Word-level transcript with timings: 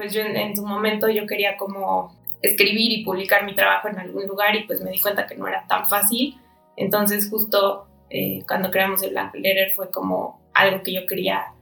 pues 0.00 0.14
yo 0.14 0.22
en, 0.22 0.56
su 0.56 0.64
momento 0.64 1.10
yo 1.10 1.26
quería 1.26 1.58
como 1.58 2.16
escribir 2.40 2.90
y 2.90 3.04
publicar 3.04 3.44
mi 3.44 3.54
trabajo 3.54 3.88
en 3.88 3.98
algún 3.98 4.26
lugar 4.26 4.56
y 4.56 4.64
pues 4.64 4.80
me 4.80 4.90
di 4.92 4.98
cuenta 4.98 5.26
que 5.26 5.34
no 5.34 5.46
era 5.46 5.66
tan 5.66 5.86
fácil. 5.90 6.40
Entonces 6.74 7.28
justo 7.28 7.86
eh, 8.08 8.42
cuando 8.48 8.70
creamos 8.70 9.02
el 9.02 9.10
Black 9.10 9.34
Letter 9.34 9.74
fue 9.76 9.90
como 9.90 10.40
algo 10.54 10.82
que 10.82 10.94
yo 10.94 11.04
quería 11.06 11.52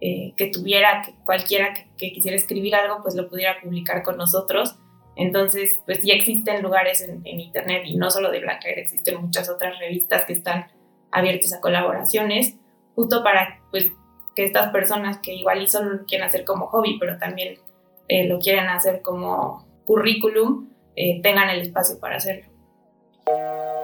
eh, 0.00 0.32
que 0.38 0.46
tuviera, 0.46 1.02
que 1.02 1.12
cualquiera 1.22 1.74
que, 1.74 2.12
quisiera 2.12 2.34
escribir 2.34 2.74
algo 2.74 3.02
pues 3.02 3.14
lo 3.14 3.28
pudiera 3.28 3.60
publicar 3.60 4.02
con 4.02 4.16
nosotros. 4.16 4.74
Entonces 5.14 5.82
pues 5.84 6.00
ya 6.02 6.14
existen 6.14 6.62
lugares 6.62 7.06
en, 7.06 7.26
internet 7.26 7.82
y 7.84 7.96
no 7.96 8.10
solo 8.10 8.30
de 8.30 8.40
Black 8.40 8.64
Letter, 8.64 8.78
existen 8.78 9.20
muchas 9.20 9.50
otras 9.50 9.78
revistas 9.78 10.24
que 10.24 10.32
están 10.32 10.68
abiertas 11.10 11.52
a 11.52 11.60
colaboraciones 11.60 12.54
justo 12.94 13.22
para 13.22 13.60
pues 13.70 13.90
que 14.34 14.44
estas 14.44 14.72
personas 14.72 15.18
que 15.18 15.34
igual 15.34 15.60
y 15.60 15.68
solo 15.68 15.90
lo 15.92 16.06
quieren 16.06 16.26
hacer 16.26 16.46
como 16.46 16.68
hobby, 16.68 16.96
pero 16.98 17.18
también 17.18 17.58
eh, 18.08 18.26
lo 18.26 18.38
quieren 18.38 18.68
hacer 18.68 19.02
como 19.02 19.66
currículum, 19.84 20.68
tengan 21.22 21.48
el 21.48 21.62
espacio 21.62 21.98
para 21.98 22.16
hacerlo. 22.16 22.52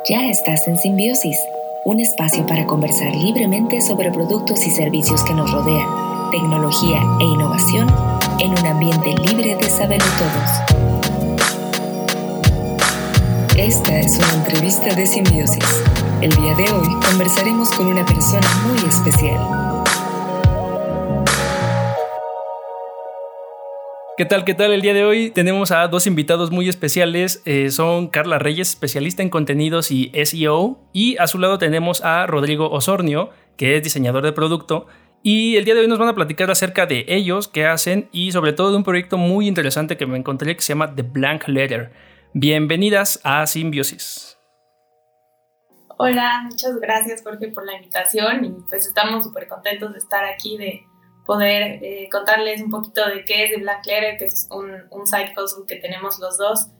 Ya 0.08 0.28
estás 0.28 0.66
en 0.68 0.78
Simbiosis, 0.78 1.38
un 1.84 2.00
espacio 2.00 2.46
para 2.46 2.66
conversar 2.66 3.14
libremente 3.14 3.80
sobre 3.80 4.10
productos 4.10 4.66
y 4.66 4.70
servicios 4.70 5.22
que 5.24 5.34
nos 5.34 5.50
rodean, 5.50 6.30
tecnología 6.30 7.00
e 7.20 7.24
innovación 7.24 7.88
en 8.38 8.52
un 8.52 8.66
ambiente 8.66 9.14
libre 9.26 9.56
de 9.56 9.64
saberlo 9.64 10.06
todos. 10.18 10.78
Esta 13.56 13.98
es 13.98 14.18
una 14.18 14.34
entrevista 14.34 14.94
de 14.94 15.06
Simbiosis. 15.06 15.82
El 16.22 16.30
día 16.30 16.54
de 16.54 16.70
hoy 16.72 16.88
conversaremos 17.06 17.70
con 17.72 17.86
una 17.86 18.06
persona 18.06 18.48
muy 18.66 18.78
especial. 18.88 19.67
¿Qué 24.18 24.24
tal? 24.24 24.44
¿Qué 24.44 24.54
tal? 24.54 24.72
El 24.72 24.82
día 24.82 24.94
de 24.94 25.04
hoy 25.04 25.30
tenemos 25.30 25.70
a 25.70 25.86
dos 25.86 26.08
invitados 26.08 26.50
muy 26.50 26.68
especiales. 26.68 27.40
Eh, 27.44 27.70
son 27.70 28.08
Carla 28.08 28.40
Reyes, 28.40 28.70
especialista 28.70 29.22
en 29.22 29.30
contenidos 29.30 29.92
y 29.92 30.10
SEO. 30.24 30.80
Y 30.92 31.16
a 31.18 31.28
su 31.28 31.38
lado 31.38 31.58
tenemos 31.58 32.04
a 32.04 32.26
Rodrigo 32.26 32.68
Osornio, 32.68 33.30
que 33.56 33.76
es 33.76 33.82
diseñador 33.84 34.24
de 34.24 34.32
producto. 34.32 34.88
Y 35.22 35.54
el 35.54 35.64
día 35.64 35.76
de 35.76 35.82
hoy 35.82 35.86
nos 35.86 36.00
van 36.00 36.08
a 36.08 36.16
platicar 36.16 36.50
acerca 36.50 36.84
de 36.84 37.04
ellos, 37.06 37.46
qué 37.46 37.66
hacen 37.66 38.08
y 38.10 38.32
sobre 38.32 38.52
todo 38.52 38.72
de 38.72 38.78
un 38.78 38.82
proyecto 38.82 39.18
muy 39.18 39.46
interesante 39.46 39.96
que 39.96 40.06
me 40.06 40.18
encontré 40.18 40.56
que 40.56 40.62
se 40.62 40.72
llama 40.72 40.92
The 40.92 41.02
Blank 41.02 41.46
Letter. 41.46 41.92
Bienvenidas 42.34 43.20
a 43.22 43.46
Simbiosis. 43.46 44.36
Hola, 45.96 46.42
muchas 46.42 46.74
gracias 46.80 47.22
Jorge 47.22 47.52
por 47.52 47.64
la 47.64 47.76
invitación 47.76 48.44
y 48.44 48.50
pues 48.68 48.84
estamos 48.84 49.22
súper 49.22 49.46
contentos 49.46 49.92
de 49.92 49.98
estar 49.98 50.24
aquí, 50.24 50.56
de 50.56 50.82
poder 51.28 51.84
eh, 51.84 52.08
contarles 52.10 52.62
un 52.62 52.70
poquito 52.70 53.06
de 53.06 53.22
qué 53.22 53.44
es 53.44 53.50
The 53.50 53.60
Black 53.60 53.84
Letter, 53.84 54.16
que 54.16 54.24
es 54.24 54.48
un, 54.50 54.70
un 54.90 55.06
side 55.06 55.34
hustle 55.36 55.66
que 55.68 55.76
tenemos 55.76 56.18
los 56.18 56.38
dos, 56.38 56.70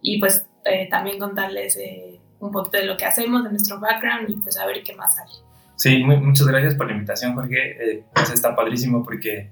y 0.00 0.20
pues 0.20 0.46
eh, 0.64 0.86
también 0.88 1.18
contarles 1.18 1.76
eh, 1.76 2.20
un 2.38 2.52
poquito 2.52 2.78
de 2.78 2.84
lo 2.84 2.96
que 2.96 3.04
hacemos, 3.04 3.42
de 3.42 3.50
nuestro 3.50 3.80
background 3.80 4.30
y 4.30 4.34
pues 4.34 4.56
a 4.58 4.66
ver 4.66 4.80
qué 4.84 4.94
más 4.94 5.18
hay. 5.18 5.28
Sí, 5.74 6.04
muchas 6.04 6.46
gracias 6.46 6.76
por 6.76 6.86
la 6.86 6.92
invitación, 6.92 7.34
Jorge. 7.34 8.04
pues 8.14 8.30
está 8.30 8.54
padrísimo 8.54 9.02
porque 9.02 9.50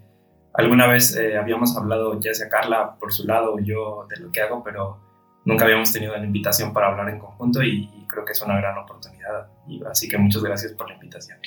alguna 0.53 0.87
vez 0.87 1.19
habíamos 1.37 1.77
hablado, 1.77 2.21
ya 2.21 2.33
sea 2.33 2.49
Carla 2.49 2.95
por 3.01 3.13
su 3.13 3.27
lado 3.27 3.55
o 3.55 3.59
yo, 3.59 4.07
de 4.09 4.21
lo 4.21 4.31
que 4.31 4.41
hago, 4.41 4.63
pero 4.63 5.01
nunca 5.45 5.65
habíamos 5.65 5.93
tenido 5.93 6.17
la 6.17 6.25
invitación 6.25 6.73
para 6.73 6.87
hablar 6.87 7.09
en 7.09 7.19
conjunto 7.19 7.61
y, 7.61 7.91
y 7.93 8.07
creo 8.07 8.25
que 8.25 8.31
es 8.31 8.41
una 8.41 8.57
gran 8.57 8.79
oportunidad. 8.79 9.49
Y, 9.67 9.83
así 9.85 10.09
que 10.09 10.17
muchas 10.17 10.45
gracias 10.45 10.73
por 10.75 10.89
la 10.89 10.95
invitación. 10.95 11.41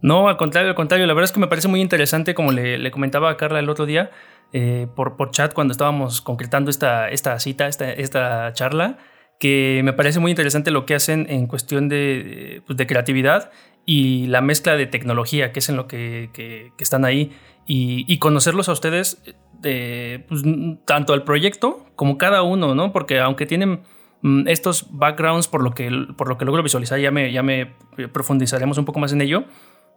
No, 0.00 0.28
al 0.28 0.36
contrario, 0.36 0.70
al 0.70 0.76
contrario. 0.76 1.06
La 1.06 1.14
verdad 1.14 1.24
es 1.24 1.32
que 1.32 1.40
me 1.40 1.48
parece 1.48 1.68
muy 1.68 1.80
interesante, 1.80 2.34
como 2.34 2.52
le, 2.52 2.90
comentaba 2.90 3.30
a 3.30 3.36
Carla 3.36 3.58
el 3.58 3.68
otro 3.68 3.86
día, 3.86 4.10
eh, 4.52 4.86
por, 4.94 5.16
por 5.16 5.30
chat 5.30 5.52
cuando 5.52 5.72
estábamos 5.72 6.20
concretando 6.20 6.70
esta, 6.70 7.08
esta 7.08 7.38
cita, 7.40 7.66
esta, 7.66 7.92
esta 7.92 8.52
charla, 8.52 8.98
que 9.38 9.82
me 9.84 9.92
parece 9.92 10.20
muy 10.20 10.30
interesante 10.30 10.70
lo 10.70 10.86
que 10.86 10.94
hacen 10.94 11.26
en 11.28 11.46
cuestión 11.46 11.88
de, 11.88 12.62
pues, 12.66 12.76
de 12.76 12.86
creatividad 12.86 13.50
y 13.86 14.26
la 14.26 14.40
mezcla 14.40 14.76
de 14.76 14.86
tecnología, 14.86 15.52
que 15.52 15.60
es 15.60 15.68
en 15.68 15.76
lo 15.76 15.86
que, 15.86 16.30
que, 16.32 16.72
están 16.78 17.04
ahí, 17.04 17.32
y, 17.66 18.18
conocerlos 18.18 18.68
a 18.68 18.72
ustedes, 18.72 19.22
de, 19.60 20.24
pues, 20.28 20.42
tanto 20.84 21.12
al 21.12 21.24
proyecto 21.24 21.86
como 21.96 22.18
cada 22.18 22.42
uno, 22.42 22.74
¿no? 22.74 22.92
Porque 22.92 23.18
aunque 23.20 23.46
tienen 23.46 23.80
mm, 24.22 24.48
estos 24.48 24.86
backgrounds, 24.90 25.48
por 25.48 25.62
lo 25.62 25.72
que, 25.72 25.90
por 26.16 26.28
lo 26.28 26.38
que 26.38 26.44
logro 26.44 26.62
visualizar, 26.62 26.98
ya 26.98 27.10
me, 27.10 27.32
ya 27.32 27.42
me 27.42 27.74
profundizaremos 28.12 28.78
un 28.78 28.84
poco 28.84 29.00
más 29.00 29.12
en 29.12 29.22
ello, 29.22 29.44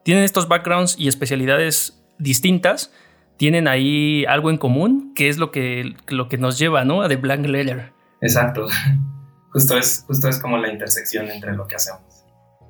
tienen 0.04 0.24
estos 0.24 0.48
backgrounds 0.48 0.96
y 0.98 1.08
especialidades 1.08 2.04
distintas, 2.18 2.94
tienen 3.38 3.68
ahí 3.68 4.26
algo 4.26 4.50
en 4.50 4.58
común, 4.58 5.14
que 5.16 5.30
es 5.30 5.38
lo 5.38 5.52
que, 5.52 5.96
lo 6.08 6.30
que 6.30 6.38
nos 6.38 6.60
lleva, 6.60 6.86
¿no? 6.86 7.02
A 7.02 7.08
The 7.08 7.16
Blank 7.16 7.48
Letter. 7.48 7.92
Exacto. 8.22 8.68
Justo 9.54 9.78
es, 9.78 10.06
justo 10.08 10.30
es 10.30 10.40
como 10.40 10.58
la 10.58 10.72
intersección 10.72 11.30
entre 11.30 11.54
lo 11.54 11.68
que 11.68 11.76
hacemos. 11.76 12.02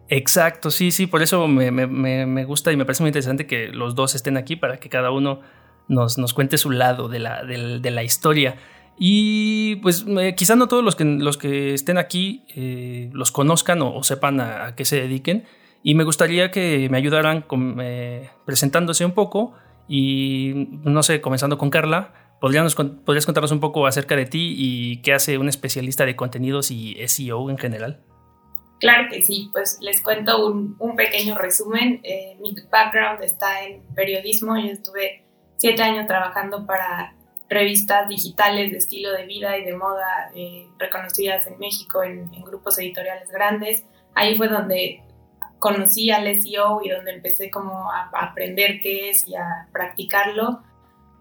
Exacto, 0.08 0.72
sí, 0.72 0.92
sí, 0.92 1.08
por 1.08 1.22
eso 1.22 1.48
me, 1.48 2.44
gusta 2.44 2.72
y 2.72 2.76
me 2.76 2.86
parece 2.86 3.04
muy 3.04 3.10
interesante 3.10 3.48
que 3.48 3.68
los 3.68 3.96
dos 3.96 4.16
estén 4.16 4.36
aquí 4.36 4.56
para 4.56 4.78
que 4.78 4.90
cada 4.90 5.12
uno 5.12 5.40
nos, 5.88 6.18
nos 6.18 6.34
cuente 6.34 6.58
su 6.58 6.70
lado 6.70 7.08
de 7.08 7.20
la, 7.20 7.46
de, 7.46 7.92
la 7.92 8.04
historia. 8.04 8.56
Y 8.98 9.78
pues 9.78 10.06
quizá 10.36 10.56
no 10.56 10.68
todos 10.68 10.84
los 10.84 10.96
que, 10.96 11.06
los 11.06 11.38
que 11.38 11.74
estén 11.74 11.98
aquí 11.98 12.44
eh, 12.56 13.10
los 13.14 13.32
conozcan 13.32 13.82
o, 13.82 14.04
sepan 14.04 14.42
a, 14.42 14.76
qué 14.76 14.84
se 14.84 14.98
dediquen, 14.98 15.46
y 15.84 15.96
me 15.96 16.04
gustaría 16.04 16.52
que 16.52 16.88
me 16.90 16.98
ayudaran 16.98 17.46
eh, 17.82 18.30
presentándose 18.46 19.06
un 19.06 19.14
poco 19.14 19.54
y, 19.88 20.70
no 20.84 21.04
sé, 21.04 21.22
comenzando 21.22 21.58
con 21.58 21.70
Carla, 21.70 22.14
¿podrías, 22.40 22.76
¿podrías 22.76 23.26
contarnos 23.26 23.52
un 23.52 23.60
poco 23.60 23.88
acerca 23.88 24.16
de 24.16 24.26
ti 24.26 24.56
y 24.58 25.02
qué 25.02 25.14
hace 25.14 25.38
un 25.38 25.50
especialista 25.50 26.06
de 26.06 26.16
contenidos 26.16 26.72
y 26.72 26.96
SEO 27.08 27.50
en 27.50 27.58
general? 27.58 28.02
Claro 28.80 29.10
que 29.12 29.22
sí, 29.22 29.50
pues 29.52 29.78
les 29.82 30.02
cuento 30.02 30.48
un, 30.48 30.76
un 30.80 30.96
pequeño 30.96 31.36
resumen. 31.38 32.00
Eh, 32.04 32.36
mi 32.42 32.56
background 32.72 33.24
está 33.24 33.64
en 33.64 33.84
periodismo, 33.94 34.58
yo 34.58 34.72
estuve 34.72 35.24
siete 35.58 35.84
años 35.84 36.08
trabajando 36.08 36.66
para 36.66 37.16
revistas 37.48 38.08
digitales 38.08 38.72
de 38.72 38.78
estilo 38.78 39.12
de 39.12 39.26
vida 39.26 39.58
y 39.58 39.66
de 39.66 39.76
moda 39.76 40.32
eh, 40.34 40.68
reconocidas 40.80 41.46
en 41.48 41.60
México 41.60 42.02
en, 42.02 42.34
en, 42.34 42.44
grupos 42.44 42.80
editoriales 42.80 43.30
grandes. 43.30 43.84
Ahí 44.16 44.36
fue 44.38 44.48
donde 44.48 45.04
conocí 45.62 46.10
al 46.10 46.26
SEO 46.42 46.82
y 46.84 46.90
donde 46.90 47.14
empecé 47.14 47.52
como 47.52 47.92
a, 47.92 48.10
aprender 48.14 48.82
qué 48.82 49.12
es 49.12 49.28
y 49.28 49.36
a 49.36 49.68
practicarlo. 49.72 50.64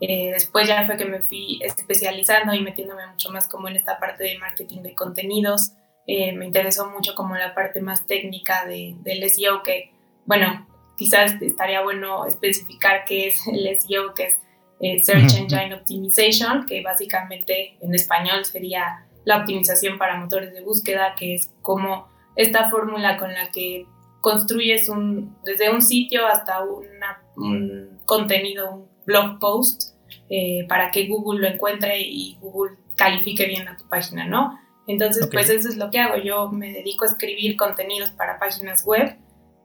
Eh, 0.01 0.31
después 0.33 0.67
ya 0.67 0.87
fue 0.87 0.97
que 0.97 1.05
me 1.05 1.21
fui 1.21 1.61
especializando 1.63 2.55
y 2.55 2.63
metiéndome 2.63 3.07
mucho 3.07 3.31
más 3.31 3.47
como 3.47 3.69
en 3.69 3.77
esta 3.77 3.99
parte 4.01 4.25
de 4.25 4.39
marketing 4.39 4.81
de 4.81 4.95
contenidos. 4.95 5.73
Eh, 6.07 6.33
me 6.33 6.47
interesó 6.47 6.91
mucho 6.91 7.15
como 7.15 7.37
la 7.37 7.55
parte 7.55 7.83
más 7.83 8.07
técnica 8.07 8.65
de, 8.65 8.97
del 9.01 9.29
SEO 9.29 9.63
que, 9.63 9.93
bueno, 10.25 10.67
quizás 10.97 11.41
estaría 11.41 11.83
bueno 11.83 12.25
especificar 12.27 13.05
qué 13.05 13.29
es 13.29 13.47
el 13.47 13.79
SEO, 13.79 14.15
que 14.15 14.25
es 14.25 14.39
eh, 14.81 15.03
Search 15.03 15.37
Engine 15.37 15.75
Optimization, 15.75 16.65
que 16.65 16.83
básicamente 16.83 17.77
en 17.83 17.95
español 17.95 18.47
sería 18.47 19.05
la 19.27 19.37
optimización 19.37 19.99
para 19.99 20.17
motores 20.17 20.55
de 20.55 20.63
búsqueda, 20.63 21.15
que 21.15 21.35
es 21.35 21.51
como 21.61 22.09
esta 22.37 22.71
fórmula 22.71 23.19
con 23.19 23.35
la 23.35 23.51
que 23.51 23.87
construyes 24.21 24.89
un, 24.89 25.37
desde 25.45 25.71
un 25.71 25.83
sitio 25.83 26.27
hasta 26.27 26.63
un 26.63 27.99
contenido, 28.05 28.71
un 28.71 28.89
blog 29.07 29.39
post, 29.39 29.95
eh, 30.29 30.65
para 30.69 30.91
que 30.91 31.07
Google 31.07 31.41
lo 31.41 31.49
encuentre 31.49 32.01
y 32.01 32.37
Google 32.41 32.77
califique 32.97 33.47
bien 33.47 33.67
a 33.69 33.77
tu 33.77 33.89
página, 33.89 34.27
¿no? 34.27 34.59
Entonces, 34.87 35.29
pues 35.31 35.51
eso 35.51 35.69
es 35.69 35.77
lo 35.77 35.91
que 35.91 35.99
hago. 35.99 36.17
Yo 36.23 36.51
me 36.51 36.73
dedico 36.73 37.05
a 37.05 37.09
escribir 37.09 37.57
contenidos 37.57 38.11
para 38.11 38.39
páginas 38.39 38.85
web 38.85 39.17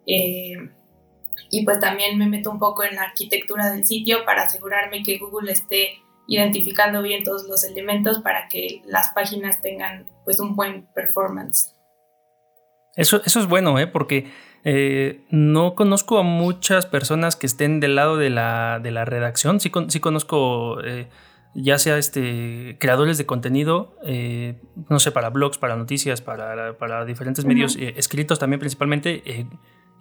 eh, 0.07 0.55
y 1.51 1.65
pues 1.65 1.79
también 1.79 2.17
me 2.17 2.27
meto 2.27 2.51
un 2.51 2.59
poco 2.59 2.83
en 2.83 2.95
la 2.95 3.03
arquitectura 3.03 3.71
del 3.71 3.85
sitio 3.85 4.25
para 4.25 4.43
asegurarme 4.43 5.03
que 5.03 5.17
Google 5.17 5.51
esté 5.51 5.99
identificando 6.27 7.01
bien 7.01 7.23
todos 7.23 7.47
los 7.47 7.63
elementos 7.63 8.19
para 8.19 8.47
que 8.47 8.81
las 8.85 9.09
páginas 9.09 9.61
tengan 9.61 10.07
pues 10.23 10.39
un 10.39 10.55
buen 10.55 10.87
performance. 10.93 11.74
Eso, 12.95 13.21
eso 13.25 13.39
es 13.39 13.47
bueno, 13.47 13.77
¿eh? 13.77 13.87
porque 13.87 14.31
eh, 14.63 15.21
no 15.29 15.75
conozco 15.75 16.17
a 16.17 16.23
muchas 16.23 16.85
personas 16.85 17.35
que 17.35 17.45
estén 17.45 17.79
del 17.79 17.95
lado 17.95 18.17
de 18.17 18.29
la, 18.29 18.79
de 18.81 18.91
la 18.91 19.05
redacción. 19.05 19.59
Sí, 19.59 19.71
sí 19.89 19.99
conozco 19.99 20.81
eh, 20.81 21.07
ya 21.53 21.77
sea 21.77 21.97
este, 21.97 22.77
creadores 22.79 23.17
de 23.17 23.25
contenido, 23.25 23.95
eh, 24.03 24.59
no 24.89 24.99
sé, 24.99 25.11
para 25.11 25.29
blogs, 25.29 25.57
para 25.57 25.75
noticias, 25.75 26.21
para, 26.21 26.77
para 26.77 27.05
diferentes 27.05 27.45
medios 27.45 27.77
escritos 27.77 28.39
también 28.39 28.59
principalmente, 28.59 29.47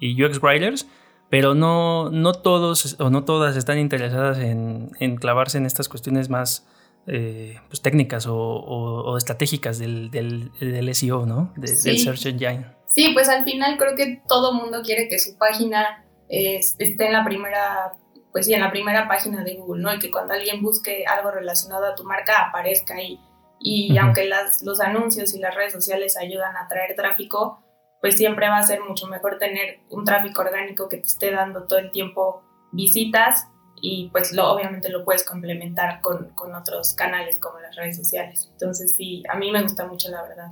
y 0.00 0.25
UX 0.25 0.41
writers, 0.41 0.88
pero 1.31 1.55
no, 1.55 2.11
no 2.11 2.32
todos 2.32 2.96
o 2.99 3.11
no 3.11 3.25
todas 3.25 3.56
están 3.56 3.79
interesadas 3.79 4.38
en, 4.38 4.91
en 4.99 5.17
clavarse 5.17 5.58
en 5.58 5.67
estas 5.67 5.88
cuestiones 5.88 6.29
más 6.29 6.67
pues, 7.05 7.82
técnicas 7.82 8.26
o, 8.29 9.14
estratégicas 9.17 9.79
del, 9.79 10.11
del, 10.11 10.50
del, 10.58 10.93
SEO, 10.94 11.26
¿no? 11.26 11.52
del 11.56 11.99
Search 11.99 12.26
Engine. 12.26 12.67
Sí, 12.94 13.11
pues 13.12 13.29
al 13.29 13.44
final 13.44 13.76
creo 13.76 13.96
que 13.96 14.23
todo 14.29 14.55
mundo 14.55 14.82
quiere 14.82 15.08
que 15.08 15.19
su 15.19 15.37
página 15.37 16.05
esté 16.29 17.06
en 17.06 17.12
la 17.12 17.25
primera 17.25 17.94
pues 18.35 18.46
sí, 18.46 18.52
en 18.52 18.62
la 18.62 18.73
primera 18.73 19.06
página 19.06 19.44
de 19.44 19.55
Google, 19.55 19.81
¿no? 19.81 19.94
Y 19.94 20.00
que 20.00 20.11
cuando 20.11 20.35
alguien 20.35 20.61
busque 20.61 21.05
algo 21.06 21.31
relacionado 21.31 21.87
a 21.87 21.94
tu 21.94 22.02
marca 22.02 22.43
aparezca 22.49 22.96
ahí. 22.96 23.20
Y 23.61 23.96
aunque 23.96 24.26
las, 24.26 24.61
los 24.62 24.81
anuncios 24.81 25.35
y 25.35 25.38
las 25.38 25.55
redes 25.55 25.73
sociales 25.73 26.17
ayudan 26.17 26.56
a 26.56 26.67
traer 26.67 26.96
tráfico, 26.96 27.62
pues 28.00 28.17
siempre 28.17 28.49
va 28.49 28.56
a 28.56 28.62
ser 28.64 28.81
mucho 28.81 29.06
mejor 29.06 29.38
tener 29.38 29.82
un 29.88 30.05
tráfico 30.05 30.43
orgánico 30.43 30.88
que 30.88 30.96
te 30.96 31.06
esté 31.06 31.31
dando 31.31 31.69
todo 31.69 31.79
el 31.79 31.93
tiempo 31.93 32.43
visitas 32.73 33.46
y 33.81 34.08
pues 34.11 34.32
lo, 34.32 34.52
obviamente 34.52 34.88
lo 34.88 35.05
puedes 35.05 35.25
complementar 35.25 36.00
con, 36.00 36.31
con 36.31 36.56
otros 36.56 36.94
canales 36.94 37.38
como 37.38 37.61
las 37.61 37.76
redes 37.76 37.96
sociales. 37.96 38.49
Entonces 38.50 38.96
sí, 38.96 39.23
a 39.29 39.37
mí 39.37 39.52
me 39.52 39.62
gusta 39.62 39.87
mucho 39.87 40.11
la 40.11 40.23
verdad 40.23 40.49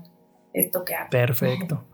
esto 0.53 0.85
que 0.85 0.95
hago. 0.95 1.11
Perfecto. 1.11 1.85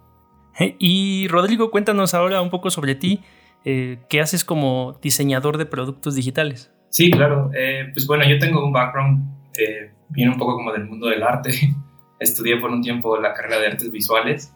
Y 0.78 1.28
Rodrigo, 1.28 1.70
cuéntanos 1.70 2.14
ahora 2.14 2.42
un 2.42 2.50
poco 2.50 2.70
sobre 2.70 2.94
ti. 2.94 3.20
Eh, 3.64 3.98
¿Qué 4.08 4.20
haces 4.20 4.44
como 4.44 4.98
diseñador 5.02 5.58
de 5.58 5.66
productos 5.66 6.14
digitales? 6.14 6.70
Sí, 6.90 7.10
claro. 7.10 7.50
Eh, 7.54 7.90
pues 7.92 8.06
bueno, 8.06 8.24
yo 8.28 8.38
tengo 8.38 8.64
un 8.64 8.72
background, 8.72 9.50
eh, 9.58 9.92
viene 10.08 10.32
un 10.32 10.38
poco 10.38 10.54
como 10.54 10.72
del 10.72 10.86
mundo 10.86 11.08
del 11.08 11.22
arte. 11.22 11.50
Estudié 12.20 12.56
por 12.56 12.70
un 12.70 12.82
tiempo 12.82 13.18
la 13.18 13.34
carrera 13.34 13.58
de 13.60 13.66
artes 13.68 13.90
visuales. 13.90 14.54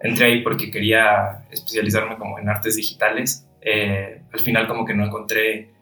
Entré 0.00 0.26
ahí 0.26 0.42
porque 0.42 0.70
quería 0.70 1.44
especializarme 1.50 2.16
como 2.16 2.38
en 2.38 2.48
artes 2.48 2.76
digitales. 2.76 3.48
Eh, 3.60 4.22
al 4.32 4.40
final 4.40 4.68
como 4.68 4.84
que 4.84 4.94
no 4.94 5.04
encontré 5.04 5.72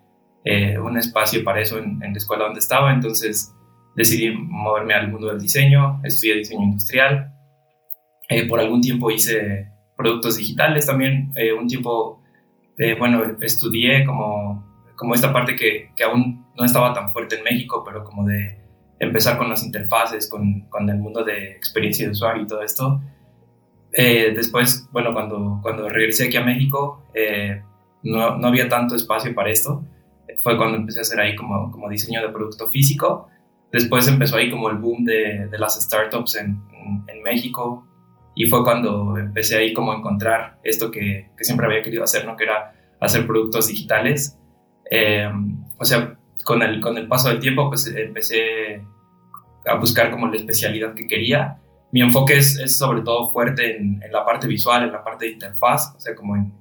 un 0.46 0.99
espacio 0.99 1.43
para 1.43 1.62
eso 1.62 1.78
en, 1.78 2.02
en, 2.02 2.12
la 2.12 2.19
escuela 2.19 2.44
donde 2.44 2.60
estaba, 2.60 2.93
entonces 2.93 3.55
decidí 3.96 4.31
moverme 4.31 4.93
al 4.93 5.10
mundo 5.10 5.28
del 5.28 5.40
diseño, 5.40 6.02
estudié 6.05 6.34
diseño 6.34 6.64
industrial. 6.64 7.33
Por 8.49 8.61
algún 8.61 8.81
tiempo 8.81 9.11
hice 9.11 9.69
productos 9.97 10.37
digitales 10.37 10.87
también, 10.87 11.32
un 11.59 11.69
tiempo 11.69 12.25
eh, 12.76 12.97
bueno, 12.99 13.37
estudié 13.41 14.05
como, 14.05 14.65
como 14.97 15.15
esta 15.15 15.32
parte 15.32 15.55
que, 15.55 15.91
que, 15.94 16.05
aún 16.05 16.44
no 16.56 16.65
estaba 16.65 16.93
tan 16.93 17.11
fuerte 17.12 17.37
en 17.37 17.44
México, 17.44 17.85
pero 17.85 18.03
como 18.03 18.25
de 18.25 18.59
empezar 18.99 19.38
con 19.38 19.49
las 19.49 19.65
interfaces, 19.65 20.29
con, 20.29 20.62
con 20.69 20.88
el 20.88 20.99
mundo 20.99 21.25
de 21.25 21.53
experiencia 21.53 22.06
de 22.06 22.12
usuario 22.12 22.43
y 22.43 22.47
todo 22.47 22.62
esto. 22.62 23.00
Eh, 23.93 24.32
después, 24.35 24.88
bueno, 24.91 25.12
cuando, 25.12 25.61
cuando 25.62 25.88
regresé 25.88 26.27
aquí 26.27 26.37
a 26.37 26.44
México, 26.44 27.05
eh, 27.15 27.62
no, 28.03 28.37
no, 28.37 28.49
había 28.49 28.69
tanto 28.69 28.97
espacio 28.97 29.32
para 29.35 29.50
esto. 29.50 29.85
Fue 30.38 30.56
cuando 30.56 30.79
empecé 30.79 30.99
a 30.99 31.03
hacer 31.03 31.20
ahí 31.20 31.37
como, 31.37 31.70
como 31.70 31.88
diseño 31.88 32.20
de 32.23 32.31
producto 32.31 32.69
físico. 32.69 33.29
Después 33.70 34.09
empezó 34.09 34.37
ahí 34.37 34.50
como 34.50 34.69
el 34.69 34.79
boom 34.79 35.05
de, 35.05 35.47
de 35.49 35.59
las 35.59 35.81
startups 35.81 36.37
en, 36.37 36.61
en, 36.73 37.05
en 37.06 37.23
México, 37.23 37.87
y 38.34 38.48
fue 38.48 38.64
cuando 38.64 39.16
empecé 39.16 39.56
ahí 39.56 39.72
como 39.72 39.92
a 39.92 39.96
encontrar 39.96 40.58
esto 40.64 40.90
que, 40.90 41.31
que 41.36 41.44
siempre 41.44 41.66
había 41.66 41.82
querido 41.82 42.02
hacer, 42.02 42.26
¿no? 42.26 42.36
Que 42.36 42.44
era 42.44 42.75
hacer 43.00 43.26
productos 43.26 43.69
digitales. 43.69 44.38
Eh, 44.90 45.31
o 45.78 45.84
sea, 45.84 46.16
con 46.44 46.62
el, 46.62 46.81
con 46.81 46.98
el 46.98 47.06
paso 47.06 47.28
del 47.28 47.38
tiempo, 47.38 47.69
pues 47.69 47.86
empecé 47.86 48.82
a 49.66 49.76
buscar 49.76 50.10
como 50.10 50.26
la 50.26 50.36
especialidad 50.36 50.94
que 50.94 51.06
quería. 51.06 51.58
Mi 51.92 52.00
enfoque 52.00 52.36
es, 52.36 52.58
es 52.58 52.76
sobre 52.76 53.02
todo 53.02 53.31
fuerte 53.31 53.76
en, 53.76 54.02
en, 54.02 54.12
la 54.12 54.25
parte 54.25 54.48
visual, 54.48 54.82
en 54.82 54.92
la 54.92 55.04
parte 55.04 55.26
de 55.26 55.32
interfaz, 55.32 55.94
o 55.96 56.00
sea, 56.00 56.14
como 56.14 56.34
en, 56.34 56.52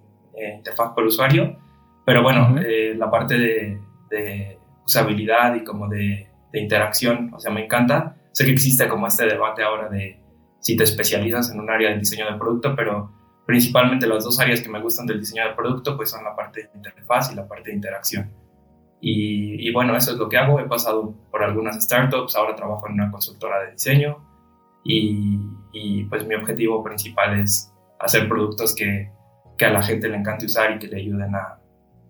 interfaz 0.57 0.91
por 0.93 1.03
usuario. 1.03 1.57
Pero 2.05 2.21
bueno, 2.21 2.55
eh, 2.59 2.93
la 2.95 3.09
parte 3.09 3.37
de, 3.37 3.79
de, 4.09 4.59
usabilidad 4.85 5.55
y 5.55 5.63
como 5.63 5.87
de, 5.87 6.27
de 6.51 6.59
interacción, 6.59 7.33
o 7.33 7.39
sea, 7.39 7.51
me 7.51 7.63
encanta. 7.63 8.17
Sé 8.31 8.45
que 8.45 8.51
existe 8.51 8.87
como 8.87 9.07
este 9.07 9.25
debate 9.25 9.63
ahora 9.63 9.87
de 9.87 10.19
si 10.63 10.77
te 10.77 10.85
especializas 10.85 11.51
en 11.51 11.59
un 11.59 11.69
área 11.69 11.89
del 11.89 11.99
diseño 11.99 12.25
del 12.25 12.37
producto, 12.37 12.73
pero 12.73 13.11
principalmente 13.45 14.07
las 14.07 14.23
dos 14.23 14.39
áreas 14.39 14.61
que 14.61 14.69
me 14.69 14.81
gustan 14.81 15.05
del 15.05 15.19
diseño 15.19 15.43
del 15.43 15.55
producto 15.55 15.97
pues 15.97 16.09
son 16.09 16.23
la 16.23 16.35
parte 16.35 16.61
de 16.63 16.69
interfaz 16.73 17.31
y 17.31 17.35
la 17.35 17.45
parte 17.45 17.69
de 17.69 17.75
interacción. 17.75 18.31
Y, 19.05 19.69
bueno, 19.73 19.97
eso 19.97 20.13
es 20.13 20.17
lo 20.17 20.29
que 20.29 20.37
hago. 20.37 20.61
He 20.61 20.63
pasado 20.63 21.13
por 21.29 21.43
algunas 21.43 21.75
startups, 21.83 22.37
ahora 22.37 22.55
trabajo 22.55 22.87
en 22.87 22.93
una 22.93 23.11
consultora 23.11 23.61
de 23.65 23.71
diseño 23.73 24.25
y, 24.85 26.05
pues 26.05 26.25
mi 26.25 26.35
objetivo 26.35 26.81
principal 26.81 27.37
es 27.41 27.73
hacer 27.99 28.29
productos 28.29 28.73
que, 28.73 29.11
que, 29.57 29.65
a 29.65 29.71
la 29.71 29.81
gente 29.81 30.07
le 30.07 30.15
encante 30.15 30.45
usar 30.45 30.71
y 30.71 30.79
que 30.79 30.87
le 30.87 31.01
ayuden 31.01 31.35
a, 31.35 31.59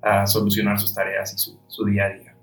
a 0.04 0.28
solucionar 0.28 0.80
sus 0.80 0.94
tareas 0.94 1.34
y 1.34 1.40
su, 1.40 1.60
su 1.66 1.86
día 1.86 2.06
a 2.06 2.10
día. 2.10 2.36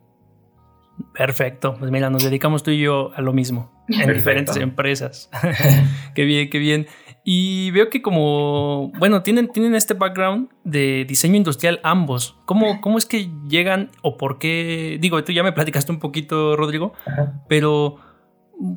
Perfecto, 1.15 1.77
pues 1.79 1.93
mira, 1.93 2.11
nos 2.11 2.25
dedicamos 2.25 2.65
tú 2.65 2.73
y 2.73 2.81
yo 2.81 3.13
a 3.15 3.21
lo 3.21 3.33
mismo 3.33 3.80
en 3.93 4.07
Perfecto. 4.07 4.19
diferentes 4.19 4.57
empresas. 4.57 5.31
qué 6.15 6.25
bien, 6.25 6.51
qué 6.51 6.59
bien. 6.59 6.87
Y 7.25 7.71
veo 7.73 7.91
que 7.91 8.01
como, 8.01 8.93
bueno, 8.99 9.23
tienen, 9.23 9.49
tienen 9.49 9.75
este 9.75 9.95
background 9.95 10.49
de 10.65 11.05
diseño 11.05 11.37
industrial 11.37 11.81
ambos. 11.83 12.37
¿Cómo, 12.47 12.81
¿Cómo 12.81 12.99
es 12.99 13.05
que 13.07 13.29
llegan 13.49 13.91
o 14.03 14.17
por 14.17 14.39
qué? 14.39 14.99
Digo, 15.01 15.23
tú 15.23 15.33
ya 15.33 15.43
me 15.43 15.53
platicaste 15.53 15.93
un 15.93 15.99
poquito, 15.99 16.57
Rodrigo, 16.57 16.95
Ajá. 17.05 17.45
pero 17.49 17.97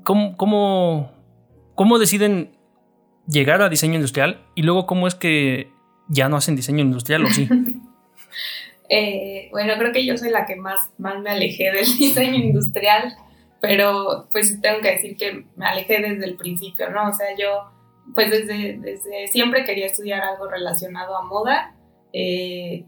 ¿cómo, 0.04 0.36
cómo, 0.36 1.12
¿cómo 1.76 2.00
deciden 2.00 2.52
llegar 3.28 3.62
a 3.62 3.70
diseño 3.70 3.96
industrial? 3.96 4.42
Y 4.56 4.64
luego, 4.64 4.86
¿cómo 4.86 5.08
es 5.08 5.16
que 5.16 5.70
ya 6.10 6.28
no 6.28 6.36
hacen 6.36 6.56
diseño 6.56 6.82
industrial 6.82 7.26
o 7.26 7.30
sí? 7.30 7.48
Eh, 8.90 9.48
bueno, 9.52 9.74
creo 9.80 9.92
que 9.92 10.06
yo 10.06 10.18
soy 10.18 10.30
la 10.30 10.46
que 10.46 10.56
más, 10.56 10.92
más 11.00 11.20
me 11.20 11.32
alejé 11.32 11.72
del 11.72 11.86
diseño 11.98 12.36
industrial, 12.36 13.16
pero 13.64 14.28
pues 14.34 14.60
tengo 14.60 14.82
que 14.82 14.92
decir 14.92 15.16
que 15.16 15.46
me 15.56 15.66
alejé 15.66 16.02
desde 16.02 16.26
el 16.26 16.36
principio, 16.36 16.90
¿no? 16.90 17.08
O 17.08 17.14
sea, 17.14 17.28
yo 17.38 17.72
pues 18.14 18.30
desde, 18.30 18.78
desde 18.78 19.30
siempre 19.30 19.64
quería 19.64 19.86
estudiar 19.86 20.22
algo 20.22 20.50
relacionado 20.50 21.16
a 21.16 21.24
moda. 21.24 21.74
Eh, 22.12 22.84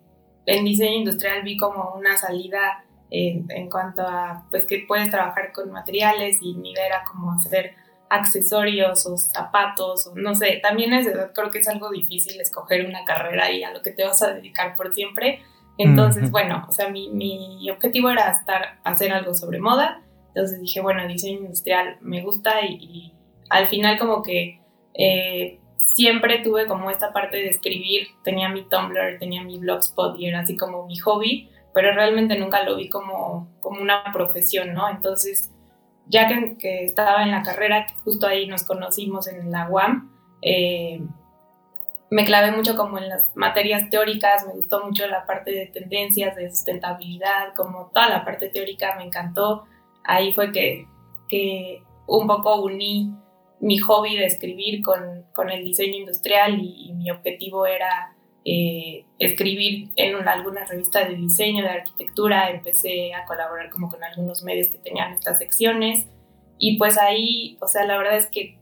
en 0.45 0.65
diseño 0.65 0.97
industrial 0.97 1.43
vi 1.43 1.55
como 1.55 1.93
una 1.95 2.17
salida 2.17 2.83
en, 3.09 3.49
en, 3.51 3.69
cuanto 3.69 4.01
a 4.01 4.47
pues 4.51 4.65
que 4.65 4.83
puedes 4.85 5.09
trabajar 5.09 5.53
con 5.53 5.71
materiales 5.71 6.39
y 6.41 6.55
mi 6.55 6.73
idea 6.73 6.87
era 6.87 7.03
como 7.09 7.31
hacer 7.31 7.73
accesorios 8.09 9.05
o 9.05 9.15
zapatos 9.15 10.07
o 10.07 10.15
no 10.15 10.35
sé, 10.35 10.59
también 10.61 10.91
es 10.91 11.07
creo 11.33 11.51
que 11.51 11.59
es 11.59 11.67
algo 11.69 11.89
difícil 11.89 12.39
escoger 12.41 12.85
una 12.85 13.05
carrera 13.05 13.49
y 13.49 13.63
a 13.63 13.71
lo 13.71 13.81
que 13.81 13.91
te 13.91 14.03
vas 14.03 14.21
a 14.21 14.33
dedicar 14.33 14.75
por 14.75 14.93
siempre 14.93 15.39
entonces, 15.77 16.23
uh 16.23 16.27
-huh. 16.27 16.31
bueno, 16.31 16.65
o 16.67 16.71
sea, 16.71 16.89
mi, 16.89 17.09
mi, 17.09 17.69
objetivo 17.69 18.09
era 18.09 18.31
estar, 18.31 18.79
hacer 18.83 19.11
algo 19.11 19.33
sobre 19.33 19.59
moda. 19.59 20.01
Entonces 20.35 20.59
dije, 20.59 20.81
bueno, 20.81 21.07
diseño 21.07 21.39
industrial 21.39 21.97
me 22.01 22.21
gusta 22.21 22.65
y, 22.65 22.73
y 22.73 23.13
al 23.49 23.67
final 23.67 23.97
como 23.97 24.21
que 24.21 24.59
eh, 24.93 25.59
siempre 25.77 26.39
tuve 26.39 26.67
como 26.67 26.91
esta 26.91 27.13
parte 27.13 27.37
de 27.37 27.47
escribir. 27.47 28.07
Tenía 28.21 28.49
mi 28.49 28.67
Tumblr, 28.67 29.17
tenía 29.17 29.43
mi 29.43 29.57
Blogspot 29.59 30.19
y 30.19 30.27
era 30.27 30.41
así 30.41 30.57
como 30.57 30.85
mi 30.85 30.97
hobby, 30.97 31.49
pero 31.73 31.93
realmente 31.93 32.37
nunca 32.37 32.63
lo 32.63 32.75
vi 32.75 32.89
como, 32.89 33.47
como 33.61 33.81
una 33.81 34.03
profesión, 34.11 34.73
¿no? 34.73 34.89
Entonces, 34.89 35.53
ya 36.07 36.27
que, 36.27 36.57
que 36.57 36.83
estaba 36.83 37.23
en 37.23 37.31
la 37.31 37.43
carrera, 37.43 37.87
justo 38.03 38.27
ahí 38.27 38.45
nos 38.45 38.63
conocimos 38.63 39.27
en 39.27 39.51
la 39.51 39.69
UAM, 39.69 40.11
eh, 40.41 40.99
me 42.09 42.23
clavé 42.23 42.51
mucho 42.51 42.75
como 42.75 42.97
en 42.97 43.09
las 43.09 43.35
materias 43.35 43.89
teóricas, 43.89 44.45
me 44.45 44.53
gustó 44.53 44.85
mucho 44.85 45.07
la 45.07 45.25
parte 45.25 45.51
de 45.51 45.65
tendencias, 45.67 46.35
de 46.35 46.49
sustentabilidad, 46.49 47.53
como 47.55 47.91
toda 47.93 48.09
la 48.09 48.25
parte 48.25 48.49
teórica 48.49 48.95
me 48.97 49.05
encantó. 49.05 49.65
Ahí 50.05 50.33
fue 50.33 50.51
que, 50.51 50.87
que 51.27 51.81
un 52.07 52.27
poco 52.27 52.63
uní 52.63 53.13
mi 53.59 53.77
hobby 53.79 54.15
de 54.17 54.25
escribir 54.25 54.81
con, 54.81 55.25
con 55.33 55.49
el 55.49 55.63
diseño 55.63 55.97
industrial 55.97 56.59
y, 56.59 56.93
mi 56.93 57.09
objetivo 57.09 57.65
era 57.65 58.15
eh, 58.43 59.05
escribir 59.17 59.89
en 59.95 60.15
una, 60.15 60.33
alguna 60.33 60.65
revista 60.65 61.03
de 61.05 61.15
diseño, 61.15 61.63
de 61.63 61.69
arquitectura, 61.69 62.49
empecé 62.49 63.13
a 63.13 63.25
colaborar 63.25 63.69
como 63.69 63.89
con 63.89 64.03
algunos 64.03 64.43
medios 64.43 64.69
que 64.69 64.77
tenían 64.77 65.13
estas 65.13 65.39
secciones 65.39 66.05
y 66.57 66.77
pues 66.77 66.97
ahí, 66.97 67.57
o 67.61 67.67
sea, 67.67 67.85
la 67.85 67.97
verdad 67.97 68.17
es 68.17 68.27
que 68.27 68.57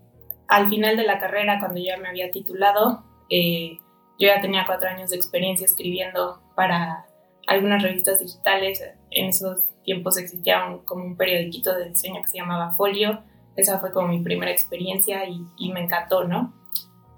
al 0.47 0.69
final 0.69 0.97
de 0.97 1.03
la 1.03 1.19
carrera, 1.19 1.59
cuando 1.59 1.79
ya 1.79 1.97
me 1.97 2.09
había 2.09 2.31
titulado, 2.31 3.03
eh, 3.29 3.77
yo 4.19 4.27
ya 4.27 4.41
tenía 4.41 4.65
cuatro 4.65 4.89
años 4.89 5.09
de 5.09 5.15
experiencia 5.15 5.65
escribiendo 5.65 6.41
para 6.55 7.05
algunas 7.47 7.81
revistas 7.81 8.19
digitales. 8.19 8.83
En 9.11 9.27
esos 9.27 9.61
tiempos 9.83 10.17
existía 10.17 10.65
un, 10.65 10.79
como 10.79 11.03
un 11.03 11.17
periodiquito 11.17 11.73
de 11.75 11.89
diseño 11.89 12.21
que 12.21 12.27
se 12.27 12.37
llamaba 12.37 12.73
Folio. 12.75 13.21
Esa 13.55 13.79
fue 13.79 13.91
como 13.91 14.07
mi 14.07 14.21
primera 14.21 14.51
experiencia 14.51 15.27
y, 15.27 15.41
y 15.57 15.71
me 15.71 15.81
encantó, 15.81 16.23
¿no? 16.23 16.53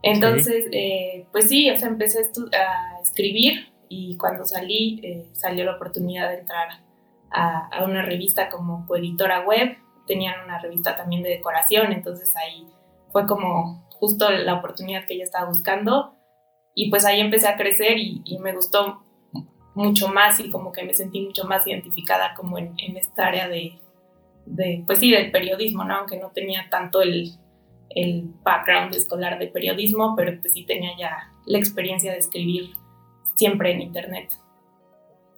Entonces, 0.01 0.65
sí. 0.65 0.77
Eh, 0.77 1.27
pues 1.31 1.50
sí, 1.50 1.69
o 1.72 1.77
sea, 1.77 1.88
empecé 1.88 2.19
a, 2.19 2.57
a, 2.57 3.01
escribir 3.01 3.74
y 3.89 4.17
cuando 4.17 4.45
salí, 4.45 5.00
eh, 5.03 5.29
salió 5.34 5.63
la 5.63 5.75
oportunidad 5.75 6.29
de 6.29 6.39
entrar 6.39 6.67
a, 7.31 7.67
a 7.67 7.86
una 7.86 8.01
revista 8.01 8.50
como 8.50 8.86
coeditora 8.86 9.45
web. 9.45 9.77
Tenían 10.05 10.43
una 10.43 10.60
revista 10.60 10.95
también 10.95 11.24
de 11.24 11.29
decoración, 11.29 11.91
entonces 11.91 12.36
ahí 12.36 12.67
fue 13.12 13.25
como 13.25 13.88
justo 13.91 14.29
la 14.29 14.55
oportunidad 14.55 15.05
que 15.05 15.15
ella 15.15 15.24
estaba 15.24 15.48
buscando 15.48 16.15
y 16.75 16.89
pues 16.89 17.05
ahí 17.05 17.22
empecé 17.22 17.48
a 17.48 17.55
crecer 17.55 17.98
y, 17.98 18.22
y, 18.25 18.38
me 18.39 18.53
gustó 18.53 19.05
mucho 19.75 20.08
más 20.08 20.39
y 20.39 20.50
como 20.50 20.72
que 20.72 20.84
me 20.84 20.94
sentí 20.94 21.22
mucho 21.22 21.46
más 21.46 21.67
identificada 21.67 22.34
como 22.34 22.58
en, 22.58 22.74
en 22.77 22.98
esta 22.98 23.27
área 23.27 23.48
de, 23.48 23.77
de, 24.46 24.84
pues 24.86 25.00
sí, 25.00 25.12
del 25.12 25.32
periodismo, 25.32 25.84
¿no? 25.84 25.96
Aunque 25.98 26.17
no 26.17 26.32
tenía 26.34 26.67
tanto 26.70 27.01
el, 27.01 27.34
el 27.89 28.29
background 28.44 28.96
escolar 28.96 29.38
de 29.38 29.48
periodismo, 29.48 30.15
pero 30.15 30.39
pues 30.39 30.53
sí 30.53 30.65
tenía 30.65 30.91
ya 30.98 31.32
la 31.46 31.58
experiencia 31.58 32.12
de 32.12 32.20
escribir 32.20 32.72
siempre 33.36 33.72
en 33.72 33.82
internet. 33.82 34.32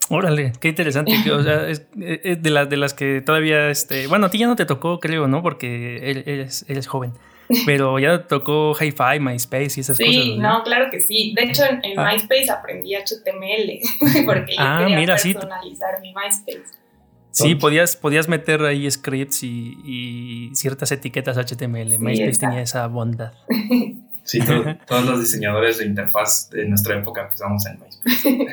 Órale, 0.09 0.53
qué 0.61 0.69
interesante. 0.69 1.13
o 1.31 1.43
sea, 1.43 1.67
es, 1.69 1.87
de, 1.93 2.49
las 2.49 2.69
de 2.69 2.77
las 2.77 2.93
que 2.93 3.21
todavía, 3.21 3.69
este, 3.69 4.07
bueno, 4.07 4.27
a 4.27 4.29
ti 4.29 4.37
ya 4.37 4.47
no 4.47 4.55
te 4.55 4.65
tocó, 4.65 4.99
creo, 4.99 5.27
¿no? 5.27 5.41
Porque 5.41 6.09
eres, 6.09 6.65
eres 6.69 6.87
joven. 6.87 7.13
Pero 7.65 7.97
ya 7.99 8.27
tocó 8.27 8.75
Hi-Fi, 8.75 9.19
MySpace 9.19 9.73
y 9.77 9.79
esas 9.79 9.97
cosas. 9.97 10.13
Sí, 10.13 10.37
¿no? 10.37 10.63
claro 10.63 10.89
que 10.91 10.99
sí. 10.99 11.33
De 11.35 11.43
hecho, 11.43 11.63
en, 11.65 11.97
ah. 11.97 12.11
MySpace 12.11 12.51
aprendí 12.51 12.95
HTML 12.95 14.25
porque 14.25 14.55
yo 14.55 14.59
ah, 14.59 14.85
quería 14.85 15.15
personalizar 15.15 16.01
mi 16.01 16.13
MySpace. 16.13 16.77
Sí, 17.31 17.55
podías, 17.55 17.95
podías 17.95 18.27
meter 18.27 18.63
ahí 18.63 18.89
scripts 18.89 19.43
y, 19.43 20.49
ciertas 20.53 20.91
etiquetas 20.91 21.37
HTML. 21.37 21.99
MySpace 21.99 22.39
tenía 22.39 22.61
esa 22.61 22.87
bondad. 22.87 23.33
Sí, 24.27 24.39
todos 24.87 25.05
los 25.05 25.21
diseñadores 25.21 25.77
de 25.77 25.85
interfaz 25.85 26.49
de 26.49 26.67
nuestra 26.67 26.99
época 26.99 27.21
empezamos 27.21 27.65
en 27.65 27.79
MySpace. 27.79 28.45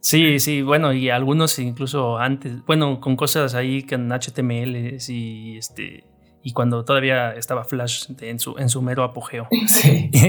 Sí, 0.00 0.40
sí, 0.40 0.62
bueno, 0.62 0.92
y 0.92 1.10
algunos 1.10 1.58
incluso 1.60 2.18
antes, 2.18 2.64
bueno, 2.64 3.00
con 3.00 3.14
cosas 3.14 3.54
ahí 3.54 3.84
con 3.84 4.08
HTML 4.08 4.98
y 5.08 5.58
este 5.58 6.02
y 6.46 6.52
cuando 6.52 6.84
todavía 6.84 7.32
estaba 7.32 7.64
Flash 7.64 8.04
en 8.20 8.38
su, 8.38 8.56
en 8.56 8.68
su 8.68 8.80
mero 8.80 9.02
apogeo. 9.02 9.48
Sí. 9.66 10.10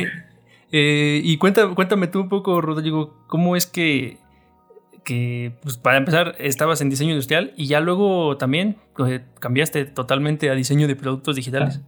Eh, 0.70 1.22
y 1.24 1.38
cuéntame, 1.38 1.74
cuéntame 1.76 2.08
tú 2.08 2.20
un 2.20 2.28
poco, 2.28 2.60
Rodrigo, 2.60 3.24
¿cómo 3.28 3.56
es 3.56 3.66
que, 3.66 4.18
que 5.06 5.54
pues 5.64 5.78
para 5.78 5.96
empezar, 5.98 6.36
estabas 6.40 6.82
en 6.82 6.90
diseño 6.90 7.12
industrial 7.12 7.54
y 7.56 7.68
ya 7.68 7.80
luego 7.80 8.36
también 8.36 8.76
pues, 8.94 9.22
cambiaste 9.40 9.86
totalmente 9.86 10.50
a 10.50 10.56
diseño 10.56 10.86
de 10.90 10.98
productos 10.98 11.38
digitales? 11.38 11.80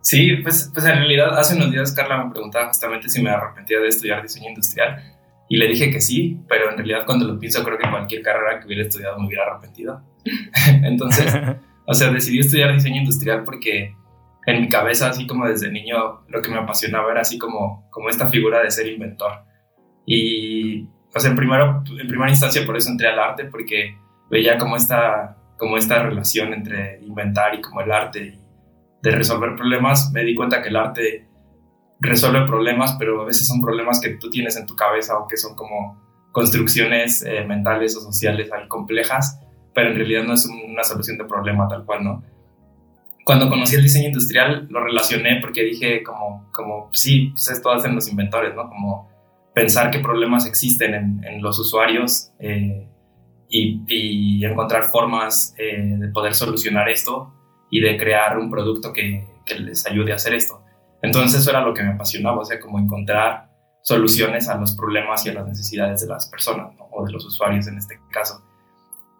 Sí, 0.00 0.32
pues, 0.42 0.68
pues 0.74 0.84
en 0.84 0.96
realidad 0.96 1.38
hace 1.38 1.54
unos 1.54 1.70
días 1.70 1.92
Carla 1.92 2.24
me 2.24 2.32
preguntaba 2.32 2.66
justamente 2.66 3.08
si 3.08 3.22
me 3.22 3.30
arrepentía 3.30 3.78
de 3.78 3.86
estudiar 3.86 4.20
diseño 4.20 4.48
industrial 4.48 5.00
y 5.48 5.56
le 5.56 5.68
dije 5.68 5.92
que 5.92 6.00
sí, 6.00 6.40
pero 6.48 6.70
en 6.70 6.76
realidad 6.76 7.06
cuando 7.06 7.26
lo 7.26 7.38
pienso 7.38 7.62
creo 7.62 7.78
que 7.78 7.88
cualquier 7.88 8.22
carrera 8.22 8.58
que 8.58 8.66
hubiera 8.66 8.82
estudiado 8.82 9.16
me 9.20 9.28
hubiera 9.28 9.44
arrepentido. 9.44 10.02
Entonces... 10.82 11.32
O 11.86 11.94
sea, 11.94 12.10
decidí 12.10 12.38
estudiar 12.38 12.72
diseño 12.72 13.00
industrial 13.00 13.44
porque 13.44 13.94
en 14.46 14.60
mi 14.60 14.68
cabeza, 14.68 15.08
así 15.08 15.26
como 15.26 15.46
desde 15.46 15.70
niño, 15.70 16.24
lo 16.28 16.42
que 16.42 16.50
me 16.50 16.58
apasionaba 16.58 17.10
era 17.10 17.22
así 17.22 17.38
como, 17.38 17.88
como 17.90 18.08
esta 18.08 18.28
figura 18.28 18.62
de 18.62 18.70
ser 18.70 18.86
inventor. 18.86 19.32
Y, 20.06 20.84
o 21.14 21.20
sea, 21.20 21.30
en, 21.30 21.36
primero, 21.36 21.82
en 21.98 22.08
primera 22.08 22.30
instancia 22.30 22.64
por 22.66 22.76
eso 22.76 22.90
entré 22.90 23.08
al 23.08 23.18
arte, 23.18 23.44
porque 23.46 23.96
veía 24.30 24.58
como 24.58 24.76
esta, 24.76 25.36
como 25.58 25.76
esta 25.76 26.02
relación 26.02 26.52
entre 26.52 27.00
inventar 27.02 27.54
y 27.54 27.60
como 27.60 27.80
el 27.80 27.92
arte 27.92 28.38
de 29.02 29.10
resolver 29.10 29.54
problemas. 29.56 30.10
Me 30.12 30.24
di 30.24 30.34
cuenta 30.34 30.62
que 30.62 30.68
el 30.68 30.76
arte 30.76 31.28
resuelve 32.00 32.46
problemas, 32.46 32.96
pero 32.98 33.22
a 33.22 33.24
veces 33.24 33.46
son 33.46 33.60
problemas 33.60 34.00
que 34.00 34.10
tú 34.16 34.28
tienes 34.30 34.56
en 34.56 34.66
tu 34.66 34.76
cabeza 34.76 35.18
o 35.18 35.26
que 35.26 35.36
son 35.36 35.54
como 35.54 36.02
construcciones 36.32 37.24
eh, 37.24 37.44
mentales 37.46 37.96
o 37.96 38.00
sociales 38.00 38.50
ahí 38.52 38.66
complejas 38.68 39.38
pero 39.74 39.90
en 39.90 39.96
realidad 39.96 40.22
no 40.24 40.34
es 40.34 40.46
una 40.46 40.84
solución 40.84 41.18
de 41.18 41.24
problema 41.24 41.66
tal 41.68 41.84
cual, 41.84 42.04
¿no? 42.04 42.22
Cuando 43.24 43.48
conocí 43.48 43.74
el 43.74 43.82
diseño 43.82 44.08
industrial 44.08 44.66
lo 44.70 44.84
relacioné 44.84 45.40
porque 45.40 45.64
dije 45.64 46.02
como, 46.02 46.48
como 46.52 46.90
sí, 46.92 47.30
pues 47.30 47.50
esto 47.50 47.70
hacen 47.70 47.94
los 47.94 48.08
inventores, 48.08 48.54
¿no? 48.54 48.68
Como 48.68 49.10
pensar 49.54 49.90
qué 49.90 49.98
problemas 49.98 50.46
existen 50.46 51.22
en, 51.24 51.42
los 51.42 51.58
usuarios 51.58 52.30
eh, 52.38 52.86
y, 53.48 54.44
encontrar 54.44 54.84
formas 54.84 55.54
eh, 55.58 55.96
de 55.98 56.08
poder 56.08 56.34
solucionar 56.34 56.88
esto 56.88 57.32
y 57.70 57.80
de 57.80 57.96
crear 57.96 58.38
un 58.38 58.50
producto 58.50 58.92
que, 58.92 59.24
que 59.46 59.54
les 59.56 59.86
ayude 59.86 60.12
a 60.12 60.16
hacer 60.16 60.34
esto. 60.34 60.62
Entonces 61.02 61.40
eso 61.40 61.50
era 61.50 61.62
lo 61.62 61.72
que 61.72 61.82
me 61.82 61.92
apasionaba, 61.92 62.40
o 62.40 62.44
sea, 62.44 62.60
como 62.60 62.78
encontrar 62.78 63.48
soluciones 63.82 64.48
a 64.48 64.56
los 64.56 64.74
problemas 64.74 65.24
y 65.24 65.30
a 65.30 65.34
las 65.34 65.46
necesidades 65.46 66.00
de 66.00 66.08
las 66.08 66.26
personas, 66.28 66.72
o 66.90 67.04
de 67.04 67.12
los 67.12 67.24
usuarios 67.24 67.66
en 67.68 67.78
este 67.78 67.98
caso 68.10 68.42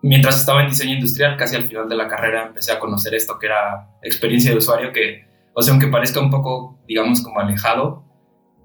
mientras 0.05 0.39
estaba 0.39 0.63
en 0.63 0.69
diseño 0.69 0.95
industrial, 0.95 1.37
casi 1.39 1.57
al 1.57 1.65
final 1.65 1.89
de 1.89 1.97
la 1.97 2.07
carrera 2.07 2.47
empecé 2.47 2.73
a 2.73 2.79
conocer 2.79 3.15
esto 3.15 3.39
que 3.39 3.47
era 3.47 3.89
experiencia 4.03 4.51
de 4.51 4.59
usuario, 4.59 4.93
que, 4.93 5.27
o 5.55 5.63
sea, 5.63 5.73
aunque 5.73 5.89
parezca 5.89 6.21
un 6.21 6.31
poco, 6.31 6.79
digamos, 6.87 7.23
como 7.23 7.41
alejado, 7.41 8.05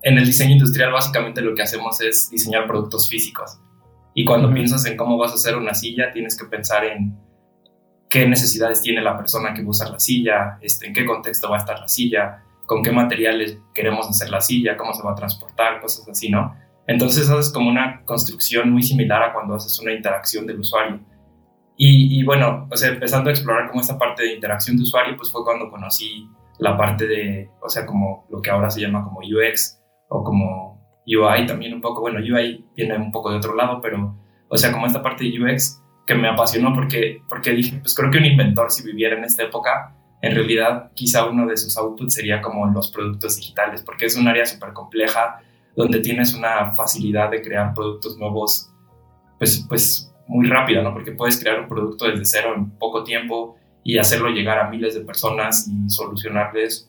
en 0.02 0.18
el 0.18 0.26
diseño 0.26 0.52
industrial 0.52 0.92
básicamente 0.92 1.42
lo 1.42 1.56
que 1.56 1.62
hacemos 1.62 2.02
es 2.02 2.30
diseñar 2.30 2.68
productos 2.68 3.08
físicos. 3.08 3.58
Y 4.14 4.26
cuando 4.26 4.54
piensas 4.54 4.86
en 4.86 4.98
cómo 4.98 5.18
vas 5.18 5.32
a 5.32 5.36
hacer 5.36 5.56
una 5.56 5.74
silla, 5.74 6.12
tienes 6.12 6.38
que 6.38 6.46
pensar 6.46 6.84
en 6.84 7.18
qué 8.10 8.28
necesidades 8.28 8.82
tiene 8.82 9.02
la 9.02 9.16
persona 9.16 9.54
que 9.54 9.62
va 9.62 9.68
a 9.68 9.72
usar 9.72 9.92
la 9.92 10.00
silla, 10.00 10.58
este, 10.60 10.88
en 10.88 10.94
qué 10.94 11.06
contexto 11.06 11.50
va 11.50 11.56
a 11.56 11.60
estar 11.60 11.80
la 11.80 11.88
silla, 11.88 12.44
con 12.66 12.84
qué 12.84 12.92
materiales 12.92 13.58
queremos 13.74 14.10
hacer 14.10 14.30
la 14.30 14.42
silla, 14.42 14.76
cómo 14.76 14.94
se 14.94 15.04
va 15.04 15.14
a 15.14 15.16
transportar, 15.16 15.80
cosas 15.80 16.06
así, 16.10 16.30
¿no? 16.30 16.54
Entonces 16.86 17.30
haces 17.30 17.54
como 17.54 17.70
una 17.70 18.04
construcción 18.04 18.72
muy 18.72 18.84
similar 18.84 19.24
a 19.24 19.32
cuando 19.32 19.56
haces 19.56 19.80
una 19.80 19.94
interacción 19.94 20.46
del 20.46 20.60
usuario. 20.60 21.00
Y, 21.82 22.26
bueno, 22.26 22.68
o 22.70 22.76
sea, 22.76 22.90
empezando 22.90 23.30
a 23.30 23.32
explorar 23.32 23.70
como 23.70 23.80
esta 23.80 23.98
parte 23.98 24.24
de 24.24 24.34
interacción 24.34 24.76
de 24.76 24.84
usuario, 24.84 25.16
pues 25.16 25.32
fue 25.32 25.46
cuando 25.46 25.70
conocí 25.70 26.28
la 26.58 26.76
parte 26.76 27.08
de, 27.08 27.50
o 27.62 27.70
sea, 27.70 27.86
como 27.86 28.28
lo 28.30 28.42
que 28.42 28.50
ahora 28.50 28.70
se 28.70 28.82
llama 28.82 29.02
como 29.02 29.22
UX 29.22 29.82
o 30.10 30.22
como 30.22 30.78
UI 31.08 31.46
también 31.46 31.74
un 31.74 31.80
poco, 31.80 32.02
bueno, 32.02 32.20
UI 32.20 32.66
viene 32.76 32.98
un 32.98 33.14
poco 33.14 33.32
de 33.32 33.38
otro 33.38 33.56
lado, 33.56 33.80
pero, 33.82 34.14
o 34.50 34.58
sea, 34.58 34.74
como 34.74 34.88
esta 34.88 35.02
parte 35.02 35.24
de 35.24 35.42
UX 35.42 35.82
que 36.06 36.16
me 36.16 36.28
apasionó 36.28 36.74
porque, 36.74 37.22
porque 37.30 37.52
dije, 37.52 37.78
pues 37.80 37.96
creo 37.96 38.12
que 38.12 38.18
un 38.18 38.26
inventor 38.26 38.70
si 38.72 38.84
viviera 38.84 39.18
en 39.18 39.24
esta 39.24 39.44
época, 39.44 39.96
en 40.22 40.36
realidad 40.36 40.92
quizá 40.96 41.28
uno 41.28 41.48
de 41.48 41.56
sus 41.56 41.78
outputs 41.78 42.14
sería 42.14 42.42
como 42.42 42.66
los 42.66 42.92
productos 42.92 43.38
digitales, 43.38 43.84
porque 43.84 44.08
es 44.08 44.18
un 44.18 44.28
área 44.28 44.46
súper 44.46 44.74
compleja 44.74 45.40
donde 45.78 46.02
tienes 46.02 46.34
una 46.34 46.76
facilidad 46.76 47.32
de 47.32 47.42
crear 47.42 47.74
productos 47.74 48.18
nuevos, 48.18 48.70
pues, 49.38 49.66
pues 49.70 50.14
muy 50.30 50.48
rápida, 50.48 50.84
¿no? 50.84 50.94
Porque 50.94 51.12
puedes 51.12 51.40
crear 51.40 51.60
un 51.60 51.68
producto 51.68 52.06
desde 52.06 52.24
cero 52.24 52.54
en 52.56 52.70
poco 52.78 53.04
tiempo 53.04 53.58
y 53.84 53.98
hacerlo 53.98 54.30
llegar 54.30 54.60
a 54.60 54.70
miles 54.70 54.94
de 54.94 55.02
personas 55.02 55.68
y 55.68 55.90
solucionarles 55.90 56.88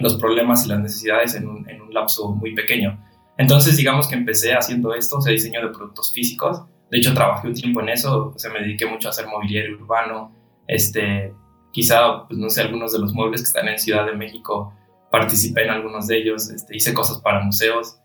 los 0.00 0.16
problemas 0.16 0.66
y 0.66 0.68
las 0.68 0.80
necesidades 0.80 1.36
en 1.36 1.48
un, 1.48 1.70
en 1.70 1.80
un 1.80 1.94
lapso 1.94 2.32
muy 2.32 2.54
pequeño. 2.54 2.98
Entonces, 3.38 3.76
digamos 3.76 4.08
que 4.08 4.16
empecé 4.16 4.52
haciendo 4.52 4.94
esto, 4.94 5.18
o 5.18 5.20
sea, 5.20 5.32
diseño 5.32 5.62
de 5.62 5.72
productos 5.72 6.12
físicos. 6.12 6.62
De 6.90 6.98
hecho, 6.98 7.14
trabajé 7.14 7.46
un 7.46 7.54
tiempo 7.54 7.80
en 7.80 7.90
eso, 7.90 8.32
o 8.34 8.38
sea, 8.38 8.52
me 8.52 8.60
dediqué 8.60 8.84
mucho 8.86 9.08
a 9.08 9.10
hacer 9.12 9.26
mobiliario 9.26 9.76
urbano. 9.76 10.32
Este, 10.66 11.32
quizá, 11.72 12.26
pues 12.26 12.38
no 12.38 12.50
sé, 12.50 12.62
algunos 12.62 12.92
de 12.92 12.98
los 12.98 13.14
muebles 13.14 13.42
que 13.42 13.46
están 13.46 13.68
en 13.68 13.78
Ciudad 13.78 14.06
de 14.06 14.16
México, 14.16 14.74
participé 15.12 15.64
en 15.64 15.70
algunos 15.70 16.08
de 16.08 16.18
ellos, 16.18 16.50
este, 16.50 16.76
hice 16.76 16.92
cosas 16.92 17.20
para 17.20 17.40
museos. 17.40 17.98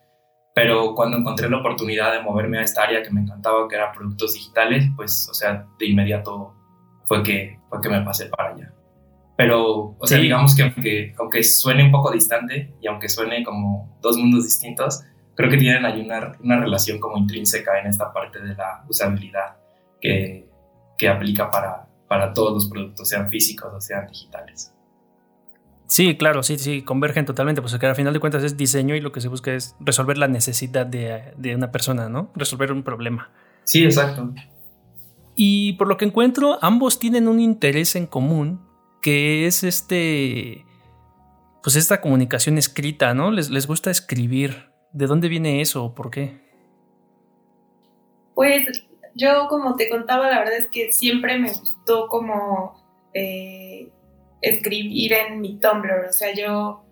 Pero 0.54 0.94
cuando 0.96 1.18
encontré 1.18 1.50
la 1.50 1.58
oportunidad 1.58 2.12
de 2.12 2.22
moverme 2.22 2.60
a 2.60 2.64
esta 2.64 2.84
área 2.84 3.02
que 3.02 3.10
me 3.10 3.22
encantaba, 3.22 3.68
que 3.68 3.76
era 3.76 3.92
productos 3.92 4.34
digitales, 4.34 4.86
pues, 4.96 5.28
o 5.30 5.34
sea, 5.34 5.66
de 5.80 5.86
inmediato 5.86 6.54
fue 7.06 7.24
que, 7.24 7.60
fue 7.70 7.80
que 7.82 7.90
me 7.90 8.02
pasé 8.02 8.26
para 8.26 8.50
allá. 8.50 8.74
Pero, 9.38 9.96
o 9.98 10.08
sea, 10.08 10.18
digamos 10.18 10.56
que 10.56 10.64
aunque, 10.64 11.16
aunque 11.18 11.44
suene 11.44 11.86
un 11.86 11.92
poco 11.92 12.12
distante 12.12 12.76
y 12.82 12.88
aunque 12.88 13.10
suene 13.10 13.44
como 13.44 13.98
dos 14.02 14.18
mundos 14.18 14.44
distintos, 14.44 15.02
creo 15.36 15.50
que 15.50 15.58
tienen 15.58 15.86
ahí 15.86 16.02
una, 16.02 16.38
una 16.44 16.60
relación 16.60 17.00
como 17.00 17.18
intrínseca 17.18 17.80
en 17.80 17.88
esta 17.88 18.12
parte 18.12 18.40
de 18.40 18.54
la 18.54 18.84
usabilidad 18.88 19.56
que, 20.00 20.48
que 20.98 21.10
aplica 21.10 21.50
para, 21.50 21.88
para 22.08 22.34
todos 22.34 22.54
los 22.54 22.70
productos, 22.70 23.08
sean 23.08 23.30
físicos 23.30 23.74
o 23.74 23.80
sean 23.80 24.06
digitales. 24.06 24.74
Sí, 25.92 26.16
claro, 26.16 26.42
sí, 26.42 26.58
sí, 26.58 26.84
convergen 26.84 27.26
totalmente, 27.26 27.62
pues 27.62 27.78
que 27.78 27.86
al 27.86 27.98
final 27.98 28.14
de 28.14 28.22
cuentas 28.22 28.46
es 28.46 28.56
diseño 28.56 28.96
y 28.96 29.02
lo 29.02 29.12
que 29.12 29.20
se 29.20 29.28
busca 29.28 29.54
es 29.54 29.76
resolver 29.82 30.18
la 30.18 30.30
necesidad 30.30 30.86
de, 30.86 31.34
de 31.36 31.54
una 31.54 31.70
persona, 31.74 32.08
¿no? 32.08 32.32
Resolver 32.34 32.72
un 32.72 32.82
problema. 32.82 33.30
Sí, 33.66 33.84
exacto. 33.84 34.34
Y 35.36 35.74
por 35.74 35.90
lo 35.90 35.98
que 35.98 36.06
encuentro, 36.06 36.58
ambos 36.62 36.98
tienen 36.98 37.28
un 37.28 37.42
interés 37.42 37.98
en 37.98 38.08
común, 38.08 38.62
que 39.02 39.46
es 39.48 39.66
este, 39.66 40.66
pues 41.62 41.76
esta 41.76 42.00
comunicación 42.00 42.58
escrita, 42.58 43.14
¿no? 43.14 43.30
Les, 43.30 43.50
les 43.50 43.68
gusta 43.68 43.92
escribir. 43.92 44.72
¿De 44.94 45.08
dónde 45.08 45.28
viene 45.28 45.60
eso 45.60 45.84
o 45.84 45.94
por 45.94 46.10
qué? 46.10 46.40
Pues 48.34 48.88
yo, 49.14 49.50
como 49.50 49.76
te 49.76 49.90
contaba, 49.90 50.30
la 50.30 50.40
verdad 50.40 50.56
es 50.56 50.70
que 50.72 50.94
siempre 50.94 51.38
me 51.38 51.50
gustó 51.50 52.08
como... 52.08 52.82
Eh, 53.14 53.92
escribir 54.42 55.14
en 55.14 55.42
mi 55.42 55.58
Tumblr, 55.58 56.08
o 56.10 56.14
sea, 56.14 56.34
yo, 56.34 56.84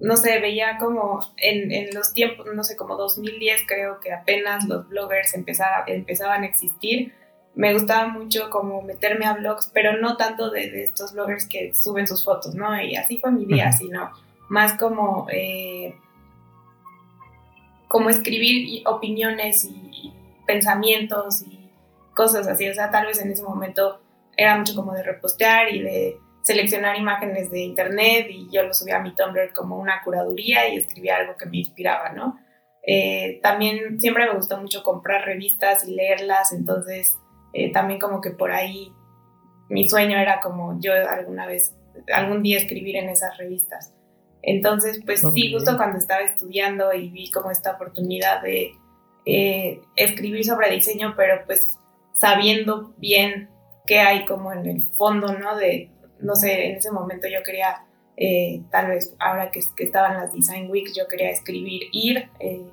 no 0.00 0.16
sé, 0.16 0.38
veía 0.40 0.78
como 0.78 1.20
en, 1.36 1.94
los 1.94 2.12
tiempos, 2.12 2.46
no 2.54 2.64
sé, 2.64 2.76
como 2.76 2.96
2010 2.96 3.62
creo 3.66 4.00
que 4.00 4.12
apenas 4.12 4.64
los 4.66 4.88
bloggers 4.88 5.34
empezaban 5.34 6.42
a 6.42 6.46
existir, 6.46 7.12
me 7.54 7.74
gustaba 7.74 8.08
mucho 8.08 8.48
como 8.50 8.82
meterme 8.82 9.26
a 9.26 9.34
blogs, 9.34 9.70
pero 9.72 9.98
no 9.98 10.16
tanto 10.16 10.50
de, 10.50 10.82
estos 10.82 11.12
bloggers 11.12 11.46
que 11.46 11.74
suben 11.74 12.06
sus 12.06 12.24
fotos, 12.24 12.54
¿no? 12.54 12.80
Y 12.80 12.96
así 12.96 13.18
fue 13.18 13.30
mi 13.30 13.44
día, 13.44 13.72
sino 13.72 14.10
más 14.48 14.78
como, 14.78 15.26
eh, 15.30 15.94
como 17.88 18.08
escribir 18.08 18.82
opiniones 18.86 19.64
y 19.64 20.12
pensamientos 20.46 21.42
y 21.42 21.70
cosas 22.14 22.46
así, 22.46 22.68
o 22.68 22.74
sea, 22.74 22.90
tal 22.90 23.06
vez 23.06 23.20
en 23.20 23.30
ese 23.30 23.42
momento 23.42 24.00
era 24.36 24.56
mucho 24.56 24.74
como 24.74 24.92
de 24.94 25.02
repostear 25.02 25.74
y 25.74 25.82
de 25.82 26.16
seleccionar 26.42 26.98
imágenes 26.98 27.50
de 27.50 27.60
internet 27.60 28.26
y 28.28 28.48
yo 28.50 28.62
lo 28.64 28.74
subía 28.74 28.96
a 28.96 29.02
mi 29.02 29.14
Tumblr 29.14 29.52
como 29.52 29.78
una 29.78 30.02
curaduría 30.02 30.68
y 30.68 30.76
escribía 30.76 31.16
algo 31.16 31.36
que 31.36 31.46
me 31.46 31.58
inspiraba, 31.58 32.10
¿no? 32.10 32.38
Eh, 32.84 33.38
también 33.42 34.00
siempre 34.00 34.26
me 34.26 34.34
gustó 34.34 34.58
mucho 34.60 34.82
comprar 34.82 35.24
revistas 35.24 35.86
y 35.86 35.94
leerlas, 35.94 36.52
entonces 36.52 37.18
eh, 37.52 37.72
también 37.72 38.00
como 38.00 38.20
que 38.20 38.30
por 38.30 38.50
ahí 38.50 38.92
mi 39.68 39.88
sueño 39.88 40.18
era 40.18 40.40
como 40.40 40.80
yo 40.80 40.92
alguna 40.92 41.46
vez, 41.46 41.74
algún 42.12 42.42
día 42.42 42.58
escribir 42.58 42.96
en 42.96 43.08
esas 43.08 43.38
revistas. 43.38 43.94
Entonces, 44.42 45.00
pues 45.06 45.22
sí, 45.34 45.52
justo 45.52 45.76
cuando 45.76 45.98
estaba 45.98 46.22
estudiando 46.22 46.92
y 46.92 47.10
vi 47.10 47.30
como 47.30 47.52
esta 47.52 47.72
oportunidad 47.72 48.42
de 48.42 48.72
eh, 49.24 49.80
escribir 49.94 50.44
sobre 50.44 50.70
diseño, 50.70 51.14
pero 51.16 51.44
pues 51.46 51.78
sabiendo 52.14 52.92
bien 52.98 53.50
qué 53.86 54.00
hay 54.00 54.24
como 54.24 54.52
en 54.52 54.66
el 54.66 54.82
fondo, 54.96 55.32
¿no? 55.38 55.56
De, 55.56 55.90
no 56.22 56.34
sé, 56.34 56.66
en 56.66 56.76
ese 56.76 56.90
momento 56.90 57.28
yo 57.28 57.42
quería, 57.42 57.84
eh, 58.16 58.62
tal 58.70 58.88
vez 58.88 59.14
ahora 59.18 59.50
que, 59.50 59.60
que, 59.76 59.84
estaban 59.84 60.14
las 60.14 60.32
Design 60.32 60.70
Weeks, 60.70 60.94
yo 60.96 61.08
quería 61.08 61.30
escribir, 61.30 61.82
ir, 61.92 62.30
eh, 62.40 62.70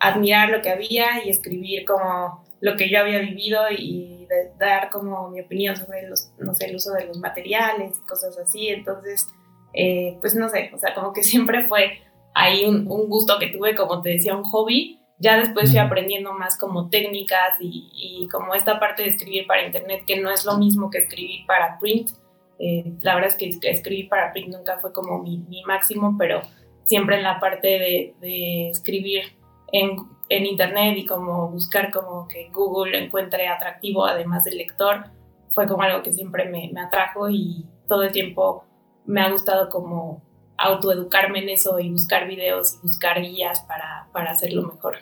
admirar 0.00 0.50
lo 0.50 0.60
que 0.60 0.70
había 0.70 1.24
y 1.24 1.30
escribir 1.30 1.84
como 1.84 2.44
lo 2.60 2.76
que 2.76 2.90
yo 2.90 2.98
había 2.98 3.18
vivido 3.18 3.60
y 3.70 4.26
dar 4.58 4.90
como 4.90 5.28
mi 5.28 5.40
opinión 5.40 5.76
sobre 5.76 6.08
los, 6.08 6.32
no 6.38 6.54
sé, 6.54 6.66
el 6.66 6.76
uso 6.76 6.92
de 6.92 7.06
los 7.06 7.18
materiales 7.18 7.98
y 7.98 8.06
cosas 8.06 8.38
así. 8.38 8.68
Entonces, 8.68 9.28
eh, 9.72 10.16
pues 10.20 10.34
no 10.34 10.48
sé, 10.48 10.70
o 10.74 10.78
sea, 10.78 10.94
como 10.94 11.12
que 11.12 11.22
siempre 11.22 11.66
fue 11.66 11.98
ahí 12.34 12.64
un, 12.64 12.86
un, 12.90 13.08
gusto 13.08 13.38
que 13.38 13.48
tuve, 13.48 13.74
como 13.74 14.02
te 14.02 14.10
decía, 14.10 14.36
un 14.36 14.44
hobby. 14.44 14.98
Ya 15.18 15.38
después 15.38 15.70
fui 15.70 15.78
aprendiendo 15.78 16.32
más 16.32 16.58
como 16.58 16.88
técnicas 16.88 17.56
y, 17.60 17.90
y, 17.92 18.28
como 18.28 18.54
esta 18.54 18.80
parte 18.80 19.04
de 19.04 19.10
escribir 19.10 19.46
para 19.46 19.64
internet, 19.64 20.02
que 20.06 20.20
no 20.20 20.30
es 20.30 20.44
lo 20.44 20.58
mismo 20.58 20.90
que 20.90 20.98
escribir 20.98 21.46
para 21.46 21.78
print. 21.78 22.10
Eh, 22.58 22.92
la 23.02 23.14
verdad 23.14 23.30
es 23.30 23.36
que 23.36 23.50
escribir 23.68 24.08
para 24.08 24.32
print 24.32 24.54
nunca 24.54 24.78
fue 24.78 24.92
como 24.92 25.22
mi, 25.22 25.38
mi 25.38 25.62
máximo, 25.64 26.16
pero 26.18 26.42
siempre 26.86 27.16
en 27.16 27.22
la 27.22 27.40
parte 27.40 27.66
de, 27.66 28.14
de 28.20 28.70
escribir 28.70 29.36
en, 29.72 29.96
en, 30.28 30.46
internet 30.46 30.96
y 30.96 31.06
como 31.06 31.50
buscar 31.50 31.90
como 31.90 32.28
que 32.28 32.50
Google 32.52 33.02
encuentre 33.02 33.48
atractivo 33.48 34.06
además 34.06 34.44
del 34.44 34.58
lector, 34.58 35.06
fue 35.52 35.66
como 35.66 35.82
algo 35.82 36.02
que 36.02 36.12
siempre 36.12 36.48
me, 36.48 36.70
me 36.72 36.80
atrajo 36.80 37.28
y 37.28 37.66
todo 37.88 38.02
el 38.02 38.12
tiempo 38.12 38.64
me 39.06 39.20
ha 39.20 39.30
gustado 39.30 39.68
como 39.68 40.22
autoeducarme 40.56 41.40
en 41.40 41.48
eso 41.50 41.78
y 41.78 41.90
buscar 41.90 42.28
videos 42.28 42.74
y 42.74 42.86
buscar 42.86 43.20
guías 43.20 43.60
para, 43.62 44.08
para 44.12 44.30
hacerlo 44.30 44.62
mejor. 44.62 44.96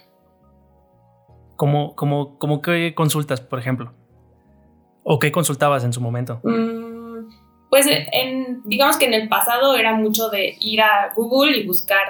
¿Cómo, 1.57 1.95
cómo, 1.95 2.39
cómo 2.39 2.63
qué 2.63 2.95
consultas, 2.95 3.41
por 3.41 3.59
ejemplo? 3.59 3.93
¿O 5.05 5.19
qué 5.19 5.33
consultabas 5.33 5.85
en 5.85 5.93
su 5.93 6.01
momento? 6.01 6.41
Mm, 6.43 6.82
pues 7.73 7.87
en, 7.89 8.61
digamos 8.67 8.99
que 8.99 9.07
en 9.07 9.15
el 9.15 9.31
pasado 9.31 9.77
era 9.79 9.95
mucho 9.95 10.29
de 10.29 10.59
ir 10.61 10.83
a 10.83 11.11
Google 11.17 11.57
y 11.57 11.67
buscar, 11.67 12.03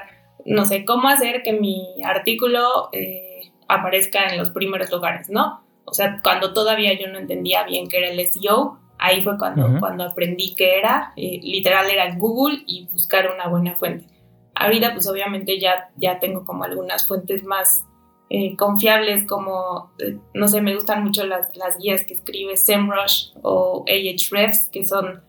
no 0.44 0.64
sé, 0.64 0.84
cómo 0.84 1.08
hacer 1.08 1.44
que 1.44 1.52
mi 1.52 2.02
artículo 2.04 2.88
eh, 2.90 3.52
aparezca 3.68 4.26
en 4.26 4.38
los 4.38 4.50
primeros 4.50 4.90
lugares, 4.90 5.30
¿no? 5.30 5.62
O 5.84 5.94
sea, 5.94 6.18
cuando 6.20 6.52
todavía 6.52 6.94
yo 6.94 7.06
no 7.06 7.20
entendía 7.20 7.62
bien 7.62 7.86
qué 7.86 7.98
era 7.98 8.10
el 8.10 8.26
SEO, 8.26 8.80
Ahí 8.98 9.22
fue 9.22 9.38
cuando, 9.38 9.78
cuando 9.78 10.02
aprendí 10.02 10.54
que 10.56 10.78
era, 10.78 11.12
eh, 11.16 11.38
literal 11.42 11.90
era 11.90 12.12
Google 12.16 12.62
y 12.66 12.88
buscar 12.92 13.30
una 13.32 13.48
buena 13.48 13.74
fuente. 13.76 14.06
Ahorita 14.54 14.92
pues 14.94 15.08
obviamente 15.08 15.60
ya, 15.60 15.90
ya 15.96 16.18
tengo 16.18 16.44
como 16.44 16.64
algunas 16.64 17.06
fuentes 17.06 17.44
más 17.44 17.84
eh, 18.30 18.56
confiables 18.56 19.26
como, 19.26 19.92
eh, 19.98 20.18
no 20.34 20.48
sé, 20.48 20.60
me 20.60 20.74
gustan 20.74 21.04
mucho 21.04 21.24
las, 21.26 21.56
las 21.56 21.78
guías 21.78 22.04
que 22.04 22.14
escribe 22.14 22.56
SEMrush 22.56 23.32
o 23.42 23.84
Ahrefs, 23.88 24.68
que 24.70 24.84
son 24.84 25.22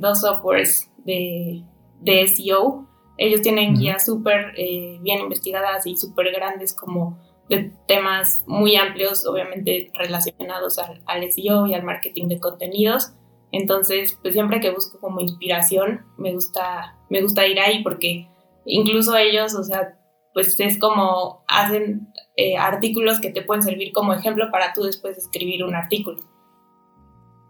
dos 0.00 0.20
softwares 0.20 0.90
de, 1.04 1.62
de, 2.00 2.26
SEO. 2.28 2.86
Ellos 3.16 3.42
tienen 3.42 3.74
guías 3.74 4.04
súper 4.06 4.54
bien 4.54 5.20
investigadas 5.20 5.86
y 5.86 5.96
súper 5.96 6.32
grandes 6.32 6.74
como 6.74 7.18
de 7.48 7.72
temas 7.86 8.44
muy 8.46 8.76
amplios, 8.76 9.26
obviamente 9.26 9.90
relacionados 9.94 10.78
al, 10.78 11.02
al, 11.06 11.30
SEO 11.32 11.66
y 11.66 11.74
al 11.74 11.82
marketing 11.82 12.28
de 12.28 12.38
contenidos. 12.38 13.12
Entonces, 13.50 14.18
pues 14.20 14.34
siempre 14.34 14.60
que 14.60 14.70
busco 14.70 15.00
como 15.00 15.20
inspiración, 15.20 16.04
me 16.18 16.32
gusta, 16.34 16.98
me 17.08 17.22
gusta 17.22 17.46
ir 17.46 17.58
ahí 17.58 17.82
porque 17.82 18.28
incluso 18.66 19.16
ellos, 19.16 19.54
o 19.54 19.64
sea, 19.64 19.98
pues 20.34 20.58
es 20.60 20.78
como 20.78 21.44
hacen 21.48 22.08
eh, 22.36 22.56
artículos 22.56 23.20
que 23.20 23.30
te 23.30 23.42
pueden 23.42 23.62
servir 23.62 23.92
como 23.92 24.12
ejemplo 24.12 24.50
para 24.52 24.72
tú 24.72 24.82
después 24.82 25.16
escribir 25.16 25.64
un 25.64 25.74
artículo. 25.74 26.20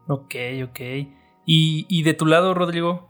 Ok, 0.09 0.35
ok. 0.64 0.81
Y, 1.51 1.87
y 1.89 2.03
de 2.03 2.13
tu 2.13 2.27
lado, 2.27 2.53
Rodrigo, 2.53 3.09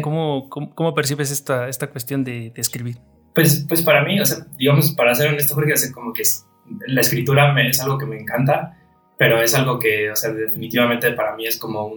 ¿cómo, 0.00 0.48
cómo, 0.48 0.94
percibes 0.94 1.32
esta, 1.32 1.68
esta 1.68 1.88
cuestión 1.88 2.22
de, 2.22 2.52
de 2.54 2.60
escribir? 2.60 2.98
Pues, 3.34 3.66
pues 3.68 3.82
para 3.82 4.04
mí, 4.04 4.20
o 4.20 4.24
sea, 4.24 4.46
digamos, 4.56 4.92
para 4.92 5.12
ser 5.12 5.30
honesto, 5.30 5.56
Jorge, 5.56 5.74
como 5.92 6.12
que 6.12 6.22
es, 6.22 6.46
la 6.86 7.00
escritura 7.00 7.52
me, 7.52 7.68
es 7.68 7.80
algo 7.80 7.98
que 7.98 8.06
me 8.06 8.16
encanta, 8.16 8.78
pero 9.18 9.42
es 9.42 9.56
algo 9.56 9.80
que, 9.80 10.08
o 10.08 10.14
sea, 10.14 10.30
definitivamente 10.30 11.10
para 11.14 11.34
mí 11.34 11.48
es 11.48 11.58
como 11.58 11.92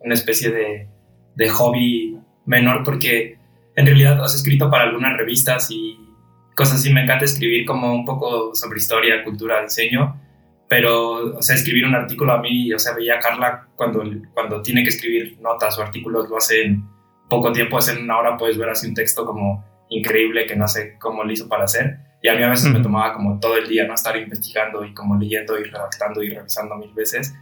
una 0.00 0.14
especie 0.14 0.50
de, 0.50 0.88
de, 1.36 1.48
hobby 1.48 2.18
menor, 2.44 2.82
porque 2.82 3.38
en 3.76 3.86
realidad, 3.86 4.20
o 4.20 4.26
sea, 4.26 4.34
he 4.34 4.38
escrito 4.38 4.68
para 4.68 4.82
algunas 4.82 5.16
revistas 5.16 5.70
y 5.70 5.96
cosas 6.56 6.80
así, 6.80 6.92
me 6.92 7.04
encanta 7.04 7.24
escribir 7.24 7.64
como 7.66 7.94
un 7.94 8.04
poco 8.04 8.52
sobre 8.52 8.78
historia, 8.78 9.22
cultura, 9.22 9.62
diseño, 9.62 10.20
pero, 10.68 11.36
o 11.36 11.42
sea, 11.42 11.54
escribir 11.54 11.86
un 11.86 11.94
artículo 11.94 12.32
a 12.32 12.40
mí, 12.40 12.72
o 12.72 12.78
sea, 12.78 12.94
veía 12.94 13.16
a 13.16 13.20
Carla 13.20 13.68
cuando, 13.76 14.02
cuando 14.34 14.62
tiene 14.62 14.82
que 14.82 14.88
escribir 14.88 15.38
notas 15.40 15.78
o 15.78 15.82
artículos, 15.82 16.28
lo 16.28 16.36
hace 16.36 16.62
en 16.64 16.84
poco 17.28 17.52
tiempo, 17.52 17.78
hace 17.78 17.92
en 17.92 18.04
una 18.04 18.18
hora 18.18 18.36
puedes 18.36 18.58
ver 18.58 18.68
así 18.68 18.88
un 18.88 18.94
texto 18.94 19.24
como 19.24 19.64
increíble 19.88 20.46
que 20.46 20.56
no 20.56 20.66
sé 20.66 20.96
cómo 20.98 21.24
lo 21.24 21.32
hizo 21.32 21.48
para 21.48 21.64
hacer. 21.64 21.98
Y 22.22 22.28
a 22.28 22.34
mí 22.34 22.42
a 22.42 22.48
veces 22.48 22.72
me 22.72 22.80
tomaba 22.80 23.12
como 23.12 23.38
todo 23.38 23.56
el 23.56 23.68
día, 23.68 23.86
¿no? 23.86 23.94
Estar 23.94 24.16
investigando 24.16 24.84
y 24.84 24.92
como 24.92 25.16
leyendo 25.16 25.58
y 25.58 25.64
redactando 25.64 26.22
y 26.22 26.30
revisando 26.30 26.76
mil 26.76 26.92
veces. 26.92 27.34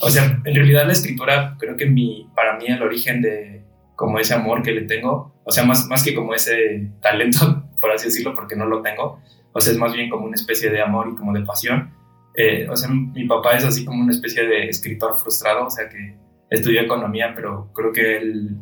O 0.00 0.10
sea, 0.10 0.24
en 0.44 0.54
realidad 0.54 0.86
la 0.86 0.92
escritura, 0.92 1.56
creo 1.58 1.76
que 1.76 1.86
mi, 1.86 2.28
para 2.34 2.58
mí 2.58 2.66
el 2.66 2.82
origen 2.82 3.22
de 3.22 3.64
como 3.94 4.18
ese 4.18 4.34
amor 4.34 4.62
que 4.62 4.72
le 4.72 4.82
tengo, 4.82 5.40
o 5.44 5.50
sea, 5.50 5.64
más, 5.64 5.86
más 5.86 6.04
que 6.04 6.14
como 6.14 6.34
ese 6.34 6.90
talento, 7.00 7.64
por 7.80 7.90
así 7.90 8.06
decirlo, 8.06 8.34
porque 8.34 8.56
no 8.56 8.66
lo 8.66 8.82
tengo, 8.82 9.20
o 9.52 9.60
sea, 9.60 9.72
es 9.72 9.78
más 9.78 9.92
bien 9.92 10.10
como 10.10 10.26
una 10.26 10.34
especie 10.34 10.70
de 10.70 10.80
amor 10.80 11.10
y 11.12 11.16
como 11.16 11.32
de 11.32 11.44
pasión. 11.44 11.94
Eh, 12.40 12.68
o 12.70 12.76
sea, 12.76 12.88
mi 12.88 13.26
papá 13.26 13.56
es 13.56 13.64
así 13.64 13.84
como 13.84 14.00
una 14.00 14.12
especie 14.12 14.46
de 14.46 14.68
escritor 14.68 15.18
frustrado, 15.18 15.66
o 15.66 15.70
sea, 15.70 15.88
que 15.88 16.16
estudió 16.48 16.82
economía, 16.82 17.32
pero 17.34 17.72
creo 17.74 17.90
que 17.90 18.16
él, 18.16 18.56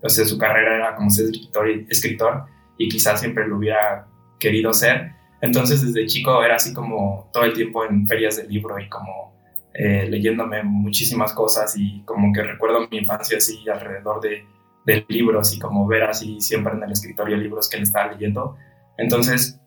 o 0.00 0.08
sea, 0.08 0.24
su 0.24 0.38
carrera 0.38 0.76
era 0.76 0.94
como 0.94 1.10
ser 1.10 1.24
escritor, 1.24 1.68
escritor 1.88 2.44
y 2.78 2.88
quizás 2.88 3.18
siempre 3.18 3.48
lo 3.48 3.56
hubiera 3.56 4.06
querido 4.38 4.72
ser. 4.72 5.10
Entonces 5.40 5.84
desde 5.84 6.06
chico 6.06 6.44
era 6.44 6.54
así 6.54 6.72
como 6.72 7.28
todo 7.32 7.42
el 7.42 7.54
tiempo 7.54 7.84
en 7.84 8.06
ferias 8.06 8.36
de 8.36 8.46
libro 8.46 8.78
y 8.78 8.88
como 8.88 9.36
eh, 9.74 10.06
leyéndome 10.08 10.62
muchísimas 10.62 11.32
cosas 11.32 11.76
y 11.76 12.02
como 12.04 12.32
que 12.32 12.44
recuerdo 12.44 12.86
mi 12.88 12.98
infancia 12.98 13.38
así 13.38 13.68
alrededor 13.68 14.20
de, 14.20 14.44
de 14.86 15.04
libros 15.08 15.52
y 15.56 15.58
como 15.58 15.88
ver 15.88 16.04
así 16.04 16.40
siempre 16.40 16.72
en 16.72 16.84
el 16.84 16.92
escritorio 16.92 17.36
libros 17.36 17.68
que 17.68 17.78
le 17.78 17.82
estaba 17.82 18.12
leyendo. 18.12 18.54
Entonces, 18.96 19.60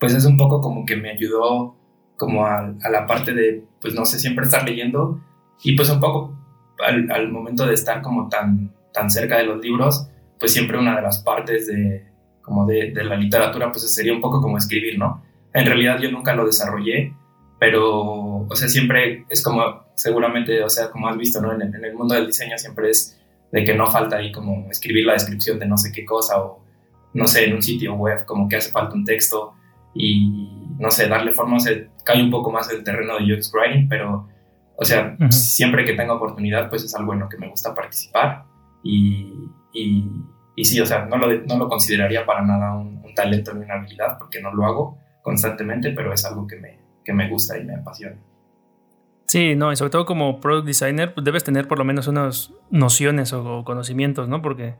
pues 0.00 0.12
es 0.12 0.24
un 0.24 0.36
poco 0.36 0.60
como 0.60 0.84
que 0.84 0.96
me 0.96 1.10
ayudó 1.10 1.79
como 2.20 2.44
a, 2.44 2.58
a 2.58 2.90
la 2.90 3.06
parte 3.06 3.32
de, 3.32 3.64
pues 3.80 3.94
no 3.94 4.04
sé, 4.04 4.18
siempre 4.18 4.44
estar 4.44 4.68
leyendo 4.68 5.18
y 5.64 5.74
pues 5.74 5.88
un 5.88 6.00
poco 6.00 6.38
al, 6.86 7.10
al 7.10 7.32
momento 7.32 7.66
de 7.66 7.72
estar 7.72 8.02
como 8.02 8.28
tan, 8.28 8.74
tan 8.92 9.10
cerca 9.10 9.38
de 9.38 9.44
los 9.44 9.58
libros, 9.62 10.06
pues 10.38 10.52
siempre 10.52 10.76
una 10.76 10.96
de 10.96 11.00
las 11.00 11.20
partes 11.22 11.66
de, 11.66 12.04
como 12.42 12.66
de, 12.66 12.90
de, 12.90 13.04
la 13.04 13.16
literatura, 13.16 13.72
pues 13.72 13.94
sería 13.94 14.12
un 14.12 14.20
poco 14.20 14.42
como 14.42 14.58
escribir, 14.58 14.98
¿no? 14.98 15.24
En 15.54 15.64
realidad 15.64 15.98
yo 15.98 16.10
nunca 16.10 16.34
lo 16.34 16.44
desarrollé, 16.44 17.14
pero, 17.58 18.46
o 18.46 18.54
sea, 18.54 18.68
siempre 18.68 19.24
es 19.30 19.42
como, 19.42 19.86
seguramente, 19.94 20.62
o 20.62 20.68
sea, 20.68 20.90
como 20.90 21.08
has 21.08 21.16
visto, 21.16 21.40
¿no? 21.40 21.54
En, 21.54 21.62
en, 21.62 21.82
el 21.82 21.94
mundo 21.94 22.14
del 22.16 22.26
diseño 22.26 22.58
siempre 22.58 22.90
es 22.90 23.18
de 23.50 23.64
que 23.64 23.74
no 23.74 23.90
falta 23.90 24.16
ahí 24.16 24.30
como 24.30 24.70
escribir 24.70 25.06
la 25.06 25.14
descripción 25.14 25.58
de 25.58 25.66
no 25.66 25.78
sé 25.78 25.90
qué 25.90 26.04
cosa 26.04 26.38
o, 26.38 26.62
no 27.14 27.26
sé, 27.26 27.46
en 27.46 27.54
un 27.54 27.62
sitio 27.62 27.94
web, 27.94 28.26
como 28.26 28.46
que 28.46 28.56
hace 28.56 28.70
falta 28.70 28.94
un 28.94 29.06
texto 29.06 29.54
y, 29.94 30.59
no 30.80 30.90
sé, 30.90 31.08
darle 31.08 31.32
forma, 31.32 31.60
se 31.60 31.90
cae 32.04 32.22
un 32.22 32.30
poco 32.30 32.50
más 32.50 32.70
el 32.70 32.82
terreno 32.82 33.18
de 33.18 33.32
UX 33.32 33.52
Writing, 33.54 33.88
pero, 33.88 34.28
o 34.76 34.84
sea, 34.84 35.16
uh 35.18 35.24
-huh. 35.24 35.30
siempre 35.30 35.84
que 35.84 35.92
tenga 35.92 36.14
oportunidad, 36.14 36.68
pues 36.68 36.82
es 36.82 36.94
algo 36.94 37.12
en 37.12 37.20
lo 37.20 37.28
que 37.28 37.38
me 37.38 37.48
gusta 37.48 37.74
participar 37.74 38.44
y, 38.82 39.32
y 39.72 40.08
y 40.60 40.64
sí, 40.66 40.78
o 40.78 40.84
sea, 40.84 41.06
no 41.06 41.16
lo, 41.16 41.26
no 41.46 41.56
lo 41.56 41.68
consideraría 41.70 42.26
para 42.26 42.42
nada 42.42 42.74
un, 42.74 43.00
un, 43.02 43.14
talento 43.14 43.54
ni 43.54 43.64
una 43.64 43.76
habilidad, 43.76 44.18
porque 44.18 44.42
no 44.42 44.52
lo 44.52 44.66
hago 44.66 44.98
constantemente, 45.22 45.90
pero 45.92 46.12
es 46.12 46.22
algo 46.26 46.46
que 46.46 46.56
me, 46.56 46.78
que 47.02 47.14
me 47.14 47.30
gusta 47.30 47.56
y 47.58 47.64
me 47.64 47.76
apasiona. 47.76 48.16
Sí, 49.26 49.54
no, 49.56 49.72
y 49.72 49.76
sobre 49.76 49.90
todo 49.90 50.04
como 50.04 50.38
product 50.38 50.66
designer, 50.66 51.14
pues 51.14 51.24
debes 51.24 51.44
tener 51.44 51.66
por 51.66 51.78
lo 51.78 51.84
menos 51.86 52.08
unas 52.08 52.52
nociones 52.68 53.32
o, 53.32 53.64
conocimientos, 53.64 54.28
¿no? 54.28 54.42
Porque 54.42 54.74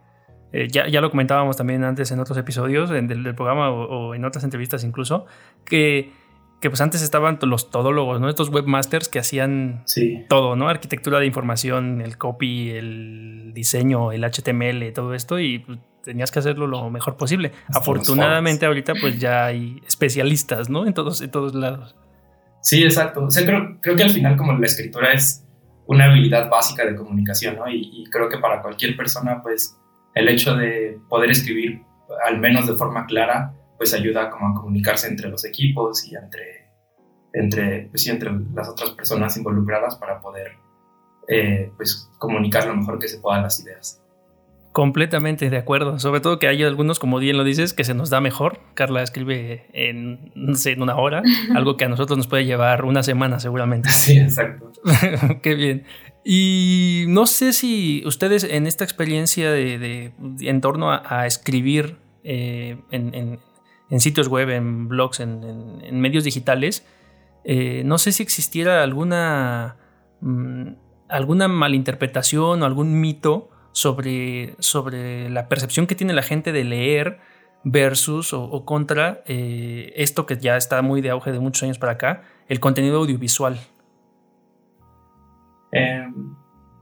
eh, 0.52 0.68
ya, 0.68 0.88
ya 0.88 1.00
lo 1.00 1.10
comentábamos 1.10 1.56
también 1.56 1.84
antes 1.84 2.10
en 2.10 2.20
otros 2.20 2.38
episodios 2.38 2.90
en, 2.90 3.06
del, 3.06 3.22
del, 3.22 3.34
programa 3.34 3.70
o, 3.70 4.08
o 4.08 4.14
en 4.14 4.24
otras 4.24 4.44
entrevistas 4.44 4.84
incluso, 4.84 5.26
que 5.64 6.12
que 6.60 6.68
pues 6.68 6.80
antes 6.82 7.00
estaban 7.00 7.38
los 7.42 7.70
todólogos, 7.70 8.20
¿no? 8.20 8.28
Estos 8.28 8.50
webmasters 8.50 9.08
que 9.08 9.18
hacían 9.18 9.82
sí. 9.86 10.26
todo, 10.28 10.56
¿no? 10.56 10.68
Arquitectura 10.68 11.18
de 11.18 11.26
información, 11.26 12.02
el 12.02 12.18
copy, 12.18 12.70
el 12.70 13.52
diseño, 13.54 14.12
el 14.12 14.24
HTML, 14.24 14.92
todo 14.92 15.14
esto 15.14 15.38
y 15.40 15.60
pues, 15.60 15.78
tenías 16.04 16.30
que 16.30 16.38
hacerlo 16.38 16.66
lo 16.66 16.90
mejor 16.90 17.16
posible. 17.16 17.52
Afortunadamente 17.74 18.66
ahorita 18.66 18.92
pues 19.00 19.18
ya 19.18 19.46
hay 19.46 19.80
especialistas, 19.86 20.68
¿no? 20.68 20.86
En 20.86 20.92
todos, 20.92 21.22
en 21.22 21.30
todos 21.30 21.54
lados. 21.54 21.96
Sí, 22.60 22.84
exacto. 22.84 23.24
O 23.24 23.30
sea, 23.30 23.46
creo, 23.46 23.78
creo 23.80 23.96
que 23.96 24.02
al 24.02 24.10
final 24.10 24.36
como 24.36 24.52
la 24.52 24.66
escritura 24.66 25.12
es 25.12 25.46
una 25.86 26.04
habilidad 26.04 26.50
básica 26.50 26.84
de 26.84 26.94
comunicación, 26.94 27.56
¿no? 27.56 27.68
Y, 27.68 28.04
creo 28.12 28.28
que 28.28 28.38
para 28.38 28.60
cualquier 28.60 28.96
persona, 28.96 29.42
pues, 29.42 29.76
el 30.14 30.28
hecho 30.28 30.54
de 30.54 30.98
poder 31.08 31.30
escribir, 31.30 31.82
al 32.26 32.38
menos 32.38 32.66
de 32.66 32.74
forma 32.74 33.06
clara, 33.06 33.54
pues 33.78 33.94
ayuda 33.94 34.30
como 34.30 34.48
a 34.48 34.54
comunicarse 34.54 35.08
entre 35.08 35.28
los 35.28 35.44
equipos 35.44 36.04
y 36.06 36.14
entre, 36.14 36.70
entre, 37.32 37.88
pues, 37.90 38.06
entre 38.08 38.30
las 38.54 38.68
otras 38.68 38.90
personas 38.90 39.36
involucradas 39.36 39.96
para 39.96 40.20
poder, 40.20 40.52
eh, 41.28 41.72
pues, 41.76 42.10
comunicar 42.18 42.66
lo 42.66 42.76
mejor 42.76 42.98
que 42.98 43.08
se 43.08 43.18
puedan 43.20 43.42
las 43.42 43.60
ideas. 43.60 44.02
Completamente 44.72 45.50
de 45.50 45.56
acuerdo. 45.56 45.98
Sobre 45.98 46.20
todo 46.20 46.38
que 46.38 46.46
hay 46.46 46.62
algunos, 46.62 47.00
como 47.00 47.18
bien 47.18 47.36
lo 47.36 47.42
dices, 47.42 47.74
que 47.74 47.82
se 47.82 47.92
nos 47.92 48.08
da 48.08 48.20
mejor. 48.20 48.60
Carla 48.74 49.02
escribe 49.02 49.66
en, 49.72 50.30
no 50.36 50.54
sé, 50.54 50.72
en 50.72 50.82
una 50.82 50.96
hora, 50.96 51.22
algo 51.56 51.76
que 51.76 51.86
a 51.86 51.88
nosotros 51.88 52.16
nos 52.16 52.28
puede 52.28 52.44
llevar 52.44 52.84
una 52.84 53.02
semana 53.02 53.40
seguramente. 53.40 53.88
Sí, 53.88 54.18
exacto. 54.18 54.70
Qué 55.42 55.54
bien. 55.56 55.84
Y 56.24 57.04
no 57.08 57.26
sé 57.26 57.52
si 57.52 58.02
ustedes 58.04 58.44
en 58.44 58.66
esta 58.66 58.84
experiencia 58.84 59.50
de, 59.50 60.12
en 60.40 60.60
torno 60.60 60.92
a, 60.92 61.26
escribir 61.26 61.96
eh, 62.24 62.78
en, 62.90 63.38
sitios 64.00 64.28
web, 64.28 64.50
en 64.50 64.88
blogs, 64.88 65.20
en, 65.20 66.00
medios 66.00 66.24
digitales, 66.24 66.86
eh, 67.44 67.82
no 67.86 67.96
sé 67.98 68.12
si 68.12 68.22
existiera 68.22 68.82
alguna, 68.82 69.76
mm, 70.20 70.68
alguna 71.08 71.48
malinterpretación 71.48 72.62
o 72.62 72.66
algún 72.66 73.00
mito 73.00 73.48
sobre, 73.72 74.56
sobre 74.58 75.30
la 75.30 75.48
percepción 75.48 75.86
que 75.86 75.94
tiene 75.94 76.12
la 76.12 76.22
gente 76.22 76.52
de 76.52 76.64
leer 76.64 77.20
versus 77.64 78.32
o, 78.32 78.64
contra 78.64 79.22
eh, 79.26 79.92
esto 79.96 80.26
que 80.26 80.38
ya 80.38 80.56
está 80.56 80.82
muy 80.82 81.00
de 81.00 81.10
auge 81.10 81.32
de 81.32 81.40
muchos 81.40 81.62
años 81.62 81.78
para 81.78 81.92
acá, 81.92 82.22
el 82.48 82.60
contenido 82.60 82.98
audiovisual. 82.98 83.58
Eh, 85.72 86.06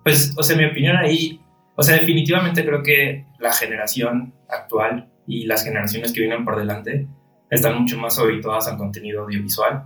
pues, 0.05 0.35
o 0.37 0.43
sea, 0.43 0.57
mi 0.57 0.65
opinión 0.65 0.97
ahí, 0.97 1.41
o 1.77 1.83
sea, 1.83 1.97
definitivamente 1.97 2.65
creo 2.65 2.83
que 2.83 3.27
la 3.39 3.53
generación 3.53 4.35
actual 4.49 5.11
y 5.27 5.47
las 5.47 5.65
generaciones 5.65 6.13
que 6.13 6.21
vienen 6.21 6.45
por 6.45 6.57
delante 6.57 7.07
están 7.51 7.81
mucho 7.81 7.99
más 7.99 8.19
habituadas 8.19 8.69
al 8.69 8.79
contenido 8.79 9.23
audiovisual. 9.23 9.85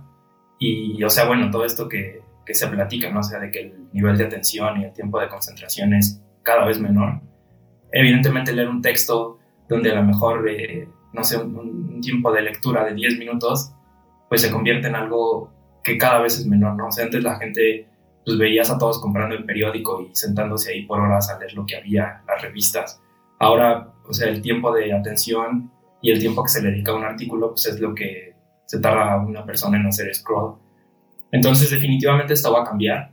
Y, 0.59 1.03
o 1.03 1.09
sea, 1.09 1.25
bueno, 1.25 1.51
todo 1.51 1.65
esto 1.65 1.89
que, 1.89 2.21
que 2.45 2.53
se 2.53 2.67
platica, 2.67 3.09
¿no? 3.09 3.19
O 3.19 3.23
sea, 3.23 3.39
de 3.39 3.51
que 3.51 3.59
el 3.59 3.89
nivel 3.91 4.17
de 4.17 4.25
atención 4.25 4.79
y 4.81 4.85
el 4.85 4.93
tiempo 4.93 5.19
de 5.19 5.27
concentración 5.27 5.93
es 5.93 6.21
cada 6.41 6.65
vez 6.65 6.79
menor. 6.79 7.21
Evidentemente 7.91 8.53
leer 8.53 8.69
un 8.69 8.81
texto 8.81 9.39
donde 9.67 9.91
a 9.91 9.95
lo 9.95 10.03
mejor, 10.03 10.47
eh, 10.49 10.87
no 11.13 11.23
sé, 11.23 11.37
un, 11.37 12.01
tiempo 12.01 12.33
de 12.33 12.41
lectura 12.41 12.83
de 12.83 12.93
10 12.93 13.17
minutos, 13.17 13.71
pues 14.27 14.41
se 14.41 14.51
convierte 14.51 14.87
en 14.87 14.95
algo 14.95 15.53
que 15.81 15.97
cada 15.97 16.21
vez 16.21 16.37
es 16.37 16.45
menor, 16.45 16.75
¿no? 16.75 16.87
O 16.87 16.91
sea, 16.91 17.05
antes 17.05 17.23
la 17.23 17.37
gente, 17.37 17.87
pues 18.25 18.37
veías 18.37 18.69
a 18.69 18.77
todos 18.77 19.01
comprando 19.01 19.35
el 19.35 19.45
periódico 19.45 20.01
y 20.01 20.15
sentándose 20.15 20.71
ahí 20.71 20.85
por 20.85 20.99
horas 20.99 21.29
a 21.29 21.39
leer 21.39 21.53
lo 21.53 21.65
que 21.65 21.77
había, 21.77 22.21
las 22.27 22.41
revistas. 22.41 23.01
Ahora, 23.39 23.93
o 24.07 24.13
sea, 24.13 24.29
el 24.29 24.41
tiempo 24.41 24.73
de 24.73 24.93
atención 24.93 25.71
y 26.01 26.11
el 26.11 26.19
tiempo 26.19 26.43
que 26.43 26.49
se 26.49 26.61
le 26.61 26.71
dedica 26.71 26.91
a 26.91 26.95
un 26.95 27.03
artículo, 27.03 27.49
pues 27.49 27.65
es 27.67 27.79
lo 27.79 27.93
que 27.93 28.35
se 28.65 28.79
tarda 28.79 29.17
una 29.17 29.45
persona 29.45 29.77
en 29.77 29.87
hacer 29.87 30.13
scroll. 30.13 30.55
Entonces, 31.31 31.69
definitivamente 31.69 32.33
esto 32.33 32.53
va 32.53 32.61
a 32.61 32.65
cambiar. 32.65 33.11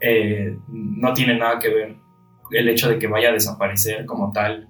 Eh, 0.00 0.56
no 0.68 1.12
tiene 1.12 1.38
nada 1.38 1.58
que 1.58 1.68
ver 1.68 1.96
el 2.50 2.68
hecho 2.68 2.88
de 2.88 2.98
que 2.98 3.06
vaya 3.06 3.30
a 3.30 3.32
desaparecer 3.32 4.04
como 4.04 4.32
tal 4.32 4.68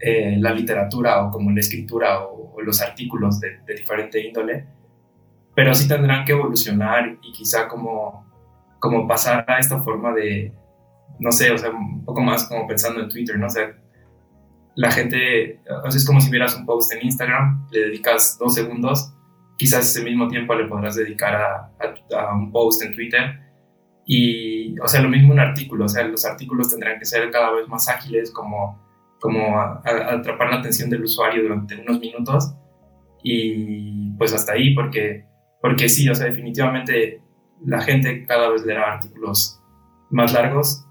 eh, 0.00 0.36
la 0.38 0.52
literatura 0.52 1.24
o 1.24 1.30
como 1.30 1.50
la 1.50 1.60
escritura 1.60 2.22
o, 2.22 2.60
los 2.60 2.80
artículos 2.80 3.40
de, 3.40 3.60
diferente 3.66 4.20
índole, 4.20 4.66
pero 5.54 5.74
sí 5.74 5.86
tendrán 5.88 6.24
que 6.24 6.32
evolucionar 6.32 7.16
y 7.22 7.32
quizá 7.32 7.68
como, 7.68 8.26
como 8.78 9.06
pasar 9.06 9.44
a 9.48 9.58
esta 9.58 9.78
forma 9.82 10.12
de, 10.12 10.52
no 11.18 11.32
sé, 11.32 11.50
o 11.50 11.58
sea, 11.58 11.70
un 11.70 12.04
poco 12.04 12.20
más 12.20 12.48
como 12.48 12.66
pensando 12.66 13.00
en 13.00 13.08
Twitter, 13.08 13.38
¿no? 13.38 13.46
O 13.46 13.50
sea, 13.50 13.76
la 14.76 14.90
gente, 14.90 15.60
o 15.84 15.90
sea, 15.90 15.98
es 15.98 16.06
como 16.06 16.20
si 16.20 16.30
vieras 16.30 16.56
un 16.56 16.64
post 16.64 16.92
en 16.92 17.04
Instagram, 17.04 17.66
le 17.70 17.80
dedicas 17.80 18.36
dos 18.38 18.54
segundos, 18.54 19.12
quizás 19.56 19.84
ese 19.90 20.04
mismo 20.04 20.28
tiempo 20.28 20.54
le 20.54 20.66
podrás 20.66 20.94
dedicar 20.94 21.34
a, 21.34 21.72
a 22.16 22.34
un 22.36 22.52
post 22.52 22.82
en 22.82 22.94
Twitter 22.94 23.48
y, 24.10 24.78
o 24.80 24.88
sea, 24.88 25.02
lo 25.02 25.10
mismo 25.10 25.34
un 25.34 25.38
artículo, 25.38 25.84
o 25.84 25.88
sea, 25.88 26.02
los 26.04 26.24
artículos 26.24 26.70
tendrán 26.70 26.98
que 26.98 27.04
ser 27.04 27.30
cada 27.30 27.52
vez 27.52 27.68
más 27.68 27.90
ágiles, 27.90 28.32
como, 28.32 28.82
como 29.20 29.60
atrapar 29.60 30.48
la 30.48 30.56
atención 30.60 30.88
del 30.88 31.04
usuario 31.04 31.42
durante 31.42 31.78
unos 31.78 32.00
minutos. 32.00 32.54
Y 33.22 34.12
pues 34.12 34.32
hasta 34.32 34.52
ahí, 34.52 34.74
porque, 34.74 35.26
porque 35.60 35.90
sí, 35.90 36.08
o 36.08 36.14
sea, 36.14 36.26
definitivamente 36.26 37.20
la 37.64 37.80
gente 37.80 38.26
cada 38.26 38.48
vez 38.50 38.64
leerá 38.64 38.94
artículos 38.94 39.60
más 40.10 40.32
largos. 40.32 40.84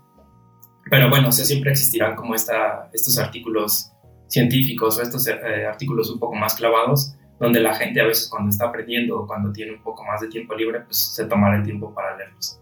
Pero 0.90 1.10
bueno, 1.10 1.30
o 1.30 1.32
sea, 1.32 1.46
siempre 1.46 1.72
existirán 1.72 2.16
como 2.16 2.34
esta, 2.36 2.90
estos 2.94 3.18
artículos 3.18 3.92
científicos 4.28 4.98
o 4.98 5.02
estos 5.02 5.28
eh, 5.28 5.66
artículos 5.66 6.10
un 6.10 6.20
poco 6.20 6.36
más 6.36 6.56
clavados, 6.56 7.16
donde 7.40 7.60
la 7.60 7.76
gente 7.76 8.02
a 8.02 8.06
veces 8.06 8.30
cuando 8.30 8.50
está 8.50 8.68
aprendiendo 8.68 9.20
o 9.20 9.28
cuando 9.28 9.52
tiene 9.52 9.74
un 9.74 9.84
poco 9.84 10.04
más 10.04 10.22
de 10.22 10.28
tiempo 10.28 10.56
libre, 10.56 10.82
pues 10.82 11.14
se 11.16 11.26
tomará 11.26 11.58
el 11.58 11.64
tiempo 11.64 11.94
para 11.94 12.16
leerlos. 12.18 12.60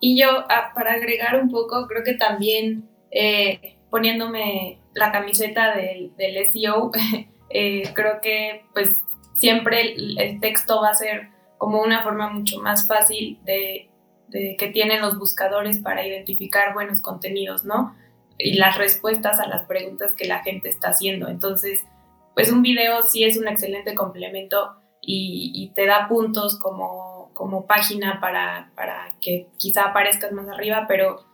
Y 0.00 0.20
yo, 0.20 0.28
ah, 0.48 0.72
para 0.74 0.94
agregar 0.94 1.40
un 1.40 1.50
poco, 1.50 1.86
creo 1.86 2.02
que 2.04 2.14
también 2.14 2.88
eh, 3.10 3.78
poniéndome 3.90 4.80
la 4.94 5.12
camiseta 5.12 5.76
del, 5.76 6.14
del 6.16 6.44
SEO, 6.50 6.90
eh, 7.50 7.82
creo 7.94 8.20
que 8.20 8.64
pues 8.72 8.90
siempre 9.36 9.94
el, 9.94 10.40
texto 10.40 10.80
va 10.80 10.90
a 10.90 10.94
ser 10.94 11.28
como 11.62 11.80
una 11.80 12.02
forma 12.02 12.28
mucho 12.28 12.58
más 12.58 12.88
fácil 12.88 13.38
de, 13.44 13.88
que 14.32 14.70
tienen 14.72 15.00
los 15.00 15.16
buscadores 15.16 15.78
para 15.78 16.04
identificar 16.04 16.74
buenos 16.74 17.00
contenidos, 17.00 17.64
¿no? 17.64 17.94
Y 18.36 18.54
las 18.54 18.76
respuestas 18.76 19.38
a 19.38 19.46
las 19.46 19.62
preguntas 19.66 20.12
que 20.16 20.26
la 20.26 20.42
gente 20.42 20.68
está 20.68 20.88
haciendo. 20.88 21.28
Entonces, 21.28 21.84
pues 22.34 22.50
un 22.50 22.62
video 22.62 23.04
sí 23.04 23.22
es 23.22 23.38
un 23.38 23.46
excelente 23.46 23.94
complemento 23.94 24.74
y, 25.00 25.52
y 25.54 25.68
te 25.68 25.86
da 25.86 26.08
puntos 26.08 26.58
como 26.58 27.30
como 27.32 27.64
página 27.64 28.18
para, 28.20 28.72
para 28.74 29.14
que 29.20 29.46
quizá 29.56 29.84
aparezcas 29.84 30.32
más 30.32 30.48
arriba, 30.48 30.86
pero 30.88 31.24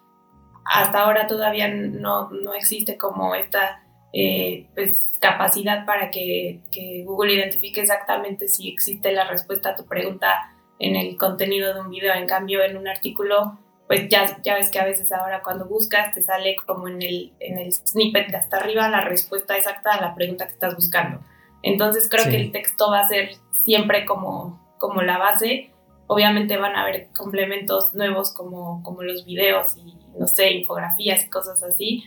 hasta 0.66 1.00
ahora 1.00 1.26
todavía 1.26 1.68
no, 1.68 2.28
no 2.28 2.52
existe 2.52 2.98
como 2.98 3.34
esta 3.34 3.82
eh, 4.12 4.66
pues, 4.74 5.18
capacidad 5.20 5.84
para 5.84 6.10
que, 6.10 6.60
que, 6.70 7.04
Google 7.04 7.34
identifique 7.34 7.80
exactamente 7.80 8.48
si 8.48 8.68
existe 8.68 9.12
la 9.12 9.28
respuesta 9.28 9.70
a 9.70 9.76
tu 9.76 9.84
pregunta 9.86 10.52
en 10.78 10.96
el 10.96 11.16
contenido 11.16 11.74
de 11.74 11.80
un 11.80 11.90
video. 11.90 12.14
En 12.14 12.26
cambio, 12.26 12.62
en 12.62 12.76
un 12.76 12.88
artículo, 12.88 13.58
pues 13.86 14.08
ya, 14.08 14.40
ya 14.42 14.54
ves 14.54 14.70
que 14.70 14.78
a 14.78 14.84
veces 14.84 15.12
ahora 15.12 15.42
cuando 15.42 15.66
buscas 15.66 16.14
te 16.14 16.22
sale 16.22 16.56
como 16.66 16.88
en 16.88 17.02
el, 17.02 17.32
en 17.40 17.58
el 17.58 17.72
snippet 17.72 18.28
de 18.28 18.36
hasta 18.36 18.58
arriba 18.58 18.88
la 18.88 19.02
respuesta 19.02 19.56
exacta 19.56 19.92
a 19.92 20.00
la 20.00 20.14
pregunta 20.14 20.46
que 20.46 20.52
estás 20.52 20.74
buscando. 20.74 21.20
Entonces 21.62 22.08
creo 22.08 22.24
que 22.24 22.36
el 22.36 22.52
texto 22.52 22.90
va 22.90 23.00
a 23.00 23.08
ser 23.08 23.30
siempre 23.64 24.04
como, 24.04 24.60
como 24.78 25.02
la 25.02 25.18
base 25.18 25.72
Obviamente 26.10 26.56
van 26.56 26.74
a 26.74 26.82
haber 26.82 27.08
complementos 27.14 27.94
nuevos 27.94 28.32
como, 28.32 28.82
como 28.82 29.02
los 29.02 29.26
videos 29.26 29.76
y, 29.76 29.94
no 30.18 30.26
sé, 30.26 30.52
infografías 30.52 31.22
y 31.26 31.28
cosas 31.28 31.62
así, 31.62 32.02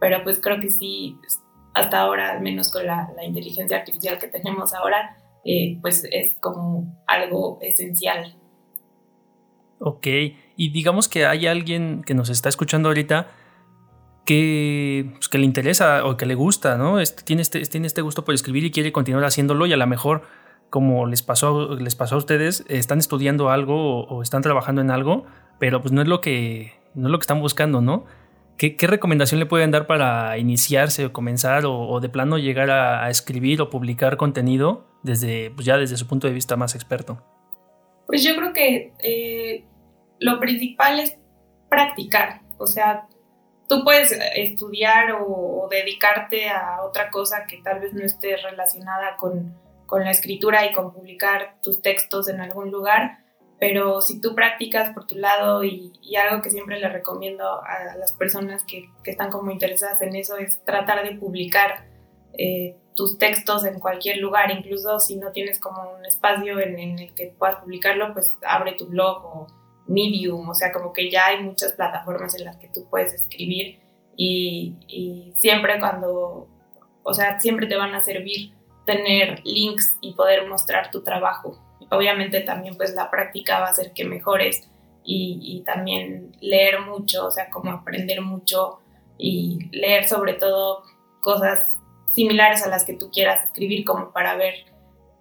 pero 0.00 0.22
pues 0.24 0.40
creo 0.40 0.58
que 0.58 0.70
sí, 0.70 1.16
hasta 1.74 2.00
ahora, 2.00 2.32
al 2.32 2.40
menos 2.40 2.70
con 2.72 2.86
la, 2.86 3.08
inteligencia 3.22 3.76
artificial 3.76 4.18
que 4.18 4.28
tenemos 4.28 4.74
ahora, 4.74 5.16
eh, 5.44 5.78
pues 5.80 6.04
es 6.10 6.36
como 6.40 7.02
algo 7.06 7.58
esencial. 7.62 8.36
Ok, 9.78 10.06
y 10.56 10.70
digamos 10.72 11.08
que 11.08 11.26
hay 11.26 11.46
alguien 11.46 12.02
que 12.04 12.14
nos 12.14 12.28
está 12.28 12.48
escuchando 12.48 12.88
ahorita 12.88 13.28
que, 14.26 15.10
pues, 15.14 15.28
que 15.28 15.38
le 15.38 15.44
interesa 15.44 16.04
o 16.04 16.16
que 16.16 16.26
le 16.26 16.34
gusta, 16.34 16.76
¿no? 16.76 17.00
Este, 17.00 17.22
tiene, 17.22 17.42
este, 17.42 17.60
tiene 17.62 17.86
este 17.86 18.02
gusto 18.02 18.24
por 18.24 18.34
escribir 18.34 18.64
y 18.64 18.70
quiere 18.70 18.92
continuar 18.92 19.24
haciéndolo 19.24 19.66
y 19.66 19.72
a 19.72 19.76
lo 19.76 19.86
mejor 19.86 20.22
como 20.70 21.06
les 21.06 21.22
pasó, 21.22 21.74
les 21.74 21.96
pasó 21.96 22.14
a 22.14 22.18
ustedes, 22.18 22.64
están 22.68 22.98
estudiando 22.98 23.50
algo 23.50 24.04
o, 24.06 24.22
están 24.22 24.42
trabajando 24.42 24.80
en 24.80 24.90
algo, 24.90 25.26
pero 25.58 25.82
pues 25.82 25.92
no 25.92 26.00
es 26.00 26.08
lo 26.08 26.20
que, 26.20 26.72
no 26.94 27.08
es 27.08 27.10
lo 27.10 27.18
que 27.18 27.24
están 27.24 27.40
buscando, 27.40 27.80
¿no? 27.80 28.04
¿Qué, 28.60 28.86
recomendación 28.86 29.40
le 29.40 29.46
pueden 29.46 29.70
dar 29.70 29.86
para 29.86 30.36
iniciarse 30.36 31.06
o 31.06 31.12
comenzar 31.14 31.62
o, 31.64 31.98
de 31.98 32.10
plano 32.10 32.36
llegar 32.36 32.70
a, 32.70 33.08
escribir 33.08 33.62
o 33.62 33.70
publicar 33.70 34.18
contenido 34.18 34.86
desde, 35.02 35.50
pues 35.50 35.64
ya 35.64 35.78
desde 35.78 35.96
su 35.96 36.06
punto 36.06 36.26
de 36.26 36.34
vista 36.34 36.56
más 36.56 36.74
experto? 36.74 37.24
Pues 38.06 38.22
yo 38.22 38.36
creo 38.36 38.52
que 38.52 38.92
eh, 38.98 39.64
lo 40.18 40.38
principal 40.38 41.00
es 41.00 41.16
practicar, 41.70 42.42
o 42.58 42.66
sea, 42.66 43.06
tú 43.66 43.82
puedes 43.82 44.12
estudiar 44.34 45.12
o 45.18 45.66
dedicarte 45.70 46.50
a 46.50 46.82
otra 46.82 47.08
cosa 47.08 47.46
que 47.48 47.62
tal 47.62 47.80
vez 47.80 47.94
no 47.94 48.04
esté 48.04 48.36
relacionada 48.36 49.16
con 49.16 49.54
con 49.90 50.04
la 50.04 50.12
escritura 50.12 50.64
y 50.64 50.72
con 50.72 50.92
publicar 50.92 51.56
tus 51.64 51.82
textos 51.82 52.28
en 52.28 52.40
algún 52.40 52.70
lugar, 52.70 53.18
pero 53.60 54.00
si 54.00 54.22
tú 54.22 54.34
practicas 54.34 54.94
por 54.94 55.06
tu 55.06 55.16
lado 55.16 55.62
y, 55.62 55.92
algo 56.16 56.42
que 56.42 56.50
siempre 56.50 56.80
le 56.80 56.88
recomiendo 56.88 57.44
a 57.62 57.94
las 57.96 58.12
personas 58.14 58.64
que, 58.64 58.88
están 59.04 59.30
como 59.30 59.50
interesadas 59.50 60.00
en 60.02 60.16
eso 60.16 60.38
es 60.38 60.64
tratar 60.64 61.04
de 61.04 61.16
publicar 61.16 61.86
eh, 62.32 62.76
tus 62.96 63.18
textos 63.18 63.64
en 63.64 63.78
cualquier 63.78 64.16
lugar, 64.16 64.50
incluso 64.50 64.98
si 64.98 65.16
no 65.16 65.30
tienes 65.30 65.60
como 65.60 65.92
un 65.92 66.04
espacio 66.06 66.58
en, 66.58 66.98
el 66.98 67.14
que 67.14 67.34
puedas 67.38 67.56
publicarlo, 67.56 68.12
pues 68.14 68.34
abre 68.44 68.72
tu 68.72 68.86
blog 68.86 69.24
o 69.24 69.46
Medium, 69.86 70.48
o 70.48 70.54
sea, 70.54 70.72
como 70.72 70.92
que 70.92 71.10
ya 71.10 71.26
hay 71.26 71.42
muchas 71.42 71.72
plataformas 71.72 72.34
en 72.36 72.46
las 72.46 72.56
que 72.56 72.68
tú 72.68 72.88
puedes 72.88 73.12
escribir 73.12 73.78
y, 74.16 74.76
y 74.88 75.32
siempre 75.36 75.78
cuando, 75.78 76.48
o 77.02 77.14
sea, 77.14 77.38
siempre 77.40 77.66
te 77.66 77.76
van 77.76 77.94
a 77.94 78.02
servir 78.02 78.52
tener 78.86 79.40
links 79.44 79.98
y 80.00 80.14
poder 80.14 80.48
mostrar 80.48 80.90
tu 80.90 81.02
trabajo. 81.02 81.69
Obviamente 81.90 82.40
también 82.40 82.76
pues 82.76 82.94
la 82.94 83.10
práctica 83.10 83.60
va 83.60 83.66
a 83.66 83.70
hacer 83.70 83.92
que 83.92 84.04
mejores 84.04 84.68
y, 85.04 85.62
también 85.64 86.32
leer 86.40 86.80
mucho, 86.80 87.26
o 87.26 87.30
sea, 87.30 87.48
como 87.50 87.70
aprender 87.72 88.20
mucho 88.20 88.80
y 89.18 89.68
leer 89.72 90.08
sobre 90.08 90.34
todo 90.34 90.82
cosas 91.20 91.66
similares 92.12 92.62
a 92.64 92.68
las 92.68 92.84
que 92.84 92.94
tú 92.94 93.10
quieras 93.10 93.44
escribir 93.44 93.84
como 93.84 94.12
para 94.12 94.36
ver 94.36 94.54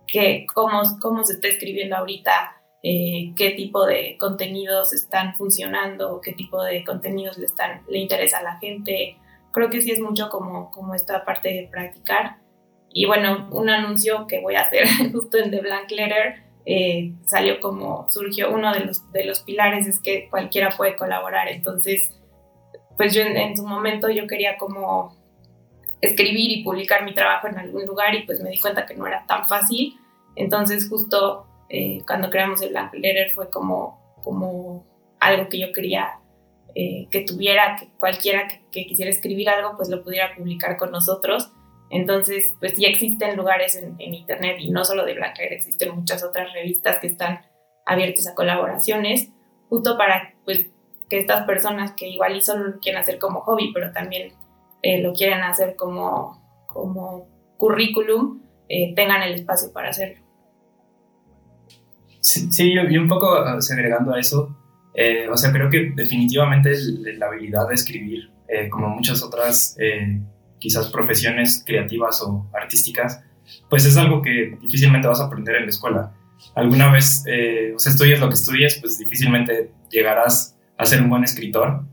que, 0.07 0.45
cómo, 0.53 0.81
cómo 0.99 1.23
se 1.23 1.33
está 1.33 1.47
escribiendo 1.47 1.95
ahorita, 1.95 2.61
eh, 2.81 3.33
qué 3.35 3.51
tipo 3.51 3.85
de 3.85 4.17
contenidos 4.19 4.93
están 4.93 5.35
funcionando, 5.35 6.19
qué 6.21 6.33
tipo 6.33 6.63
de 6.63 6.83
contenidos 6.83 7.37
le, 7.37 7.45
están, 7.45 7.83
le 7.89 7.99
interesa 7.99 8.39
a 8.39 8.43
la 8.43 8.57
gente. 8.57 9.17
Creo 9.51 9.69
que 9.69 9.81
sí 9.81 9.91
es 9.91 9.99
mucho 9.99 10.29
como, 10.29 10.71
como 10.71 10.95
esta 10.95 11.25
parte 11.25 11.49
de 11.49 11.67
practicar. 11.69 12.37
Y 12.91 13.05
bueno, 13.05 13.47
un 13.51 13.69
anuncio 13.69 14.25
que 14.27 14.41
voy 14.41 14.55
a 14.55 14.61
hacer 14.61 14.85
justo 15.11 15.37
en 15.37 15.51
The 15.51 15.61
Blank 15.61 15.91
Letter 15.91 16.48
eh, 16.65 17.13
salió 17.25 17.59
como 17.59 18.09
surgió 18.09 18.51
uno 18.51 18.73
de 18.73 18.81
los, 18.81 19.11
de 19.11 19.25
los 19.25 19.41
pilares 19.41 19.87
es 19.87 19.99
que 19.99 20.29
cualquiera 20.29 20.69
puede 20.69 20.95
colaborar. 20.95 21.47
Entonces, 21.49 22.11
pues 22.97 23.13
yo 23.13 23.21
en 23.21 23.55
su 23.55 23.65
momento 23.65 24.09
yo 24.09 24.27
quería 24.27 24.57
como 24.57 25.17
escribir 26.01 26.51
y 26.51 26.63
publicar 26.63 27.03
mi 27.03 27.13
trabajo 27.13 27.47
en 27.47 27.57
algún 27.57 27.85
lugar 27.85 28.15
y 28.15 28.23
pues 28.23 28.41
me 28.41 28.49
di 28.49 28.59
cuenta 28.59 28.85
que 28.85 28.95
no 28.95 29.07
era 29.07 29.25
tan 29.25 29.47
fácil. 29.47 29.95
Entonces 30.35 30.87
justo 30.89 31.47
eh, 31.69 32.01
cuando 32.05 32.29
creamos 32.29 32.61
el 32.61 32.69
Blank 32.69 32.93
Letter 32.93 33.31
fue 33.33 33.49
como, 33.49 34.15
como 34.23 34.85
algo 35.19 35.49
que 35.49 35.59
yo 35.59 35.71
quería 35.71 36.19
eh, 36.75 37.07
que 37.11 37.21
tuviera, 37.21 37.75
que 37.77 37.89
cualquiera 37.97 38.47
que, 38.71 38.85
quisiera 38.85 39.11
escribir 39.11 39.49
algo 39.49 39.75
pues 39.75 39.89
lo 39.89 40.03
pudiera 40.03 40.35
publicar 40.35 40.77
con 40.77 40.91
nosotros. 40.91 41.51
Entonces 41.89 42.53
pues 42.59 42.75
ya 42.77 42.87
existen 42.87 43.35
lugares 43.35 43.75
en, 43.75 43.95
internet 43.99 44.57
y 44.59 44.69
no 44.69 44.85
solo 44.85 45.05
de 45.05 45.15
Blank 45.15 45.37
Letter, 45.37 45.53
existen 45.53 45.95
muchas 45.95 46.23
otras 46.23 46.53
revistas 46.53 46.99
que 46.99 47.07
están 47.07 47.41
abiertas 47.85 48.27
a 48.27 48.35
colaboraciones 48.35 49.29
justo 49.69 49.97
para 49.97 50.33
pues 50.45 50.67
que 51.09 51.19
estas 51.19 51.45
personas 51.45 51.93
que 51.93 52.07
igual 52.07 52.37
y 52.37 52.41
solo 52.41 52.67
lo 52.67 52.79
quieren 52.79 53.01
hacer 53.01 53.17
como 53.17 53.41
hobby, 53.41 53.71
pero 53.73 53.91
también 53.91 54.33
eh, 54.83 55.01
lo 55.01 55.13
quieren 55.13 55.41
hacer 55.41 55.75
como, 55.75 56.65
como 56.67 57.27
currículum, 57.57 58.41
eh, 58.69 58.93
tengan 58.95 59.23
el 59.23 59.33
espacio 59.33 59.73
para 59.73 59.89
hacerlo. 59.89 60.23
Sí, 62.21 62.73
yo, 62.73 63.01
un 63.01 63.07
poco 63.07 63.33
ah, 63.33 63.59
segregando 63.59 64.13
a 64.13 64.19
eso, 64.19 64.55
eh, 64.93 65.27
o 65.29 65.35
sea, 65.35 65.51
creo 65.51 65.69
que 65.69 65.91
definitivamente 65.95 66.75
la 67.17 67.27
habilidad 67.27 67.67
de 67.67 67.75
escribir, 67.75 68.31
como 68.71 68.89
muchas 68.89 69.21
otras 69.21 69.77
quizás 70.59 70.89
profesiones 70.89 71.63
creativas 71.65 72.21
o 72.21 72.49
artísticas, 72.53 73.21
pues 73.69 73.85
es 73.85 73.97
algo 73.97 74.21
que 74.21 74.57
difícilmente 74.61 75.07
vas 75.07 75.21
a 75.21 75.25
aprender 75.25 75.55
en 75.55 75.63
la 75.63 75.69
escuela. 75.69 76.13
Alguna 76.55 76.91
vez, 76.91 77.23
o 77.75 77.79
sea, 77.79 77.91
estudies 77.91 78.19
lo 78.19 78.27
que 78.27 78.35
estudies, 78.35 78.79
pues 78.79 78.97
difícilmente 78.97 79.71
llegarás 79.89 80.55
a 80.77 80.85
ser 80.85 81.01
un 81.01 81.09
buen 81.09 81.23
escritor, 81.23 81.83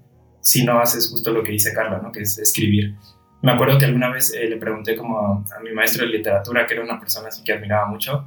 si 0.41 0.65
no 0.65 0.79
haces 0.79 1.11
justo 1.11 1.33
lo 1.33 1.43
que 1.43 1.51
dice 1.51 1.73
Carla, 1.75 1.99
¿no? 1.99 2.13
que 2.13 2.21
es 2.21 2.39
escribir. 2.39 2.95
Me 3.43 3.53
acuerdo 3.53 3.79
que 3.79 3.85
alguna 3.85 4.11
vez 4.11 4.33
eh, 4.33 4.49
le 4.49 4.57
pregunté 4.57 4.97
como 4.97 5.19
a, 5.19 5.61
mi 5.61 5.73
maestro 5.73 6.07
de 6.07 6.13
literatura, 6.13 6.67
que 6.67 6.75
era 6.75 6.85
una 6.85 6.99
persona 6.99 7.29
así 7.29 7.43
que 7.43 7.53
admiraba 7.53 7.87
mucho, 7.87 8.25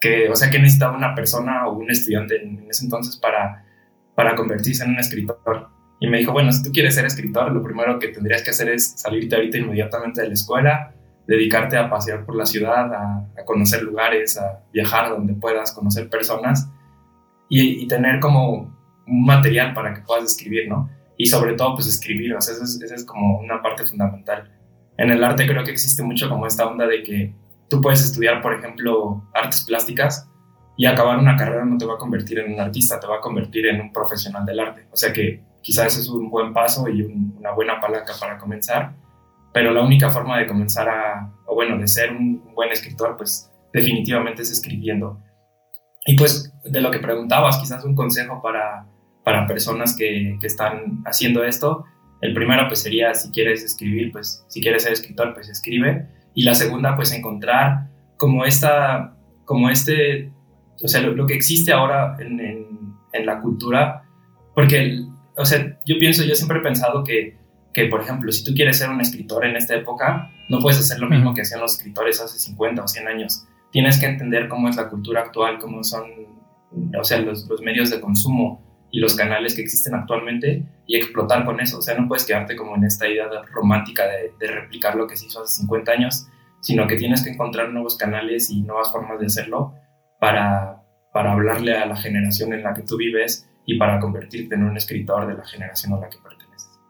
que, 0.00 0.28
o 0.28 0.36
sea, 0.36 0.50
que 0.50 0.58
necesitaba 0.58 0.96
una 0.96 1.14
persona 1.14 1.68
o 1.68 1.78
un 1.78 1.90
estudiante 1.90 2.42
en, 2.42 2.66
ese 2.68 2.84
entonces 2.84 3.16
para, 3.16 3.64
para 4.14 4.34
convertirse 4.34 4.84
en 4.84 4.90
un 4.90 4.98
escritor. 4.98 5.68
Y 6.00 6.08
me 6.08 6.18
dijo, 6.18 6.32
bueno, 6.32 6.52
si 6.52 6.62
tú 6.62 6.70
quieres 6.72 6.94
ser 6.94 7.06
escritor, 7.06 7.52
lo 7.52 7.62
primero 7.62 7.98
que 7.98 8.08
tendrías 8.08 8.42
que 8.42 8.50
hacer 8.50 8.68
es 8.68 9.00
salirte 9.00 9.36
ahorita 9.36 9.58
inmediatamente 9.58 10.22
de 10.22 10.28
la 10.28 10.34
escuela, 10.34 10.94
dedicarte 11.26 11.76
a 11.76 11.88
pasear 11.88 12.24
por 12.24 12.36
la 12.36 12.46
ciudad, 12.46 12.92
a, 12.92 13.44
conocer 13.44 13.82
lugares, 13.82 14.38
a 14.38 14.60
viajar 14.72 15.10
donde 15.10 15.34
puedas, 15.34 15.72
conocer 15.72 16.08
personas 16.08 16.68
y, 17.48 17.82
y 17.82 17.88
tener 17.88 18.20
como 18.20 18.76
un 19.06 19.24
material 19.24 19.72
para 19.72 19.94
que 19.94 20.02
puedas 20.02 20.24
escribir, 20.24 20.68
¿no? 20.68 20.90
y 21.16 21.26
sobre 21.26 21.54
todo 21.54 21.74
pues 21.74 21.86
escribir, 21.86 22.34
o 22.34 22.40
sea, 22.40 22.54
esa 22.54 22.94
es, 22.94 23.04
como 23.04 23.38
una 23.38 23.62
parte 23.62 23.86
fundamental. 23.86 24.50
En 24.98 25.10
el 25.10 25.22
arte 25.22 25.46
creo 25.46 25.64
que 25.64 25.70
existe 25.70 26.02
mucho 26.02 26.28
como 26.28 26.46
esta 26.46 26.66
onda 26.66 26.86
de 26.86 27.02
que 27.02 27.34
tú 27.68 27.80
puedes 27.80 28.04
estudiar, 28.04 28.42
por 28.42 28.54
ejemplo, 28.54 29.24
artes 29.34 29.64
plásticas 29.64 30.28
y 30.76 30.86
acabar 30.86 31.18
una 31.18 31.36
carrera 31.36 31.64
no 31.64 31.78
te 31.78 31.86
va 31.86 31.94
a 31.94 31.98
convertir 31.98 32.38
en 32.38 32.52
un 32.52 32.60
artista, 32.60 33.00
te 33.00 33.06
va 33.06 33.16
a 33.16 33.20
convertir 33.20 33.66
en 33.66 33.80
un 33.80 33.92
profesional 33.92 34.44
del 34.44 34.60
arte. 34.60 34.86
O 34.90 34.96
sea 34.96 35.12
que 35.12 35.42
quizás 35.66 35.98
es 35.98 36.08
un 36.08 36.30
buen 36.30 36.52
paso 36.52 36.88
y 36.88 37.02
una 37.02 37.50
buena 37.50 37.80
palanca 37.80 38.12
para 38.20 38.38
comenzar, 38.38 38.94
pero 39.52 39.72
la 39.72 39.82
única 39.82 40.10
forma 40.10 40.38
de 40.38 40.46
comenzar 40.46 40.88
a, 40.88 41.32
o 41.46 41.54
bueno, 41.56 41.76
de 41.76 41.88
ser 41.88 42.12
un 42.12 42.54
buen 42.54 42.70
escritor, 42.70 43.16
pues 43.16 43.50
definitivamente 43.72 44.42
es 44.42 44.52
escribiendo. 44.52 45.20
Y 46.04 46.16
pues 46.16 46.52
de 46.62 46.80
lo 46.80 46.90
que 46.92 47.00
preguntabas, 47.00 47.58
quizás 47.58 47.84
un 47.84 47.96
consejo 47.96 48.40
para 48.40 48.86
para 49.26 49.44
personas 49.48 49.96
que, 49.96 50.38
que, 50.40 50.46
están 50.46 51.02
haciendo 51.04 51.42
esto. 51.42 51.84
El 52.20 52.32
primero 52.32 52.68
pues 52.68 52.80
sería 52.80 53.12
si 53.12 53.32
quieres 53.32 53.64
escribir, 53.64 54.12
pues 54.12 54.44
si 54.46 54.60
quieres 54.60 54.84
ser 54.84 54.92
escritor, 54.92 55.34
pues 55.34 55.48
escribe. 55.48 56.06
Y 56.32 56.44
la 56.44 56.54
segunda 56.54 56.94
pues 56.94 57.10
encontrar 57.10 57.88
como 58.18 58.44
esta, 58.44 59.16
como 59.44 59.68
este, 59.68 60.30
o 60.80 60.86
sea, 60.86 61.00
lo, 61.00 61.26
que 61.26 61.34
existe 61.34 61.72
ahora 61.72 62.14
en, 62.20 62.38
en, 63.12 63.26
la 63.26 63.40
cultura, 63.40 64.04
porque, 64.54 65.05
o 65.36 65.44
sea, 65.44 65.78
yo 65.84 65.96
pienso, 65.98 66.24
yo 66.24 66.34
siempre 66.34 66.58
he 66.58 66.62
pensado 66.62 67.04
que, 67.04 67.36
que, 67.72 67.86
por 67.86 68.00
ejemplo, 68.00 68.30
si 68.32 68.44
tú 68.44 68.54
quieres 68.54 68.78
ser 68.78 68.90
un 68.90 69.00
escritor 69.00 69.44
en 69.44 69.56
esta 69.56 69.74
época, 69.74 70.30
no 70.48 70.60
puedes 70.60 70.80
hacer 70.80 70.98
lo 70.98 71.08
mismo 71.08 71.34
que 71.34 71.42
hacían 71.42 71.60
los 71.60 71.76
escritores 71.76 72.20
hace 72.20 72.38
50 72.38 72.82
o 72.82 72.88
100 72.88 73.08
años. 73.08 73.44
Tienes 73.70 73.98
que 73.98 74.06
entender 74.06 74.48
cómo 74.48 74.68
es 74.68 74.76
la 74.76 74.88
cultura 74.88 75.22
actual, 75.22 75.58
cómo 75.58 75.82
son, 75.82 76.04
o 76.98 77.04
sea, 77.04 77.18
los, 77.18 77.46
los 77.48 77.60
medios 77.60 77.90
de 77.90 78.00
consumo, 78.00 78.66
y 78.90 79.00
los 79.00 79.14
canales 79.14 79.54
que 79.54 79.62
existen 79.62 79.94
actualmente 79.94 80.64
y 80.86 80.96
explotar 80.96 81.44
con 81.44 81.60
eso. 81.60 81.78
O 81.78 81.82
sea, 81.82 81.98
no 81.98 82.08
puedes 82.08 82.24
quedarte 82.24 82.56
como 82.56 82.76
en 82.76 82.84
esta 82.84 83.06
idea 83.06 83.28
romántica 83.52 84.04
de, 84.06 84.46
replicar 84.46 84.94
lo 84.94 85.06
que 85.06 85.16
se 85.16 85.26
hizo 85.26 85.42
hace 85.42 85.60
50 85.60 85.92
años, 85.92 86.26
sino 86.60 86.86
que 86.86 86.96
tienes 86.96 87.22
que 87.22 87.30
encontrar 87.30 87.70
nuevos 87.70 87.96
canales 87.96 88.50
y 88.50 88.62
nuevas 88.62 88.90
formas 88.90 89.20
de 89.20 89.26
hacerlo 89.26 89.74
para, 90.18 90.82
para 91.12 91.32
hablarle 91.32 91.76
a 91.76 91.86
la 91.86 91.96
generación 91.96 92.52
en 92.52 92.62
la 92.62 92.74
que 92.74 92.82
tú 92.82 92.96
vives 92.96 93.48
y 93.66 93.76
para 93.76 93.98
convertirte 93.98 94.54
en 94.54 94.62
un 94.62 94.76
escritor 94.76 95.26
de 95.26 95.34
la 95.34 95.44
generación 95.44 95.92
a 95.94 96.00
la 96.00 96.08
que 96.08 96.18
perteneces. 96.18 96.80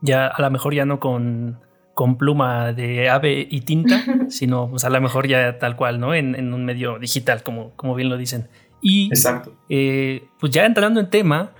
Ya 0.00 0.28
a 0.28 0.40
lo 0.40 0.50
mejor 0.50 0.72
ya 0.72 0.86
no 0.86 1.00
con, 1.00 1.60
con 1.94 2.16
pluma 2.16 2.72
de 2.72 3.10
ave 3.10 3.46
y 3.50 3.60
tinta, 3.62 4.02
sino 4.28 4.70
pues 4.70 4.84
a 4.84 4.90
lo 4.90 5.00
mejor 5.00 5.26
ya 5.26 5.58
tal 5.58 5.76
cual, 5.76 5.98
¿no? 5.98 6.14
En, 6.14 6.36
en 6.36 6.54
un 6.54 6.64
medio 6.64 6.98
digital, 6.98 7.42
como, 7.42 7.72
como 7.72 7.94
bien 7.94 8.08
lo 8.08 8.16
dicen. 8.16 8.48
Y 8.80 9.08
Exacto. 9.08 9.52
Eh, 9.68 10.28
pues 10.38 10.52
ya 10.52 10.64
entrando 10.64 11.00
en 11.00 11.10
tema, 11.10 11.52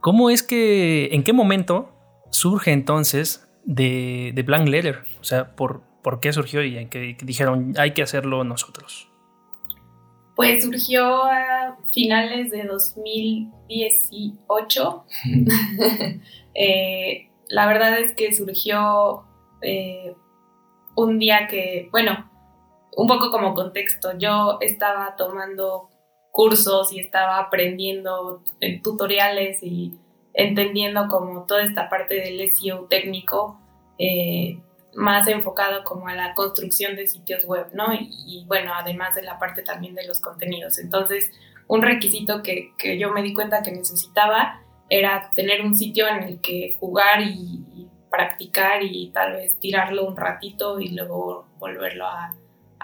¿cómo 0.00 0.30
es 0.30 0.42
que, 0.42 1.08
en 1.12 1.24
qué 1.24 1.32
momento 1.32 1.92
surge 2.30 2.70
entonces 2.70 3.48
de, 3.64 4.32
de 4.34 4.42
Blank 4.42 4.68
Letter? 4.68 5.00
O 5.20 5.24
sea, 5.24 5.56
¿por, 5.56 5.82
¿por 6.02 6.20
qué 6.20 6.32
surgió 6.32 6.62
y 6.62 6.78
en 6.78 6.88
qué 6.88 7.16
dijeron 7.20 7.74
hay 7.78 7.92
que 7.92 8.02
hacerlo 8.02 8.44
nosotros? 8.44 9.08
Pues 10.36 10.62
surgió 10.62 11.24
a 11.24 11.76
finales 11.90 12.50
de 12.50 12.64
2018. 12.64 15.04
Eh, 16.58 17.28
la 17.48 17.66
verdad 17.66 17.98
es 17.98 18.14
que 18.14 18.34
surgió 18.34 19.24
eh, 19.60 20.14
un 20.94 21.18
día 21.18 21.48
que, 21.48 21.90
bueno, 21.92 22.30
un 22.96 23.06
poco 23.06 23.30
como 23.30 23.52
contexto, 23.52 24.16
yo 24.18 24.56
estaba 24.62 25.16
tomando 25.16 25.90
cursos 26.32 26.94
y 26.94 27.00
estaba 27.00 27.40
aprendiendo 27.40 28.42
en 28.60 28.80
tutoriales 28.80 29.62
y 29.62 29.98
entendiendo 30.32 31.08
como 31.08 31.44
toda 31.44 31.62
esta 31.62 31.90
parte 31.90 32.14
del 32.14 32.50
SEO 32.54 32.86
técnico 32.86 33.60
eh, 33.98 34.60
más 34.96 35.28
enfocado 35.28 35.84
como 35.84 36.08
a 36.08 36.14
la 36.14 36.34
construcción 36.34 36.96
de 36.96 37.06
sitios 37.06 37.44
web, 37.44 37.68
¿no? 37.72 37.86
Y, 37.94 38.44
bueno, 38.46 38.72
además 38.74 39.14
de 39.14 39.22
la 39.22 39.38
parte 39.38 39.62
también 39.62 39.94
de 39.94 40.06
los 40.06 40.20
contenidos. 40.20 40.78
Entonces, 40.78 41.30
un 41.68 41.82
requisito 41.82 42.42
que, 42.42 42.72
que, 42.78 42.98
yo 42.98 43.10
me 43.12 43.22
di 43.22 43.34
cuenta 43.34 43.62
que 43.62 43.72
necesitaba 43.72 44.62
era 44.88 45.32
tener 45.34 45.62
un 45.62 45.74
sitio 45.74 46.08
en 46.08 46.22
el 46.22 46.40
que 46.40 46.76
jugar 46.80 47.20
y, 47.20 47.64
y 47.74 47.88
practicar 48.10 48.82
y 48.82 49.10
tal 49.10 49.34
vez 49.34 49.58
tirarlo 49.58 50.06
un 50.06 50.16
ratito 50.16 50.80
y 50.80 50.88
luego 50.88 51.46
volverlo 51.58 52.06
a, 52.06 52.34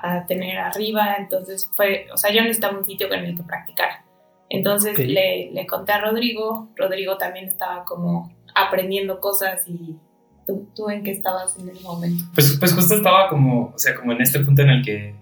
a 0.03 0.27
tener 0.27 0.59
arriba, 0.59 1.15
entonces 1.17 1.71
fue, 1.75 2.09
o 2.13 2.17
sea, 2.17 2.33
yo 2.33 2.43
necesitaba 2.43 2.77
un 2.77 2.85
sitio 2.85 3.09
con 3.09 3.21
el 3.21 3.37
que 3.37 3.43
practicar. 3.45 4.03
Entonces 4.49 4.99
le, 4.99 5.51
le, 5.51 5.67
conté 5.67 5.93
a 5.93 6.01
Rodrigo, 6.01 6.69
Rodrigo 6.77 7.17
también 7.17 7.47
estaba 7.47 7.85
como 7.85 8.35
aprendiendo 8.55 9.21
cosas 9.21 9.67
y, 9.67 9.97
¿Tú, 10.47 10.91
en 10.91 11.05
qué 11.05 11.13
estabas 11.13 11.57
en 11.59 11.69
el 11.69 11.81
momento? 11.81 12.25
Pues, 12.35 12.57
pues 12.59 12.75
justo 12.75 12.95
estaba 12.97 13.29
como, 13.29 13.73
o 13.75 13.79
sea, 13.79 13.95
como 13.95 14.13
en 14.13 14.23
este 14.23 14.41
punto 14.41 14.63
en 14.63 14.71
el 14.71 14.85
que, 14.85 15.15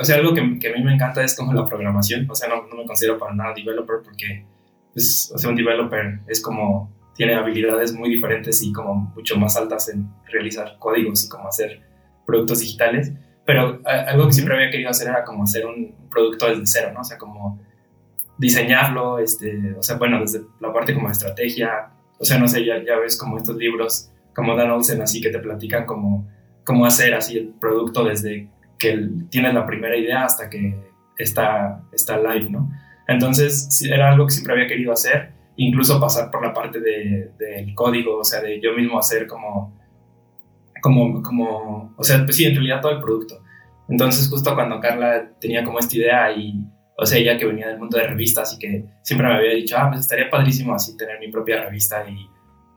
o 0.00 0.04
sea, 0.04 0.16
algo 0.16 0.34
que, 0.34 0.58
que 0.58 0.68
a 0.68 0.72
mí 0.72 0.82
me 0.82 0.94
encanta 0.94 1.24
es 1.24 1.36
como 1.36 1.52
la 1.52 1.66
programación, 1.66 2.28
o 2.30 2.34
sea, 2.34 2.48
no, 2.48 2.66
no 2.66 2.76
me 2.76 2.86
considero 2.86 3.18
para 3.18 3.34
nada 3.34 3.54
developer 3.54 3.96
porque, 4.04 4.44
pues, 4.92 5.32
o 5.34 5.38
sea, 5.38 5.50
un 5.50 5.56
developer 5.56 6.20
es 6.26 6.42
como, 6.42 6.92
tiene 7.14 7.34
habilidades 7.34 7.94
muy 7.94 8.10
diferentes 8.10 8.62
y 8.62 8.72
como 8.72 9.12
mucho 9.14 9.38
más 9.38 9.56
altas 9.56 9.88
en 9.88 10.08
realizar 10.30 10.76
códigos 10.78 11.24
y 11.24 11.28
como 11.28 11.48
hacer 11.48 11.80
productos 12.26 12.60
digitales, 12.60 13.12
pero 13.46 13.80
algo 13.84 14.26
que 14.26 14.32
siempre 14.32 14.56
había 14.56 14.70
querido 14.70 14.90
hacer 14.90 15.08
era 15.08 15.24
como 15.24 15.44
hacer 15.44 15.64
un 15.64 15.94
producto 16.10 16.48
desde 16.48 16.66
cero, 16.66 16.90
¿no? 16.92 17.00
O 17.00 17.04
sea, 17.04 17.16
como 17.16 17.60
diseñarlo, 18.38 19.18
este, 19.18 19.74
o 19.78 19.82
sea, 19.82 19.96
bueno, 19.96 20.20
desde 20.20 20.42
la 20.60 20.72
parte 20.72 20.92
como 20.92 21.06
de 21.06 21.12
estrategia, 21.12 21.90
o 22.18 22.24
sea, 22.24 22.38
no 22.38 22.48
sé, 22.48 22.64
ya, 22.64 22.82
ya 22.84 22.98
ves 22.98 23.16
como 23.16 23.38
estos 23.38 23.56
libros 23.56 24.10
como 24.36 24.54
Dan 24.54 24.70
Olsen, 24.70 25.00
así 25.00 25.22
que 25.22 25.30
te 25.30 25.38
platican 25.38 25.86
cómo, 25.86 26.28
cómo 26.62 26.84
hacer 26.84 27.14
así 27.14 27.38
el 27.38 27.54
producto 27.58 28.04
desde 28.04 28.50
que 28.78 29.08
tienes 29.30 29.54
la 29.54 29.66
primera 29.66 29.96
idea 29.96 30.24
hasta 30.26 30.50
que 30.50 30.78
está, 31.16 31.82
está 31.90 32.18
live, 32.18 32.50
¿no? 32.50 32.70
Entonces, 33.08 33.82
era 33.90 34.12
algo 34.12 34.26
que 34.26 34.32
siempre 34.32 34.52
había 34.52 34.66
querido 34.66 34.92
hacer, 34.92 35.32
incluso 35.56 35.98
pasar 35.98 36.30
por 36.30 36.44
la 36.44 36.52
parte 36.52 36.80
del 36.80 37.32
de, 37.38 37.72
código, 37.74 38.18
o 38.18 38.24
sea, 38.24 38.42
de 38.42 38.60
yo 38.60 38.74
mismo 38.74 38.98
hacer 38.98 39.26
como, 39.26 39.74
como, 40.82 41.22
como, 41.22 41.94
o 41.96 42.04
sea, 42.04 42.22
pues 42.24 42.36
sí, 42.36 42.44
en 42.44 42.56
realidad 42.56 42.82
todo 42.82 42.92
el 42.92 43.00
producto. 43.00 43.42
Entonces, 43.88 44.28
justo 44.28 44.54
cuando 44.54 44.80
Carla 44.80 45.30
tenía 45.40 45.64
como 45.64 45.78
esta 45.78 45.96
idea 45.96 46.32
y, 46.32 46.62
o 46.98 47.06
sea, 47.06 47.18
ella 47.18 47.38
que 47.38 47.46
venía 47.46 47.68
del 47.68 47.78
mundo 47.78 47.96
de 47.96 48.06
revistas 48.06 48.54
y 48.54 48.58
que 48.58 48.84
siempre 49.02 49.28
me 49.28 49.36
había 49.36 49.54
dicho, 49.54 49.76
ah, 49.78 49.88
pues 49.88 50.00
estaría 50.00 50.28
padrísimo 50.28 50.74
así 50.74 50.94
tener 50.94 51.18
mi 51.20 51.30
propia 51.30 51.64
revista 51.64 52.04
y 52.06 52.35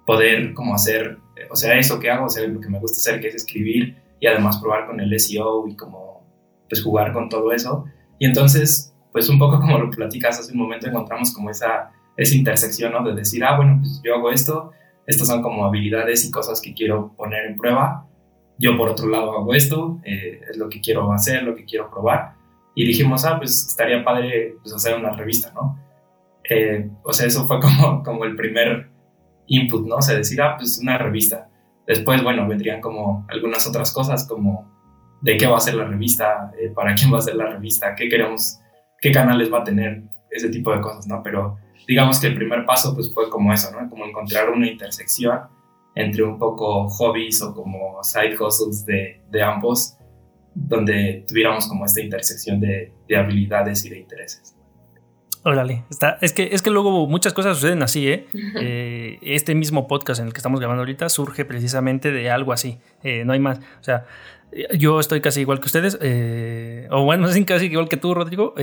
poder 0.09 0.55
como 0.55 0.73
hacer, 0.73 1.19
o 1.51 1.55
sea, 1.55 1.77
eso 1.77 1.99
que 1.99 2.09
hago, 2.09 2.25
o 2.25 2.29
sea, 2.29 2.47
lo 2.47 2.59
que 2.59 2.67
me 2.67 2.79
gusta 2.79 2.97
hacer, 2.97 3.21
que 3.21 3.27
es 3.27 3.35
escribir 3.35 3.95
y 4.19 4.25
además 4.25 4.57
probar 4.57 4.87
con 4.87 4.99
el 4.99 5.19
SEO 5.19 5.67
y 5.67 5.75
como, 5.75 6.25
pues 6.67 6.81
jugar 6.81 7.13
con 7.13 7.29
todo 7.29 7.51
eso. 7.51 7.85
Y 8.17 8.25
entonces, 8.25 8.91
pues 9.11 9.29
un 9.29 9.37
poco 9.37 9.59
como 9.59 9.77
lo 9.77 9.91
platicas 9.91 10.39
hace 10.39 10.51
un 10.51 10.57
momento, 10.57 10.87
encontramos 10.87 11.31
como 11.31 11.51
esa, 11.51 11.91
esa 12.17 12.35
intersección, 12.35 12.91
¿no? 12.91 13.03
De 13.03 13.13
decir, 13.13 13.43
ah, 13.43 13.55
bueno, 13.55 13.77
pues 13.81 14.01
yo 14.03 14.15
hago 14.15 14.31
esto, 14.31 14.71
estas 15.05 15.27
son 15.27 15.43
como 15.43 15.63
habilidades 15.63 16.25
y 16.25 16.31
cosas 16.31 16.59
que 16.59 16.73
quiero 16.73 17.13
poner 17.15 17.45
en 17.45 17.55
prueba. 17.55 18.07
Yo 18.57 18.75
por 18.77 18.89
otro 18.89 19.09
lado 19.09 19.37
hago 19.37 19.53
esto, 19.53 19.99
eh, 20.05 20.41
es 20.49 20.57
lo 20.57 20.69
que 20.69 20.81
quiero 20.81 21.13
hacer, 21.13 21.43
lo 21.43 21.53
que 21.53 21.65
quiero 21.65 21.87
probar. 21.87 22.33
Y 22.73 22.83
dijimos, 22.83 23.25
ah, 23.25 23.37
pues 23.37 23.67
estaría 23.67 24.03
padre 24.03 24.55
pues, 24.63 24.73
hacer 24.73 24.97
una 24.97 25.11
revista, 25.11 25.51
¿no? 25.53 25.77
Eh, 26.49 26.89
o 27.03 27.13
sea, 27.13 27.27
eso 27.27 27.45
fue 27.45 27.59
como, 27.59 28.01
como 28.01 28.25
el 28.25 28.35
primer 28.35 28.88
input, 29.49 29.85
¿no? 29.85 29.95
O 29.97 30.01
sea, 30.01 30.15
decir, 30.15 30.41
ah, 30.41 30.55
pues 30.57 30.79
una 30.79 30.97
revista. 30.97 31.49
Después, 31.85 32.23
bueno, 32.23 32.47
vendrían 32.47 32.81
como 32.81 33.25
algunas 33.29 33.67
otras 33.67 33.91
cosas 33.91 34.27
como 34.27 34.71
de 35.21 35.37
qué 35.37 35.47
va 35.47 35.57
a 35.57 35.59
ser 35.59 35.75
la 35.75 35.85
revista, 35.85 36.51
eh, 36.57 36.69
para 36.69 36.95
quién 36.95 37.13
va 37.13 37.17
a 37.17 37.21
ser 37.21 37.35
la 37.35 37.47
revista, 37.47 37.93
qué 37.95 38.07
queremos, 38.07 38.59
qué 39.01 39.11
canales 39.11 39.51
va 39.51 39.59
a 39.59 39.63
tener, 39.63 40.03
ese 40.31 40.49
tipo 40.49 40.71
de 40.71 40.79
cosas, 40.79 41.07
¿no? 41.07 41.23
Pero 41.23 41.57
digamos 41.87 42.19
que 42.19 42.27
el 42.27 42.35
primer 42.35 42.63
paso 42.63 42.93
pues 42.93 43.11
fue 43.11 43.29
como 43.31 43.51
eso, 43.51 43.71
¿no? 43.71 43.89
Como 43.89 44.05
encontrar 44.05 44.49
una 44.51 44.67
intersección 44.67 45.39
entre 45.95 46.23
un 46.23 46.37
poco 46.37 46.87
hobbies 46.87 47.41
o 47.41 47.53
como 47.53 48.03
side 48.03 48.37
hustles 48.39 48.85
de, 48.85 49.41
ambos, 49.41 49.97
donde 50.53 51.25
tuviéramos 51.27 51.67
como 51.67 51.85
esta 51.85 51.99
intersección 51.99 52.59
de 52.59 52.93
habilidades 53.17 53.83
y 53.85 53.89
de 53.89 53.97
intereses. 53.97 54.58
Órale, 55.43 55.83
está, 55.89 56.17
es 56.21 56.33
que, 56.33 56.49
es 56.51 56.61
que 56.61 56.69
luego 56.69 57.07
muchas 57.07 57.33
cosas 57.33 57.57
suceden 57.57 57.81
así, 57.81 58.09
¿eh? 58.09 58.27
¿eh? 58.55 59.19
Este 59.21 59.55
mismo 59.55 59.87
podcast 59.87 60.19
en 60.19 60.27
el 60.27 60.33
que 60.33 60.39
estamos 60.39 60.59
grabando 60.59 60.81
ahorita 60.81 61.07
surge 61.07 61.45
precisamente 61.45 62.11
de 62.11 62.29
algo 62.29 62.51
así, 62.51 62.79
eh, 63.03 63.23
no 63.25 63.33
hay 63.33 63.39
más. 63.39 63.59
O 63.59 63.83
sea, 63.83 64.05
yo 64.77 64.99
estoy 64.99 65.21
casi 65.21 65.41
igual 65.41 65.59
que 65.59 65.67
ustedes, 65.67 65.97
eh, 66.01 66.87
o 66.91 67.03
bueno, 67.03 67.23
más 67.27 67.33
bien 67.33 67.45
casi 67.45 67.67
igual 67.67 67.87
que 67.87 67.97
tú, 67.97 68.13
Rodrigo, 68.13 68.53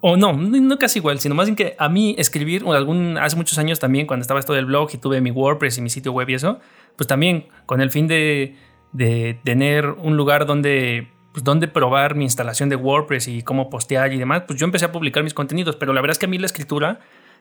o 0.00 0.16
no, 0.16 0.32
no 0.32 0.78
casi 0.78 1.00
igual, 1.00 1.18
sino 1.18 1.34
más 1.34 1.46
bien 1.46 1.56
que 1.56 1.74
a 1.78 1.88
mí 1.88 2.14
escribir, 2.16 2.62
o 2.64 2.72
algún, 2.72 3.18
hace 3.18 3.36
muchos 3.36 3.58
años 3.58 3.80
también, 3.80 4.06
cuando 4.06 4.22
estaba 4.22 4.38
esto 4.38 4.52
del 4.52 4.66
blog 4.66 4.90
y 4.92 4.98
tuve 4.98 5.20
mi 5.20 5.30
WordPress 5.30 5.78
y 5.78 5.80
mi 5.80 5.90
sitio 5.90 6.12
web 6.12 6.28
y 6.30 6.34
eso, 6.34 6.60
pues 6.96 7.08
también 7.08 7.46
con 7.66 7.80
el 7.80 7.90
fin 7.90 8.06
de, 8.06 8.56
de 8.92 9.38
tener 9.44 9.86
un 9.86 10.16
lugar 10.16 10.46
donde 10.46 11.11
pues, 11.32 11.44
dónde 11.44 11.68
probar 11.68 12.14
mi 12.14 12.24
instalación 12.24 12.68
de 12.68 12.76
WordPress 12.76 13.28
y 13.28 13.42
cómo 13.42 13.70
postear 13.70 14.12
y 14.12 14.18
demás, 14.18 14.44
pues 14.46 14.58
yo 14.58 14.64
empecé 14.64 14.84
a 14.84 14.92
publicar 14.92 15.22
mis 15.24 15.34
contenidos, 15.34 15.76
pero 15.76 15.92
la 15.92 16.00
verdad 16.00 16.12
es 16.12 16.18
que 16.18 16.26
a 16.26 16.28
mí 16.28 16.38
la 16.38 16.46
escritura, 16.46 17.00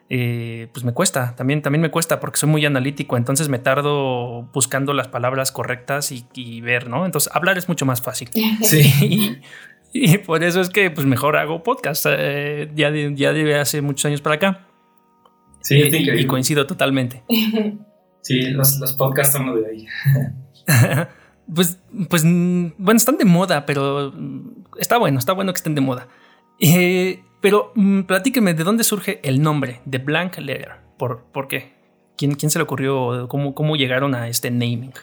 eh, 0.09 0.69
pues 0.73 0.85
me 0.85 0.93
cuesta, 0.93 1.35
también, 1.35 1.61
también 1.61 1.81
me 1.81 1.91
cuesta 1.91 2.19
porque 2.19 2.37
soy 2.37 2.49
muy 2.49 2.65
analítico, 2.65 3.17
entonces 3.17 3.49
me 3.49 3.59
tardo 3.59 4.43
buscando 4.53 4.93
las 4.93 5.07
palabras 5.07 5.51
correctas 5.51 6.13
y, 6.33 6.61
ver, 6.61 6.87
¿no? 6.87 7.05
Entonces 7.05 7.31
hablar 7.33 7.57
es 7.57 7.67
mucho 7.67 7.85
más 7.85 8.01
fácil. 8.01 8.29
Sí. 8.61 9.39
y, 9.93 10.17
por 10.19 10.43
eso 10.43 10.61
es 10.61 10.69
que 10.69 10.89
pues 10.89 11.05
mejor 11.05 11.35
hago 11.35 11.63
podcast, 11.63 12.05
eh, 12.09 12.71
ya, 12.75 12.91
de, 12.91 13.13
ya 13.15 13.33
de 13.33 13.55
hace 13.55 13.81
muchos 13.81 14.05
años 14.05 14.21
para 14.21 14.35
acá. 14.35 14.67
Sí, 15.61 15.79
eh, 15.79 16.19
y 16.19 16.25
coincido 16.25 16.65
totalmente. 16.65 17.23
Sí, 18.23 18.39
los, 18.51 18.77
los 18.77 18.93
podcasts 18.93 19.33
son 19.33 19.47
lo 19.47 19.55
de 19.55 19.67
ahí. 19.67 19.87
Pues, 21.53 21.79
pues, 22.09 22.23
bueno, 22.23 22.97
están 22.97 23.17
de 23.17 23.25
moda, 23.25 23.65
pero 23.65 24.13
está 24.79 24.97
bueno, 24.97 25.19
está 25.19 25.33
bueno 25.33 25.51
que 25.51 25.57
estén 25.57 25.75
de 25.75 25.81
moda. 25.81 26.07
Eh, 26.59 27.21
pero 27.41 27.71
mm, 27.75 28.03
platíqueme, 28.03 28.53
¿de 28.53 28.63
dónde 28.63 28.83
surge 28.83 29.19
el 29.23 29.41
nombre 29.41 29.81
de 29.85 29.97
Blank 29.97 30.37
Letter? 30.37 30.73
¿Por, 30.97 31.23
por 31.31 31.47
qué? 31.47 31.73
¿Quién, 32.17 32.35
¿Quién 32.35 32.51
se 32.51 32.59
le 32.59 32.63
ocurrió? 32.63 33.27
¿Cómo, 33.27 33.53
¿Cómo 33.55 33.75
llegaron 33.75 34.15
a 34.15 34.27
este 34.27 34.51
naming? 34.51 34.93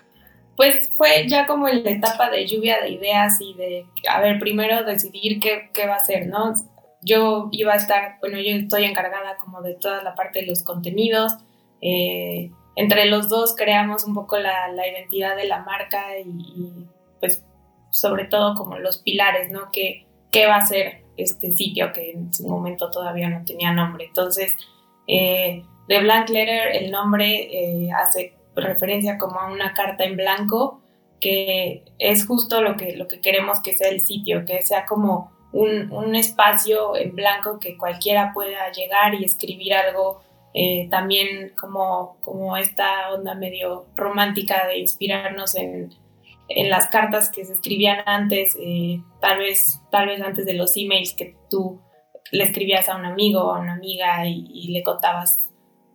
Pues 0.57 0.93
fue 0.97 1.27
ya 1.29 1.47
como 1.47 1.69
en 1.69 1.85
la 1.85 1.91
etapa 1.91 2.31
de 2.31 2.47
lluvia 2.47 2.81
de 2.81 2.91
ideas 2.91 3.41
y 3.41 3.55
de, 3.55 3.87
a 4.09 4.21
ver, 4.21 4.39
primero 4.39 4.85
decidir 4.85 5.41
qué, 5.41 5.71
qué 5.73 5.87
va 5.87 5.97
a 5.97 6.05
ser, 6.05 6.27
¿no? 6.27 6.55
Yo 7.03 7.49
iba 7.53 7.75
a 7.75 7.77
estar, 7.77 8.19
bueno, 8.21 8.39
yo 8.39 8.57
estoy 8.57 8.85
encargada 8.85 9.37
como 9.37 9.63
de 9.63 9.75
toda 9.75 10.03
la 10.03 10.15
parte 10.15 10.41
de 10.41 10.47
los 10.47 10.63
contenidos, 10.63 11.35
eh, 11.81 12.51
entre 12.79 13.07
los 13.07 13.29
dos 13.29 13.57
creamos 13.57 14.05
un 14.05 14.15
poco 14.15 14.39
la, 14.39 14.71
identidad 14.87 15.35
de 15.35 15.47
la 15.47 15.65
marca 15.65 16.17
y, 16.21 16.87
pues 17.19 17.45
sobre 17.91 18.27
todo 18.27 18.55
como 18.55 18.79
los 18.79 18.99
pilares, 18.99 19.51
¿no? 19.51 19.71
¿Qué, 19.73 20.07
¿Qué, 20.31 20.47
va 20.47 20.59
a 20.59 20.67
ser 20.67 21.03
este 21.17 21.51
sitio 21.51 21.93
que 21.93 22.13
en 22.13 22.33
su 22.33 22.47
momento 22.47 22.89
todavía 22.89 23.29
no 23.31 23.45
tenía 23.45 23.73
nombre? 23.73 24.05
Entonces, 24.05 24.57
eh, 25.09 25.65
The 25.89 26.01
Blank 26.03 26.29
Letter, 26.29 26.77
el 26.77 26.93
nombre 26.93 27.49
eh, 27.51 27.91
hace 27.91 28.35
referencia 28.55 29.19
como 29.19 29.41
a 29.41 29.51
una 29.51 29.75
carta 29.75 30.05
en 30.05 30.17
blanco, 30.17 30.81
que 31.21 31.83
es 31.99 32.29
justo 32.29 32.63
lo 32.63 32.77
que, 32.77 32.95
lo 32.95 33.09
que 33.09 33.21
queremos 33.21 33.59
que 33.61 33.75
sea 33.75 33.89
el 33.89 34.03
sitio, 34.03 34.45
que 34.45 34.63
sea 34.63 34.87
como 34.87 35.33
un, 35.51 35.91
un 35.91 36.15
espacio 36.15 36.95
en 36.95 37.17
blanco 37.17 37.59
que 37.59 37.77
cualquiera 37.77 38.31
pueda 38.33 38.71
llegar 38.71 39.17
y 39.17 39.25
escribir 39.25 39.75
algo 39.75 40.21
eh, 40.55 40.89
también 40.91 41.53
como, 41.61 42.17
como 42.21 42.57
esta 42.57 43.13
onda 43.13 43.35
medio 43.35 43.87
romántica 43.95 44.67
de 44.67 44.79
inspirarnos 44.79 45.55
en, 45.55 45.91
en 46.49 46.71
las 46.71 46.89
cartas 46.89 47.31
que 47.31 47.45
se 47.45 47.53
escribían 47.53 47.99
antes, 48.07 48.57
eh, 48.61 49.01
tal, 49.21 49.39
vez, 49.39 49.81
tal 49.91 50.07
vez 50.07 50.21
antes 50.21 50.47
de 50.47 50.55
los 50.55 50.77
emails 50.77 51.15
que 51.15 51.37
tú 51.51 51.81
le 52.33 52.45
escribías 52.45 52.89
a 52.89 52.97
un 52.97 53.05
amigo 53.05 53.43
o 53.43 53.55
a 53.55 53.61
una 53.61 53.75
amiga 53.75 54.27
y, 54.27 54.69
le 54.73 54.83
contabas, 54.83 55.49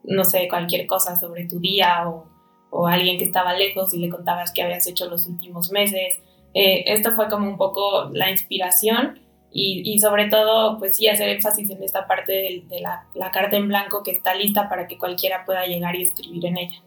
no 0.04 0.24
sé, 0.24 0.48
cualquier 0.48 0.86
cosa 0.88 1.20
sobre 1.20 1.48
tu 1.48 1.60
día 1.60 2.08
o, 2.08 2.28
o, 2.70 2.88
alguien 2.88 3.18
que 3.18 3.24
estaba 3.24 3.54
lejos 3.54 3.94
y 3.94 4.00
le 4.00 4.10
contabas 4.10 4.52
qué 4.52 4.64
habías 4.64 4.88
hecho 4.88 5.10
los 5.10 5.28
últimos 5.28 5.72
meses. 5.72 6.20
Eh, 6.54 6.84
esto 6.88 7.14
fue 7.14 7.30
como 7.30 7.50
un 7.50 7.58
poco 7.58 8.10
la 8.14 8.30
inspiración 8.30 9.20
y, 9.56 10.00
sobre 10.00 10.30
todo, 10.30 10.80
pues 10.80 10.98
sí, 10.98 11.08
hacer 11.08 11.30
énfasis 11.30 11.70
en 11.70 11.84
esta 11.84 12.08
parte 12.08 12.32
de, 12.32 12.82
la, 12.82 13.32
carta 13.32 13.56
en 13.56 13.68
blanco 13.68 14.02
que 14.02 14.12
está 14.12 14.34
lista 14.34 14.68
para 14.68 14.88
que 14.88 14.98
cualquiera 14.98 15.46
pueda 15.46 15.66
llegar 15.68 15.96
y 15.96 16.02
escribir 16.02 16.46
en 16.48 16.58
ella. 16.58 16.82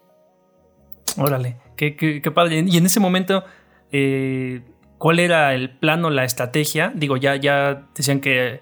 Órale, 1.16 1.58
qué, 1.76 2.32
padre. 2.34 2.64
Y 2.66 2.76
en 2.76 2.86
ese 2.86 2.98
momento, 2.98 3.44
eh, 3.92 4.62
¿cuál 4.98 5.20
era 5.20 5.54
el 5.54 5.70
plano, 5.70 6.10
la 6.10 6.24
estrategia? 6.24 6.92
Digo, 6.92 7.16
ya, 7.16 7.36
ya 7.36 7.86
decían 7.94 8.20
que 8.20 8.60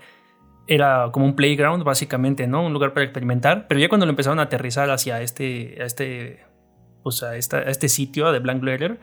era 0.67 1.09
como 1.11 1.25
un 1.25 1.35
playground, 1.35 1.83
básicamente, 1.83 2.47
¿no? 2.47 2.65
Un 2.65 2.75
lugar 2.75 2.93
para 2.93 3.05
experimentar, 3.05 3.67
pero 3.69 3.81
ya 3.81 3.89
cuando 3.89 4.05
lo 4.05 4.11
empezaron 4.11 4.39
a 4.39 4.43
aterrizar 4.43 4.91
hacia 4.91 5.23
este, 5.23 5.83
este, 5.83 6.45
pues 7.03 7.23
a, 7.23 7.37
esta, 7.37 7.63
este 7.63 7.89
sitio 7.89 8.33
de 8.33 8.39
Blank 8.39 8.63
Letter, 8.63 9.01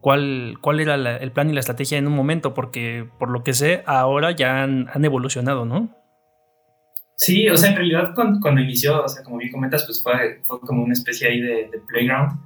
cuál, 0.00 0.56
cuál 0.60 0.80
era 0.80 0.94
el 0.94 1.32
plan 1.32 1.50
y 1.50 1.52
la 1.52 1.60
estrategia 1.60 1.98
en 1.98 2.06
un 2.06 2.14
momento, 2.14 2.54
porque 2.54 3.06
por 3.18 3.30
lo 3.30 3.42
que 3.42 3.52
sé, 3.52 3.82
ahora 3.86 4.32
ya 4.32 4.62
han, 4.62 4.88
evolucionado, 5.04 5.64
¿no? 5.64 5.96
Sí, 7.16 7.48
o 7.48 7.56
sea, 7.56 7.70
en 7.70 7.76
realidad 7.76 8.12
cuando, 8.14 8.60
inició, 8.60 9.04
o 9.04 9.08
sea, 9.08 9.22
como 9.22 9.36
bien 9.36 9.52
comentas, 9.52 9.84
pues 9.84 10.02
fue, 10.02 10.40
fue 10.44 10.60
como 10.60 10.82
una 10.82 10.94
especie 10.94 11.28
ahí 11.28 11.40
de, 11.40 11.70
playground. 11.86 12.40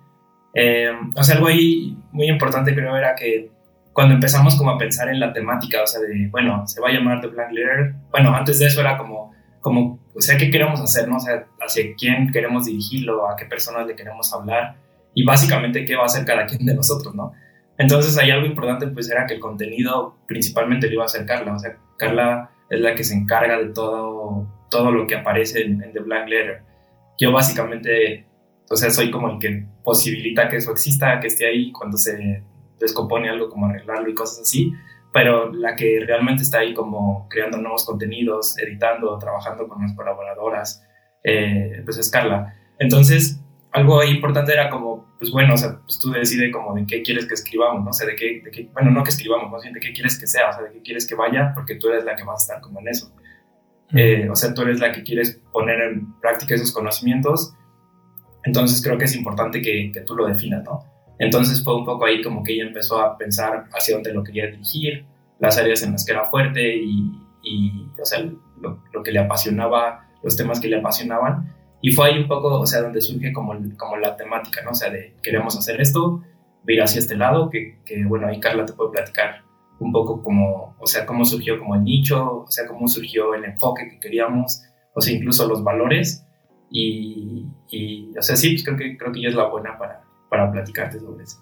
Eh, 0.54 0.90
o 1.14 1.22
sea, 1.22 1.36
algo 1.36 1.48
ahí 1.48 1.96
muy 2.12 2.28
importante 2.28 2.74
creo 2.74 2.96
era 2.96 3.14
que 3.14 3.50
cuando 3.92 4.14
empezamos 4.14 4.56
como 4.56 4.70
a 4.70 4.78
pensar 4.78 5.08
en 5.08 5.20
la 5.20 5.32
temática, 5.32 5.82
o 5.82 5.86
sea, 5.86 6.00
de, 6.00 6.28
bueno, 6.30 6.66
se 6.66 6.80
va 6.80 6.88
a 6.88 6.92
llamar 6.92 7.20
The 7.20 7.28
Blank 7.28 7.52
Letter, 7.52 7.94
bueno, 8.10 8.34
antes 8.34 8.58
de 8.58 8.66
eso 8.66 8.80
era 8.80 8.98
como, 8.98 9.32
como, 9.60 10.00
o 10.14 10.20
sea, 10.20 10.36
¿qué 10.36 10.50
queremos 10.50 10.80
hacer, 10.80 11.08
no? 11.08 11.16
O 11.16 11.20
sea, 11.20 11.46
hacia 11.60 11.94
quién 11.96 12.32
queremos 12.32 12.66
dirigirlo, 12.66 13.28
a 13.28 13.36
qué 13.36 13.46
personas 13.46 13.86
le 13.86 13.94
queremos 13.94 14.32
hablar. 14.32 14.76
y 15.16 15.24
básicamente 15.24 15.84
qué 15.84 15.94
va 15.94 16.02
a 16.02 16.06
hacer 16.06 16.24
cada 16.24 16.44
quien 16.44 16.66
de 16.66 16.74
nosotros, 16.74 17.14
¿no? 17.14 17.32
Entonces 17.78 18.16
ahí 18.18 18.30
algo 18.30 18.46
importante 18.46 18.86
pues 18.88 19.10
era 19.10 19.26
que 19.26 19.34
el 19.34 19.40
contenido 19.40 20.16
principalmente 20.26 20.86
lo 20.86 20.94
iba 20.94 21.02
a 21.02 21.06
hacer 21.06 21.26
Carla, 21.26 21.54
o 21.54 21.58
sea, 21.58 21.76
Carla 21.98 22.50
es 22.70 22.80
la 22.80 22.94
que 22.94 23.04
se 23.04 23.14
encarga 23.14 23.58
de 23.58 23.68
todo, 23.70 24.46
todo 24.70 24.90
lo 24.90 25.06
que 25.06 25.16
aparece 25.16 25.62
en, 25.62 25.92
The 25.92 26.00
Black 26.00 26.28
Letter. 26.28 26.62
Yo 27.18 27.32
básicamente, 27.32 28.26
o 28.70 28.76
sea, 28.76 28.90
soy 28.90 29.10
como 29.10 29.30
el 29.30 29.38
que 29.38 29.66
posibilita 29.82 30.48
que 30.48 30.56
eso 30.56 30.72
exista, 30.72 31.20
que 31.20 31.28
esté 31.28 31.46
ahí 31.46 31.72
cuando 31.72 31.96
se 31.96 32.42
descompone 32.78 33.28
algo 33.28 33.48
como 33.48 33.66
arreglarlo 33.66 34.08
y 34.08 34.14
cosas 34.14 34.40
así, 34.40 34.72
pero 35.12 35.52
la 35.52 35.76
que 35.76 36.02
realmente 36.04 36.42
está 36.42 36.58
ahí 36.58 36.74
como 36.74 37.28
creando 37.28 37.58
nuevos 37.58 37.84
contenidos, 37.84 38.58
editando, 38.58 39.16
trabajando 39.18 39.68
con 39.68 39.82
las 39.82 39.94
colaboradoras, 39.94 40.84
eh, 41.22 41.82
pues 41.84 41.98
es 41.98 42.10
Carla. 42.10 42.54
Entonces, 42.78 43.40
algo 43.74 44.04
importante 44.04 44.52
era 44.52 44.70
como, 44.70 45.16
pues 45.18 45.32
bueno, 45.32 45.54
o 45.54 45.56
sea, 45.56 45.80
pues 45.84 45.98
tú 45.98 46.12
decides 46.12 46.52
como 46.52 46.74
de 46.74 46.86
qué 46.86 47.02
quieres 47.02 47.26
que 47.26 47.34
escribamos, 47.34 47.82
¿no? 47.82 47.90
O 47.90 47.92
sea, 47.92 48.06
de 48.06 48.14
qué, 48.14 48.40
de 48.40 48.50
qué, 48.52 48.70
bueno, 48.72 48.92
no 48.92 49.02
que 49.02 49.10
escribamos, 49.10 49.50
más 49.50 49.62
bien 49.62 49.74
de 49.74 49.80
qué 49.80 49.92
quieres 49.92 50.16
que 50.16 50.28
sea, 50.28 50.50
o 50.50 50.52
sea, 50.52 50.62
de 50.62 50.70
qué 50.74 50.80
quieres 50.80 51.08
que 51.08 51.16
vaya, 51.16 51.50
porque 51.52 51.74
tú 51.74 51.88
eres 51.88 52.04
la 52.04 52.14
que 52.14 52.22
vas 52.22 52.40
a 52.40 52.44
estar 52.44 52.60
como 52.62 52.78
en 52.78 52.88
eso. 52.88 53.12
Eh, 53.92 54.28
o 54.30 54.36
sea, 54.36 54.54
tú 54.54 54.62
eres 54.62 54.78
la 54.78 54.92
que 54.92 55.02
quieres 55.02 55.40
poner 55.52 55.80
en 55.80 56.20
práctica 56.20 56.54
esos 56.54 56.70
conocimientos, 56.70 57.52
entonces 58.44 58.80
creo 58.80 58.96
que 58.96 59.06
es 59.06 59.16
importante 59.16 59.60
que, 59.60 59.90
que 59.92 60.02
tú 60.02 60.14
lo 60.14 60.28
definas, 60.28 60.62
¿no? 60.62 60.84
Entonces 61.18 61.62
fue 61.64 61.74
un 61.74 61.84
poco 61.84 62.06
ahí 62.06 62.22
como 62.22 62.44
que 62.44 62.52
ella 62.52 62.66
empezó 62.66 63.00
a 63.00 63.18
pensar 63.18 63.64
hacia 63.72 63.96
dónde 63.96 64.14
lo 64.14 64.22
quería 64.22 64.46
dirigir, 64.46 65.04
las 65.40 65.58
áreas 65.58 65.82
en 65.82 65.92
las 65.92 66.04
que 66.04 66.12
era 66.12 66.26
fuerte 66.26 66.76
y, 66.76 67.10
y 67.42 67.88
o 68.00 68.04
sea, 68.04 68.20
lo, 68.60 68.84
lo 68.92 69.02
que 69.02 69.10
le 69.10 69.18
apasionaba, 69.18 70.06
los 70.22 70.36
temas 70.36 70.60
que 70.60 70.68
le 70.68 70.76
apasionaban 70.76 71.52
y 71.86 71.92
fue 71.92 72.08
ahí 72.08 72.18
un 72.18 72.26
poco, 72.26 72.60
o 72.60 72.66
sea, 72.66 72.80
donde 72.80 73.02
surge 73.02 73.30
como, 73.30 73.52
como 73.76 73.98
la 73.98 74.16
temática, 74.16 74.62
¿no? 74.62 74.70
O 74.70 74.74
sea, 74.74 74.88
de 74.88 75.14
queremos 75.22 75.54
hacer 75.54 75.82
esto, 75.82 76.22
ir 76.66 76.82
hacia 76.82 76.98
este 76.98 77.14
lado, 77.14 77.50
que, 77.50 77.78
que, 77.84 78.06
bueno, 78.06 78.26
ahí 78.26 78.40
Carla 78.40 78.64
te 78.64 78.72
puede 78.72 78.92
platicar 78.92 79.42
un 79.80 79.92
poco 79.92 80.22
como, 80.22 80.74
o 80.80 80.86
sea, 80.86 81.04
cómo 81.04 81.26
surgió 81.26 81.58
como 81.58 81.74
el 81.74 81.84
nicho, 81.84 82.44
o 82.44 82.50
sea, 82.50 82.66
cómo 82.66 82.88
surgió 82.88 83.34
el 83.34 83.44
enfoque 83.44 83.86
que 83.90 84.00
queríamos, 84.00 84.62
o 84.94 85.00
sea, 85.02 85.14
incluso 85.14 85.46
los 85.46 85.62
valores. 85.62 86.26
Y, 86.70 87.44
y 87.68 88.16
o 88.16 88.22
sea, 88.22 88.34
sí, 88.36 88.52
pues 88.52 88.64
creo 88.64 88.78
que, 88.78 88.96
creo 88.96 89.12
que 89.12 89.18
ella 89.18 89.28
es 89.28 89.34
la 89.34 89.48
buena 89.48 89.76
para, 89.76 90.04
para 90.30 90.50
platicarte 90.50 90.98
sobre 90.98 91.24
eso. 91.24 91.36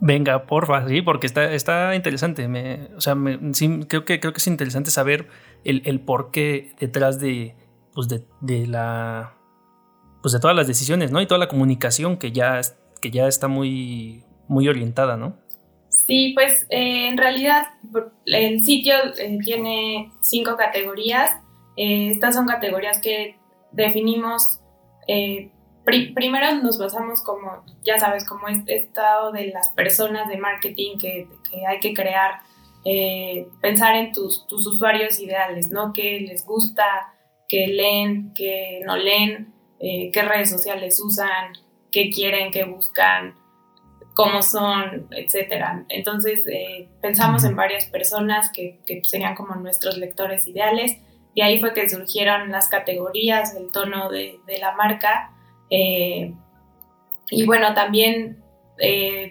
Venga, 0.00 0.44
porfa, 0.44 0.88
sí, 0.88 1.02
porque 1.02 1.28
está, 1.28 1.52
está 1.52 1.94
interesante. 1.94 2.48
Me, 2.48 2.88
o 2.96 3.00
sea, 3.00 3.14
me, 3.14 3.54
sí, 3.54 3.84
creo 3.86 4.04
que, 4.04 4.18
creo 4.18 4.32
que 4.32 4.38
es 4.38 4.46
interesante 4.48 4.90
saber 4.90 5.28
el, 5.62 5.82
el 5.84 6.00
porqué 6.00 6.74
detrás 6.80 7.20
de, 7.20 7.54
pues 7.94 8.08
de, 8.08 8.24
de 8.40 8.66
la 8.66 9.36
pues 10.22 10.32
de 10.32 10.40
todas 10.40 10.56
las 10.56 10.68
decisiones, 10.68 11.10
¿no? 11.10 11.20
Y 11.20 11.26
toda 11.26 11.38
la 11.38 11.48
comunicación 11.48 12.16
que 12.16 12.32
ya, 12.32 12.60
que 13.00 13.10
ya 13.10 13.26
está 13.26 13.48
muy, 13.48 14.24
muy 14.46 14.68
orientada, 14.68 15.16
¿no? 15.16 15.36
Sí, 15.92 16.32
pues 16.34 16.66
eh, 16.70 17.08
en 17.08 17.18
realidad 17.18 17.66
el 18.24 18.64
sitio 18.64 18.94
eh, 19.18 19.38
tiene 19.44 20.10
cinco 20.20 20.56
categorías. 20.56 21.30
Eh, 21.76 22.12
estas 22.12 22.34
son 22.34 22.46
categorías 22.46 23.00
que 23.02 23.36
definimos. 23.72 24.60
primero 25.84 26.54
nos 26.62 26.78
basamos 26.78 27.22
como, 27.22 27.64
ya 27.84 27.98
sabes, 27.98 28.24
como 28.24 28.48
este 28.48 28.76
estado 28.76 29.32
de 29.32 29.48
las 29.48 29.68
personas 29.70 30.28
de 30.28 30.38
marketing 30.38 30.98
que, 30.98 31.28
hay 31.68 31.80
que 31.80 31.92
crear, 31.92 32.40
pensar 33.60 33.96
en 33.96 34.12
tus, 34.12 34.46
tus 34.46 34.66
usuarios 34.66 35.20
ideales, 35.20 35.70
¿no? 35.70 35.92
Que 35.92 36.20
les 36.20 36.46
gusta, 36.46 36.84
que 37.48 37.66
leen, 37.66 38.32
que 38.34 38.80
no 38.86 38.96
leen, 38.96 39.52
eh, 39.84 40.10
qué 40.12 40.22
redes 40.22 40.48
sociales 40.48 41.00
usan, 41.00 41.54
qué 41.90 42.08
quieren, 42.08 42.52
qué 42.52 42.62
buscan, 42.62 43.34
cómo 44.14 44.42
son, 44.42 45.08
etc. 45.10 45.84
Entonces 45.88 46.46
eh, 46.46 46.88
pensamos 47.00 47.42
en 47.42 47.56
varias 47.56 47.86
personas 47.86 48.52
que, 48.52 48.78
serían 49.02 49.34
como 49.34 49.56
nuestros 49.56 49.98
lectores 49.98 50.46
ideales 50.46 50.98
y 51.34 51.42
ahí 51.42 51.58
fue 51.58 51.74
que 51.74 51.88
surgieron 51.88 52.52
las 52.52 52.68
categorías, 52.68 53.56
el 53.56 53.72
tono 53.72 54.08
de, 54.08 54.38
la 54.60 54.72
marca 54.76 55.32
eh, 55.68 56.32
y 57.28 57.44
bueno, 57.44 57.74
también 57.74 58.40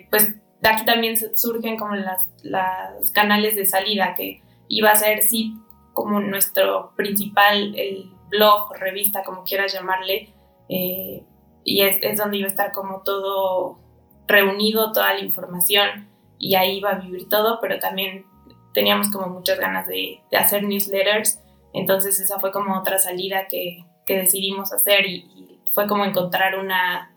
pues 0.10 0.34
de 0.62 0.70
aquí 0.70 0.86
también 0.86 1.16
surgen 1.38 1.78
como 1.78 1.96
las, 1.96 2.30
las 2.44 3.12
canales 3.12 3.56
de 3.56 3.66
salida 3.66 4.14
que 4.16 4.42
iba 4.68 4.92
a 4.92 4.96
ser 4.96 5.22
sí 5.22 5.56
como 5.94 6.20
nuestro 6.20 6.94
principal, 6.96 7.74
el 7.76 8.12
blog, 8.30 8.74
revista, 8.78 9.24
como 9.24 9.44
quieras 9.44 9.74
llamarle, 9.74 10.34
eh, 10.72 11.24
y 11.66 11.82
es, 11.82 11.98
es, 12.02 12.18
donde 12.18 12.38
iba 12.38 12.48
a 12.48 12.50
estar 12.50 12.72
como 12.72 13.02
todo 13.04 13.78
reunido, 14.26 14.94
toda 14.94 15.14
la 15.14 15.20
información 15.20 16.08
y 16.40 16.56
ahí 16.56 16.78
iba 16.78 16.92
a 16.92 17.00
vivir 17.00 17.28
todo, 17.28 17.60
pero 17.62 17.78
también 17.78 18.26
teníamos 18.74 19.12
como 19.12 19.28
muchas 19.28 19.60
ganas 19.60 19.86
de, 19.86 20.22
de 20.32 20.38
hacer 20.38 20.64
newsletters, 20.64 21.42
entonces 21.74 22.22
esa 22.22 22.40
fue 22.40 22.52
como 22.52 22.80
otra 22.80 23.00
salida 23.00 23.48
que, 23.50 23.84
que 24.06 24.18
decidimos 24.18 24.72
hacer 24.72 25.06
y, 25.06 25.60
fue 25.74 25.88
como 25.88 26.04
encontrar 26.04 26.60
una, 26.60 27.16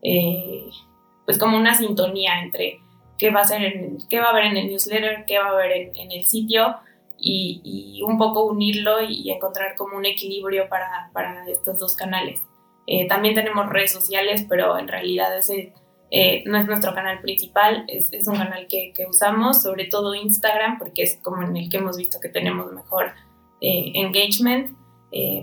eh, 0.00 0.66
pues 1.24 1.38
como 1.38 1.56
una 1.56 1.74
sintonía 1.74 2.40
entre 2.40 2.78
qué 3.18 3.32
va 3.32 3.40
a 3.40 3.44
ser 3.44 3.64
en, 3.64 3.98
qué 4.08 4.20
va 4.20 4.26
a 4.26 4.30
haber 4.30 4.44
en 4.44 4.56
el 4.56 4.68
newsletter, 4.68 5.24
qué 5.26 5.40
va 5.40 5.46
a 5.46 5.50
haber 5.50 5.72
en, 5.72 5.96
en 5.96 6.12
el 6.12 6.24
sitio 6.24 6.76
y, 7.18 7.60
y, 7.64 8.02
un 8.04 8.16
poco 8.16 8.44
unirlo 8.44 9.02
y 9.02 9.28
encontrar 9.32 9.74
como 9.74 9.96
un 9.96 10.06
equilibrio 10.06 10.68
para, 10.68 11.10
para 11.12 11.48
estos 11.48 11.80
dos 11.80 11.96
canales. 11.96 12.40
Eh, 12.86 13.08
también 13.08 13.34
tenemos 13.34 13.68
redes 13.68 13.92
sociales, 13.92 14.46
pero 14.48 14.78
en 14.78 14.88
realidad 14.88 15.36
ese 15.36 15.72
eh, 16.10 16.44
no 16.46 16.56
es 16.56 16.66
nuestro 16.66 16.94
canal 16.94 17.20
principal, 17.20 17.84
es, 17.88 18.10
un 18.28 18.36
canal 18.36 18.66
que, 18.68 18.92
usamos, 19.08 19.62
sobre 19.62 19.86
todo 19.86 20.14
Instagram, 20.14 20.78
porque 20.78 21.02
es 21.02 21.18
como 21.22 21.42
en 21.42 21.56
el 21.56 21.68
que 21.68 21.78
hemos 21.78 21.96
visto 21.96 22.20
que 22.20 22.28
tenemos 22.28 22.72
mejor 22.72 23.12
eh, 23.60 23.92
engagement. 23.94 24.76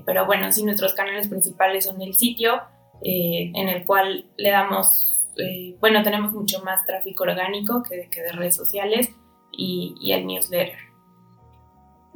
pero 0.05 0.25
bueno, 0.25 0.51
sí, 0.51 0.63
nuestros 0.63 0.93
canales 0.93 1.27
principales 1.27 1.85
son 1.85 2.01
el 2.01 2.15
sitio, 2.15 2.61
en 3.05 3.67
el 3.67 3.83
cual 3.83 4.25
le 4.37 4.51
damos, 4.51 5.17
bueno, 5.81 6.03
tenemos 6.03 6.31
mucho 6.31 6.63
más 6.63 6.85
tráfico 6.85 7.23
orgánico 7.23 7.83
que, 7.83 8.07
que 8.09 8.21
de 8.21 8.31
redes 8.31 8.55
sociales 8.55 9.09
y, 9.51 9.95
y 9.99 10.13
el 10.13 10.25
newsletter. 10.25 10.92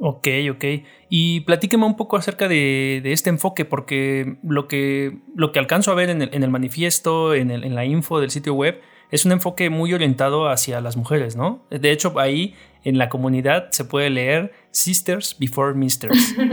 Ok, 0.00 0.28
ok. 0.50 0.64
Y 1.08 1.40
platíqueme 1.40 1.84
un 1.84 1.96
poco 1.96 2.16
acerca 2.16 2.48
de, 2.48 3.00
este 3.04 3.30
enfoque, 3.30 3.64
porque 3.64 4.36
lo 4.42 4.68
que, 4.68 5.18
lo 5.34 5.50
que 5.50 5.58
alcanzo 5.58 5.90
a 5.90 5.94
ver 5.94 6.10
en 6.10 6.22
el, 6.22 6.50
manifiesto, 6.50 7.34
en, 7.34 7.74
la 7.74 7.84
info 7.84 8.20
del 8.20 8.30
sitio 8.30 8.54
web, 8.54 8.80
es 9.10 9.24
un 9.24 9.32
enfoque 9.32 9.70
muy 9.70 9.92
orientado 9.94 10.48
hacia 10.48 10.80
las 10.80 10.96
mujeres, 10.96 11.34
¿no? 11.34 11.64
De 11.70 11.90
hecho, 11.90 12.18
ahí 12.18 12.54
en 12.84 12.98
la 12.98 13.08
comunidad 13.08 13.70
se 13.70 13.84
puede 13.84 14.10
leer 14.10 14.52
Sisters 14.70 15.36
Before 15.38 15.74
Misters. 15.74 16.34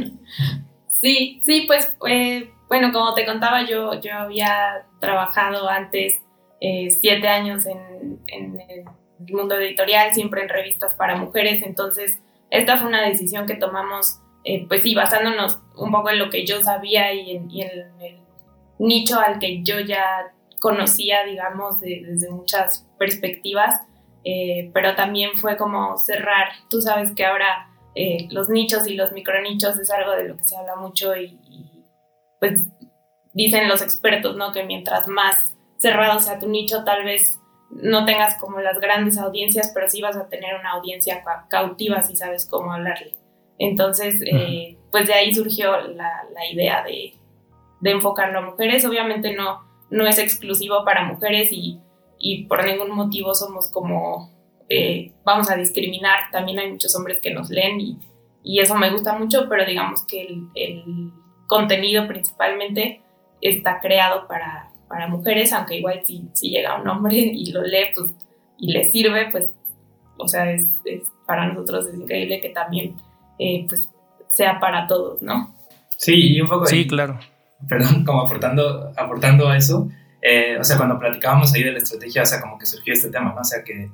Sí, 1.02 1.40
sí, 1.46 1.66
pues 1.68 1.94
eh, 2.10 2.50
bueno, 2.68 2.92
como 2.92 3.14
te 3.14 3.28
contaba, 3.28 3.70
yo, 3.70 4.00
yo 4.02 4.12
había 4.14 4.88
trabajado 5.00 5.70
antes 5.70 6.16
eh, 6.62 6.90
siete 6.90 7.28
años 7.28 7.68
en, 7.68 8.20
en 8.26 8.60
el 8.60 8.86
mundo 9.32 9.56
editorial, 9.56 10.16
siempre 10.16 10.42
en 10.42 10.50
revistas 10.50 10.96
para 10.96 11.16
mujeres, 11.16 11.62
entonces 11.64 12.20
esta 12.50 12.78
fue 12.78 12.88
una 12.88 13.06
decisión 13.08 13.46
que 13.46 13.56
tomamos, 13.56 14.20
eh, 14.44 14.66
pues 14.68 14.84
sí, 14.84 14.96
basándonos 14.96 15.60
un 15.76 15.92
poco 15.92 16.10
en 16.10 16.20
lo 16.20 16.30
que 16.30 16.46
yo 16.46 16.62
sabía 16.62 17.14
y 17.14 17.32
en, 17.32 17.50
el 17.52 18.20
nicho 18.80 19.20
al 19.20 19.40
que 19.40 19.64
yo 19.64 19.80
ya 19.80 20.34
conocía, 20.60 21.24
digamos, 21.24 21.80
desde 21.80 22.30
muchas 22.30 22.88
perspectivas, 22.98 23.82
eh, 24.24 24.72
pero 24.74 24.96
también 24.96 25.32
fue 25.38 25.58
como 25.58 25.98
cerrar, 25.98 26.48
tú 26.70 26.82
sabes 26.82 27.14
que 27.14 27.26
ahora 27.26 27.70
eh, 27.94 28.28
los 28.32 28.50
nichos 28.50 28.88
y 28.88 28.96
los 28.96 29.12
micronichos 29.12 29.78
es 29.78 29.90
algo 29.92 30.12
de 30.12 30.28
lo 30.28 30.38
que 30.38 30.44
se 30.44 30.58
habla 30.58 30.76
mucho 30.76 31.16
y, 31.16 31.40
y, 31.48 31.86
pues 32.40 32.62
dicen 33.34 33.68
los 33.68 33.82
expertos, 33.82 34.36
¿no? 34.36 34.52
Que 34.52 34.64
mientras 34.64 35.08
más 35.08 35.56
cerrado 35.78 36.20
sea 36.20 36.40
tu 36.40 36.48
nicho, 36.48 36.84
tal 36.84 37.04
vez 37.04 37.40
no 37.82 38.06
tengas 38.06 38.36
como 38.36 38.60
las 38.60 38.80
grandes 38.80 39.18
audiencias, 39.18 39.72
pero 39.74 39.90
sí 39.90 40.02
vas 40.02 40.16
a 40.16 40.30
tener 40.30 40.56
una 40.60 40.72
audiencia 40.72 41.24
cautiva 41.50 42.02
si 42.02 42.16
sabes 42.16 42.48
cómo 42.50 42.72
hablarle. 42.72 43.16
Entonces, 43.58 44.22
eh, 44.26 44.78
pues 44.92 45.08
de 45.08 45.14
ahí 45.14 45.34
surgió 45.34 45.80
la, 45.82 46.24
idea 46.52 46.84
de, 46.84 47.14
enfocarlo 47.90 48.40
a 48.40 48.42
mujeres. 48.42 48.86
Obviamente 48.86 49.34
no, 49.34 49.62
no 49.90 50.08
es 50.08 50.20
exclusivo 50.20 50.84
para 50.86 51.06
mujeres 51.06 51.50
y, 51.52 51.82
por 52.48 52.66
ningún 52.66 52.92
motivo 52.92 53.36
somos 53.36 53.70
como, 53.72 54.32
eh, 54.70 55.12
vamos 55.24 55.50
a 55.52 55.56
discriminar. 55.56 56.32
También 56.32 56.60
hay 56.60 56.72
muchos 56.72 56.96
hombres 56.96 57.20
que 57.20 57.34
nos 57.34 57.50
leen 57.50 57.80
y, 57.82 57.98
eso 58.60 58.76
me 58.76 58.92
gusta 58.92 59.18
mucho, 59.18 59.48
pero 59.50 59.66
digamos 59.66 60.06
que 60.06 60.22
el, 60.22 60.48
el 60.54 61.12
contenido 61.48 62.08
principalmente 62.08 63.02
está 63.42 63.80
creado 63.80 64.28
para, 64.28 64.72
para 64.96 65.10
mujeres, 65.10 65.52
aunque 65.52 65.80
igual 65.80 66.00
si, 66.06 66.24
si 66.32 66.52
llega 66.52 66.80
un 66.80 66.88
hombre 66.88 67.18
y 67.18 67.52
lo 67.52 67.62
lee 67.62 67.88
pues, 67.94 68.12
y 68.58 68.72
le 68.72 68.88
sirve, 68.88 69.28
pues, 69.30 69.52
o 70.16 70.26
sea, 70.26 70.50
es, 70.50 70.64
para 71.28 71.48
nosotros 71.48 71.88
es 71.88 71.96
increíble 71.96 72.40
que 72.40 72.48
también 72.48 72.96
eh, 73.38 73.66
pues, 73.68 73.90
sea 74.30 74.58
para 74.58 74.88
todos, 74.88 75.22
¿no? 75.22 75.54
Sí, 75.98 76.36
y 76.36 76.40
un 76.40 76.48
poco... 76.48 76.66
Sí, 76.66 76.88
claro. 76.88 77.20
Perdón, 77.68 78.06
como 78.06 78.22
aportando, 78.22 78.94
aportando 78.96 79.50
a 79.50 79.58
eso, 79.58 79.90
eh, 80.22 80.58
o 80.58 80.64
sea, 80.64 80.78
cuando 80.78 80.98
platicábamos 80.98 81.54
ahí 81.54 81.64
de 81.64 81.74
la 81.74 81.80
estrategia, 81.80 82.22
o 82.22 82.26
sea, 82.26 82.40
como 82.40 82.58
que 82.58 82.66
surgió 82.66 82.94
este 82.94 83.10
tema, 83.10 83.34
¿no? 83.34 83.42
O 83.42 83.44
sea, 83.44 83.66
que, 83.66 83.92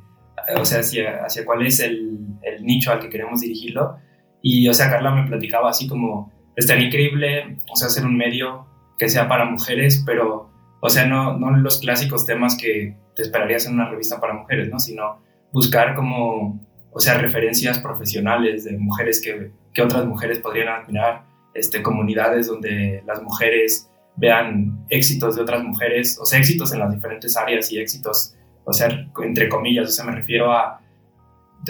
o 0.55 0.63
sea, 0.63 0.81
hacia, 0.81 1.25
hacia 1.25 1.43
cuál 1.45 1.65
es 1.65 1.79
el, 1.79 2.19
el 2.43 2.63
nicho 2.63 2.91
al 2.91 2.99
que 2.99 3.09
queremos 3.09 3.41
dirigirlo. 3.41 3.97
Y, 4.43 4.67
o 4.67 4.73
sea, 4.75 4.91
Carla 4.91 5.09
me 5.09 5.27
platicaba 5.27 5.71
así 5.71 5.87
como, 5.87 6.31
estaría 6.55 6.85
increíble, 6.85 7.57
o 7.71 7.75
sea, 7.75 7.87
hacer 7.87 8.05
un 8.05 8.15
medio 8.15 8.67
que 8.99 9.09
sea 9.09 9.27
para 9.27 9.45
mujeres, 9.45 10.03
pero, 10.05 10.50
o 10.81 10.89
sea, 10.89 11.05
no, 11.05 11.37
no 11.37 11.55
los 11.57 11.79
clásicos 11.79 12.25
temas 12.25 12.57
que 12.57 12.95
te 13.15 13.21
esperarías 13.21 13.65
en 13.67 13.75
una 13.75 13.89
revista 13.89 14.19
para 14.19 14.33
mujeres, 14.33 14.69
¿no? 14.69 14.79
Sino 14.79 15.21
buscar 15.51 15.95
como, 15.95 16.59
o 16.91 16.99
sea, 16.99 17.17
referencias 17.19 17.79
profesionales 17.79 18.63
de 18.65 18.77
mujeres 18.77 19.21
que, 19.21 19.51
que 19.73 19.81
otras 19.81 20.05
mujeres 20.05 20.39
podrían 20.39 20.69
admirar, 20.69 21.23
este, 21.53 21.83
comunidades 21.83 22.47
donde 22.47 23.03
las 23.05 23.21
mujeres 23.21 23.89
vean 24.15 24.85
éxitos 24.89 25.35
de 25.35 25.41
otras 25.41 25.63
mujeres, 25.63 26.17
o 26.19 26.25
sea, 26.25 26.39
éxitos 26.39 26.73
en 26.73 26.79
las 26.79 26.91
diferentes 26.91 27.37
áreas 27.37 27.71
y 27.71 27.79
éxitos, 27.79 28.35
o 28.63 28.73
sea, 28.73 28.89
entre 29.23 29.49
comillas, 29.49 29.89
o 29.89 29.91
sea, 29.91 30.05
me 30.05 30.13
refiero 30.13 30.51
a, 30.51 30.81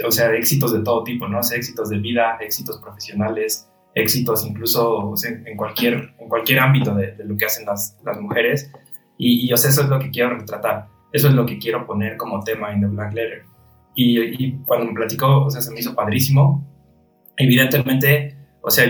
o 0.06 0.12
sea, 0.12 0.34
éxitos 0.34 0.72
de 0.72 0.84
todo 0.84 1.04
tipo, 1.04 1.28
¿no? 1.28 1.40
O 1.40 1.44
sea, 1.44 1.58
éxitos 1.58 1.90
de 1.90 1.98
vida, 2.00 2.38
éxitos 2.40 2.80
profesionales, 2.80 3.68
éxitos 3.94 4.46
incluso 4.46 5.14
en, 5.26 5.58
cualquier, 5.58 6.14
en 6.18 6.30
cualquier 6.30 6.60
ámbito 6.60 6.96
de, 6.96 7.16
lo 7.26 7.36
que 7.36 7.46
hacen 7.46 7.66
las, 7.66 7.98
las 8.06 8.20
mujeres. 8.20 8.72
Y, 9.24 9.48
y, 9.48 9.54
o 9.54 9.58
sea, 9.58 9.70
eso 9.70 9.84
es 9.84 9.88
lo 9.88 10.00
que 10.00 10.10
quiero 10.10 10.36
retratar, 10.36 10.88
eso 11.14 11.28
es 11.28 11.36
lo 11.36 11.46
que 11.46 11.60
quiero 11.60 11.86
poner 11.86 12.18
como 12.18 12.44
tema 12.44 12.74
en 12.74 12.82
The 12.82 12.88
Black 12.88 13.14
Letter. 13.14 13.44
Y, 13.94 14.20
y 14.20 14.58
cuando 14.66 14.88
me 14.88 14.94
platicó, 14.94 15.46
o 15.46 15.50
sea, 15.52 15.62
se 15.62 15.72
me 15.72 15.80
hizo 15.80 15.94
padrísimo. 15.94 16.68
Evidentemente, 17.38 18.36
o 18.64 18.72
sea, 18.72 18.86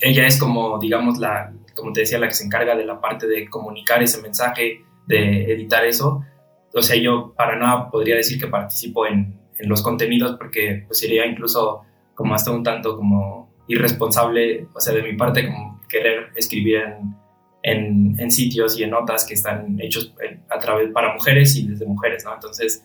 ella 0.00 0.26
es 0.26 0.38
como, 0.38 0.78
digamos, 0.78 1.18
la, 1.18 1.52
como 1.76 1.92
te 1.92 2.00
decía, 2.00 2.18
la 2.18 2.28
que 2.28 2.34
se 2.34 2.46
encarga 2.46 2.74
de 2.74 2.86
la 2.86 2.98
parte 2.98 3.26
de 3.26 3.46
comunicar 3.50 4.02
ese 4.02 4.22
mensaje, 4.22 4.80
de 5.06 5.52
editar 5.52 5.84
eso. 5.84 6.24
O 6.72 6.80
sea, 6.80 6.96
yo 6.96 7.34
para 7.36 7.54
nada 7.56 7.90
podría 7.90 8.16
decir 8.16 8.40
que 8.40 8.46
participo 8.46 9.06
en, 9.06 9.38
en 9.58 9.68
los 9.68 9.82
contenidos 9.82 10.36
porque 10.38 10.84
pues 10.86 10.98
sería 10.98 11.26
incluso 11.26 11.82
como 12.14 12.34
hasta 12.34 12.50
un 12.52 12.62
tanto 12.62 12.96
como 12.96 13.52
irresponsable, 13.68 14.66
o 14.72 14.80
sea, 14.80 14.94
de 14.94 15.02
mi 15.02 15.14
parte, 15.14 15.46
como 15.46 15.78
querer 15.90 16.30
escribir 16.36 16.76
en, 16.76 17.21
en, 17.62 18.16
en 18.18 18.30
sitios 18.30 18.78
y 18.78 18.82
en 18.82 18.90
notas 18.90 19.24
que 19.24 19.34
están 19.34 19.78
hechos 19.80 20.14
a 20.48 20.58
través 20.58 20.90
para 20.90 21.14
mujeres 21.14 21.56
y 21.56 21.68
desde 21.68 21.86
mujeres, 21.86 22.24
¿no? 22.24 22.34
Entonces, 22.34 22.84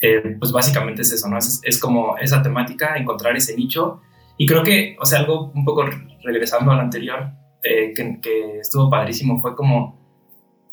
eh, 0.00 0.36
pues 0.38 0.50
básicamente 0.52 1.02
es 1.02 1.12
eso, 1.12 1.28
¿no? 1.28 1.38
Es, 1.38 1.60
es, 1.62 1.78
como 1.78 2.16
esa 2.18 2.42
temática, 2.42 2.96
encontrar 2.96 3.36
ese 3.36 3.56
nicho. 3.56 4.00
Y 4.36 4.46
creo 4.46 4.62
que, 4.62 4.96
o 4.98 5.04
sea, 5.04 5.20
algo 5.20 5.52
un 5.54 5.64
poco 5.64 5.84
regresando 6.24 6.72
al 6.72 6.80
anterior, 6.80 7.30
eh, 7.62 7.92
que, 7.94 8.20
que, 8.20 8.58
estuvo 8.58 8.88
padrísimo, 8.90 9.40
fue 9.40 9.54
como, 9.54 9.98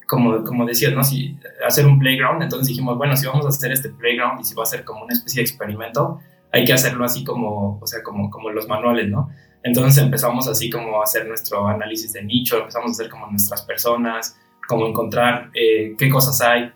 como, 0.07 0.43
como 0.43 0.65
decías, 0.65 0.93
¿no? 0.93 1.03
Si 1.03 1.37
hacer 1.65 1.85
un 1.85 1.99
playground, 1.99 2.41
entonces 2.41 2.69
dijimos, 2.69 2.97
bueno, 2.97 3.15
si 3.17 3.27
vamos 3.27 3.45
a 3.45 3.49
hacer 3.49 3.71
este 3.71 3.89
playground 3.89 4.39
y 4.39 4.45
si 4.45 4.55
va 4.55 4.63
a 4.63 4.67
ser 4.67 4.83
como 4.83 5.03
una 5.03 5.13
especie 5.13 5.41
de 5.41 5.49
experimento, 5.49 6.19
hay 6.51 6.63
que 6.63 6.73
hacerlo 6.73 7.03
así 7.03 7.23
como, 7.23 7.77
o 7.79 7.85
sea, 7.85 8.01
como, 8.01 8.29
como 8.31 8.49
los 8.49 8.67
manuales, 8.67 9.09
¿no? 9.09 9.29
Entonces 9.67 10.01
empezamos 10.01 10.47
así 10.47 10.69
como 10.69 11.01
a 11.01 11.03
hacer 11.03 11.27
nuestro 11.27 11.67
análisis 11.67 12.13
de 12.13 12.23
nicho, 12.23 12.59
empezamos 12.59 12.87
a 12.87 12.91
hacer 12.91 13.09
como 13.09 13.27
nuestras 13.27 13.63
personas, 13.63 14.37
como 14.65 14.87
encontrar 14.87 15.49
eh, 15.53 15.93
qué 15.97 16.09
cosas 16.09 16.39
hay, 16.39 16.71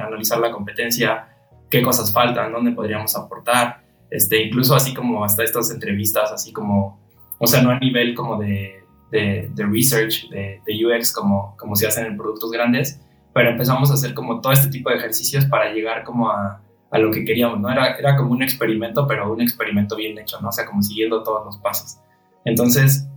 analizar 0.00 0.40
la 0.40 0.50
competencia, 0.50 1.28
qué 1.70 1.82
cosas 1.82 2.12
faltan, 2.12 2.52
dónde 2.52 2.72
podríamos 2.72 3.14
aportar, 3.16 3.84
este, 4.10 4.42
incluso 4.42 4.74
así 4.74 4.92
como 4.92 5.24
hasta 5.24 5.44
estas 5.44 5.70
entrevistas, 5.70 6.32
así 6.32 6.52
como, 6.52 7.00
o 7.38 7.46
sea, 7.46 7.62
no 7.62 7.70
a 7.70 7.78
nivel 7.78 8.14
como 8.16 8.36
de, 8.40 8.82
de, 9.12 9.48
de 9.54 9.66
research, 9.66 10.28
de, 10.28 10.60
de, 10.66 10.86
UX, 10.86 11.12
como, 11.12 11.56
como 11.56 11.76
se 11.76 11.86
hacen 11.86 12.06
en 12.06 12.16
productos 12.16 12.50
grandes, 12.50 13.00
pero 13.32 13.50
empezamos 13.50 13.88
a 13.92 13.94
hacer 13.94 14.14
como 14.14 14.40
todo 14.40 14.52
este 14.52 14.68
tipo 14.68 14.90
de 14.90 14.96
ejercicios 14.96 15.44
para 15.44 15.72
llegar 15.72 16.02
como 16.02 16.28
a, 16.28 16.60
a 16.90 16.98
lo 16.98 17.12
que 17.12 17.24
queríamos, 17.24 17.60
¿no? 17.60 17.70
Era, 17.70 17.94
era 17.94 18.16
como 18.16 18.32
un 18.32 18.42
experimento, 18.42 19.06
pero 19.06 19.32
un 19.32 19.40
experimento 19.40 19.94
bien 19.94 20.18
hecho, 20.18 20.40
¿no? 20.40 20.48
O 20.48 20.52
sea, 20.52 20.66
como 20.66 20.82
siguiendo 20.82 21.22
todos 21.22 21.46
los 21.46 21.56
pasos. 21.58 21.98
Entonces, 22.44 23.08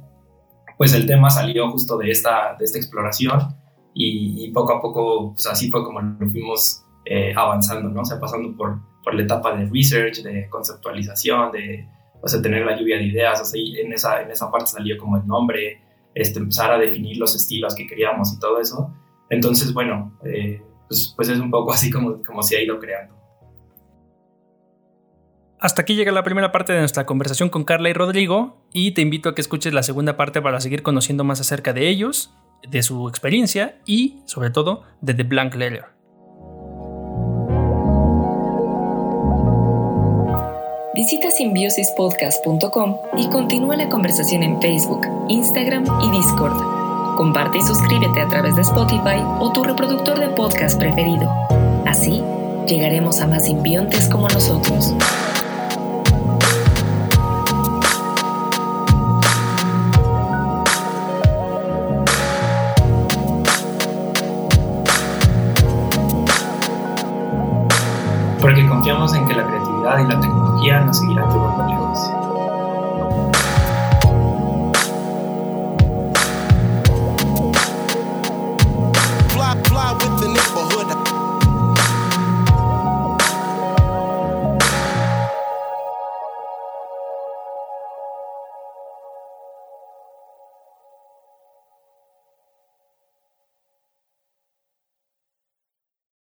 pues 0.77 0.93
el 0.93 1.05
tema 1.05 1.29
salió 1.29 1.69
justo 1.71 1.97
de 1.97 2.11
esta, 2.11 2.55
de 2.57 2.65
esta 2.65 2.77
exploración 2.77 3.55
y, 3.93 4.51
poco 4.51 4.73
a 4.73 4.81
poco, 4.81 5.31
pues 5.33 5.47
así 5.47 5.71
fue 5.71 5.83
como 5.83 6.01
lo 6.01 6.29
fuimos 6.29 6.83
eh, 7.05 7.33
avanzando, 7.35 7.89
¿no? 7.89 8.01
O 8.01 8.05
sea, 8.05 8.19
pasando 8.19 8.55
por, 8.57 8.79
por 9.03 9.15
la 9.15 9.23
etapa 9.23 9.55
de 9.55 9.69
research, 9.71 10.21
de 10.21 10.49
conceptualización, 10.49 11.51
de, 11.51 11.87
o 12.21 12.27
sea, 12.27 12.41
tener 12.41 12.65
la 12.65 12.77
lluvia 12.77 12.97
de 12.97 13.05
ideas, 13.05 13.39
o 13.41 13.45
sea, 13.45 13.61
en 13.61 13.93
esa, 13.93 14.21
en 14.21 14.31
esa 14.31 14.51
parte 14.51 14.67
salió 14.67 14.97
como 14.97 15.17
el 15.17 15.25
nombre, 15.25 15.81
este, 16.13 16.39
empezar 16.39 16.71
a 16.71 16.77
definir 16.77 17.17
los 17.17 17.35
estilos 17.35 17.73
que 17.73 17.87
queríamos 17.87 18.33
y 18.33 18.39
todo 18.39 18.59
eso. 18.59 18.93
Entonces, 19.29 19.73
bueno, 19.73 20.17
eh, 20.25 20.61
pues, 20.87 21.13
pues 21.15 21.29
es 21.29 21.39
un 21.39 21.49
poco 21.49 21.71
así 21.71 21.89
como, 21.89 22.21
como 22.23 22.43
se 22.43 22.57
ha 22.57 22.63
ido 22.63 22.79
creando. 22.79 23.15
Hasta 25.59 25.81
aquí 25.81 25.95
llega 25.95 26.11
la 26.11 26.23
primera 26.23 26.51
parte 26.51 26.73
de 26.73 26.79
nuestra 26.79 27.05
conversación 27.05 27.49
con 27.49 27.63
Carla 27.63 27.89
y 27.89 27.93
Rodrigo 27.93 28.57
y 28.73 28.91
te 28.91 29.01
invito 29.01 29.29
a 29.29 29.35
que 29.35 29.41
escuches 29.41 29.73
la 29.73 29.83
segunda 29.83 30.17
parte 30.17 30.41
para 30.41 30.59
seguir 30.59 30.83
conociendo 30.83 31.23
más 31.23 31.39
acerca 31.39 31.71
de 31.71 31.87
ellos, 31.87 32.33
de 32.67 32.83
su 32.83 33.07
experiencia 33.07 33.79
y 33.85 34.21
sobre 34.25 34.49
todo 34.49 34.83
de 35.01 35.13
The 35.13 35.23
Blank 35.23 35.55
Letter. 35.55 35.85
Visita 40.93 41.29
simbiosispodcast.com 41.29 42.97
y 43.17 43.27
continúa 43.27 43.75
la 43.75 43.89
conversación 43.89 44.43
en 44.43 44.61
Facebook, 44.61 45.05
Instagram 45.29 45.85
y 46.01 46.11
Discord. 46.11 47.15
Comparte 47.17 47.57
y 47.57 47.61
suscríbete 47.61 48.21
a 48.21 48.27
través 48.27 48.55
de 48.55 48.61
Spotify 48.61 49.21
o 49.39 49.51
tu 49.53 49.63
reproductor 49.63 50.19
de 50.19 50.29
podcast 50.29 50.77
preferido. 50.77 51.29
Así 51.85 52.21
llegaremos 52.67 53.19
a 53.19 53.27
más 53.27 53.45
simbiontes 53.45 54.07
como 54.09 54.27
nosotros. 54.29 54.93
Y 70.01 70.07
la 70.07 70.19
tecnología 70.19 70.81
nos 70.81 70.97
seguirán 70.97 71.29
llevando 71.31 71.67
lejos. 71.67 71.84